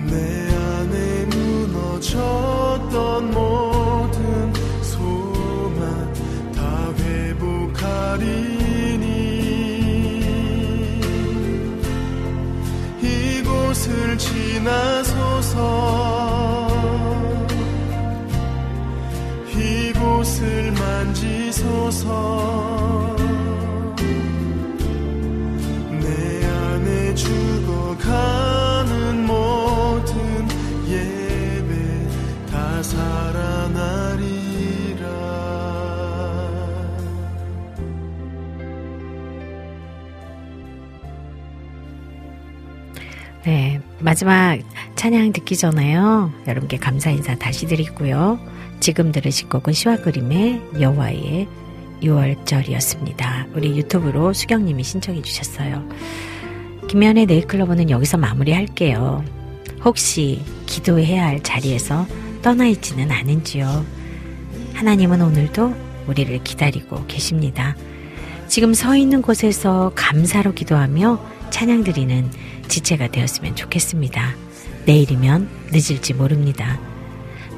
내 0.05 0.55
안에 0.55 1.25
무너졌던 1.25 3.31
모든 3.31 4.53
소망 4.83 6.13
다 6.53 6.93
회복하리니. 6.99 8.61
이곳을 13.01 14.19
지나소서 14.19 15.10
만지소서 21.61 23.15
내 25.99 26.45
안에 26.45 27.15
죽어가는 27.15 29.25
모든 29.25 30.13
예배 30.87 32.07
다 32.51 32.83
살아나리라 32.83 34.21
네, 43.43 43.81
마지막 43.99 44.59
찬양 44.95 45.33
듣기 45.33 45.57
전에요. 45.57 46.31
여러분께 46.47 46.77
감사 46.77 47.09
인사 47.09 47.35
다시 47.35 47.65
드리고요. 47.65 48.39
지금 48.81 49.11
들으신 49.11 49.47
곡은 49.47 49.73
시와 49.73 49.97
그림의 49.97 50.59
여호와의 50.79 51.47
6월절이었습니다. 52.01 53.55
우리 53.55 53.77
유튜브로 53.77 54.33
수경님이 54.33 54.83
신청해 54.83 55.21
주셨어요. 55.21 55.87
김현의 56.89 57.27
네이클로버는 57.27 57.91
여기서 57.91 58.17
마무리할게요. 58.17 59.23
혹시 59.85 60.41
기도해야 60.65 61.27
할 61.27 61.43
자리에서 61.43 62.07
떠나 62.41 62.65
있지는 62.65 63.11
않은지요? 63.11 63.85
하나님은 64.73 65.21
오늘도 65.21 65.75
우리를 66.07 66.43
기다리고 66.43 67.05
계십니다. 67.05 67.75
지금 68.47 68.73
서 68.73 68.95
있는 68.95 69.21
곳에서 69.21 69.91
감사로 69.93 70.53
기도하며 70.53 71.23
찬양 71.51 71.83
드리는 71.83 72.31
지체가 72.67 73.09
되었으면 73.09 73.55
좋겠습니다. 73.55 74.33
내일이면 74.87 75.49
늦을지 75.71 76.15
모릅니다. 76.15 76.90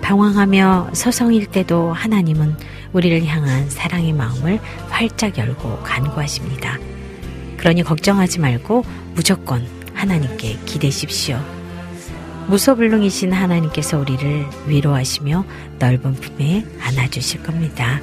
방황하며 0.03 0.89
서성일 0.93 1.47
때도 1.47 1.93
하나님은 1.93 2.55
우리를 2.91 3.25
향한 3.25 3.69
사랑의 3.69 4.13
마음을 4.13 4.59
활짝 4.89 5.37
열고 5.37 5.79
간구하십니다. 5.79 6.77
그러니 7.57 7.83
걱정하지 7.83 8.39
말고 8.39 8.83
무조건 9.15 9.65
하나님께 9.93 10.59
기대십시오. 10.65 11.39
무소불능이신 12.47 13.31
하나님께서 13.31 13.97
우리를 13.97 14.45
위로하시며 14.67 15.45
넓은 15.79 16.13
품에 16.13 16.65
안아주실 16.81 17.41
겁니다. 17.43 18.01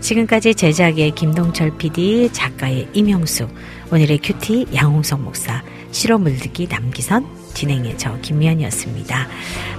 지금까지 0.00 0.54
제작의 0.54 1.10
김동철 1.16 1.76
PD, 1.76 2.30
작가의 2.32 2.88
임영수, 2.92 3.48
오늘의 3.90 4.18
큐티 4.18 4.68
양홍석 4.72 5.20
목사, 5.20 5.64
시로 5.90 6.18
물듣기 6.18 6.68
남기선, 6.68 7.26
진행의 7.56 7.96
저 7.96 8.14
김미연이었습니다. 8.20 9.26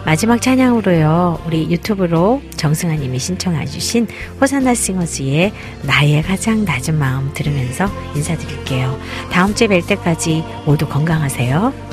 마지막 0.04 0.42
찬양으로요, 0.42 1.44
우리 1.46 1.70
유튜브로 1.70 2.42
정승아님이 2.56 3.20
신청해주신 3.20 4.08
호산나 4.42 4.74
싱어즈의 4.74 5.54
나의 5.84 6.24
가장 6.24 6.66
낮은 6.66 6.98
마음 6.98 7.32
들으면서 7.36 7.88
인사드릴게요. 8.16 8.98
다음 9.32 9.54
주에 9.54 9.68
뵐 9.68 9.86
때까지 9.86 10.44
모두 10.66 10.88
건강하세요. 10.88 11.87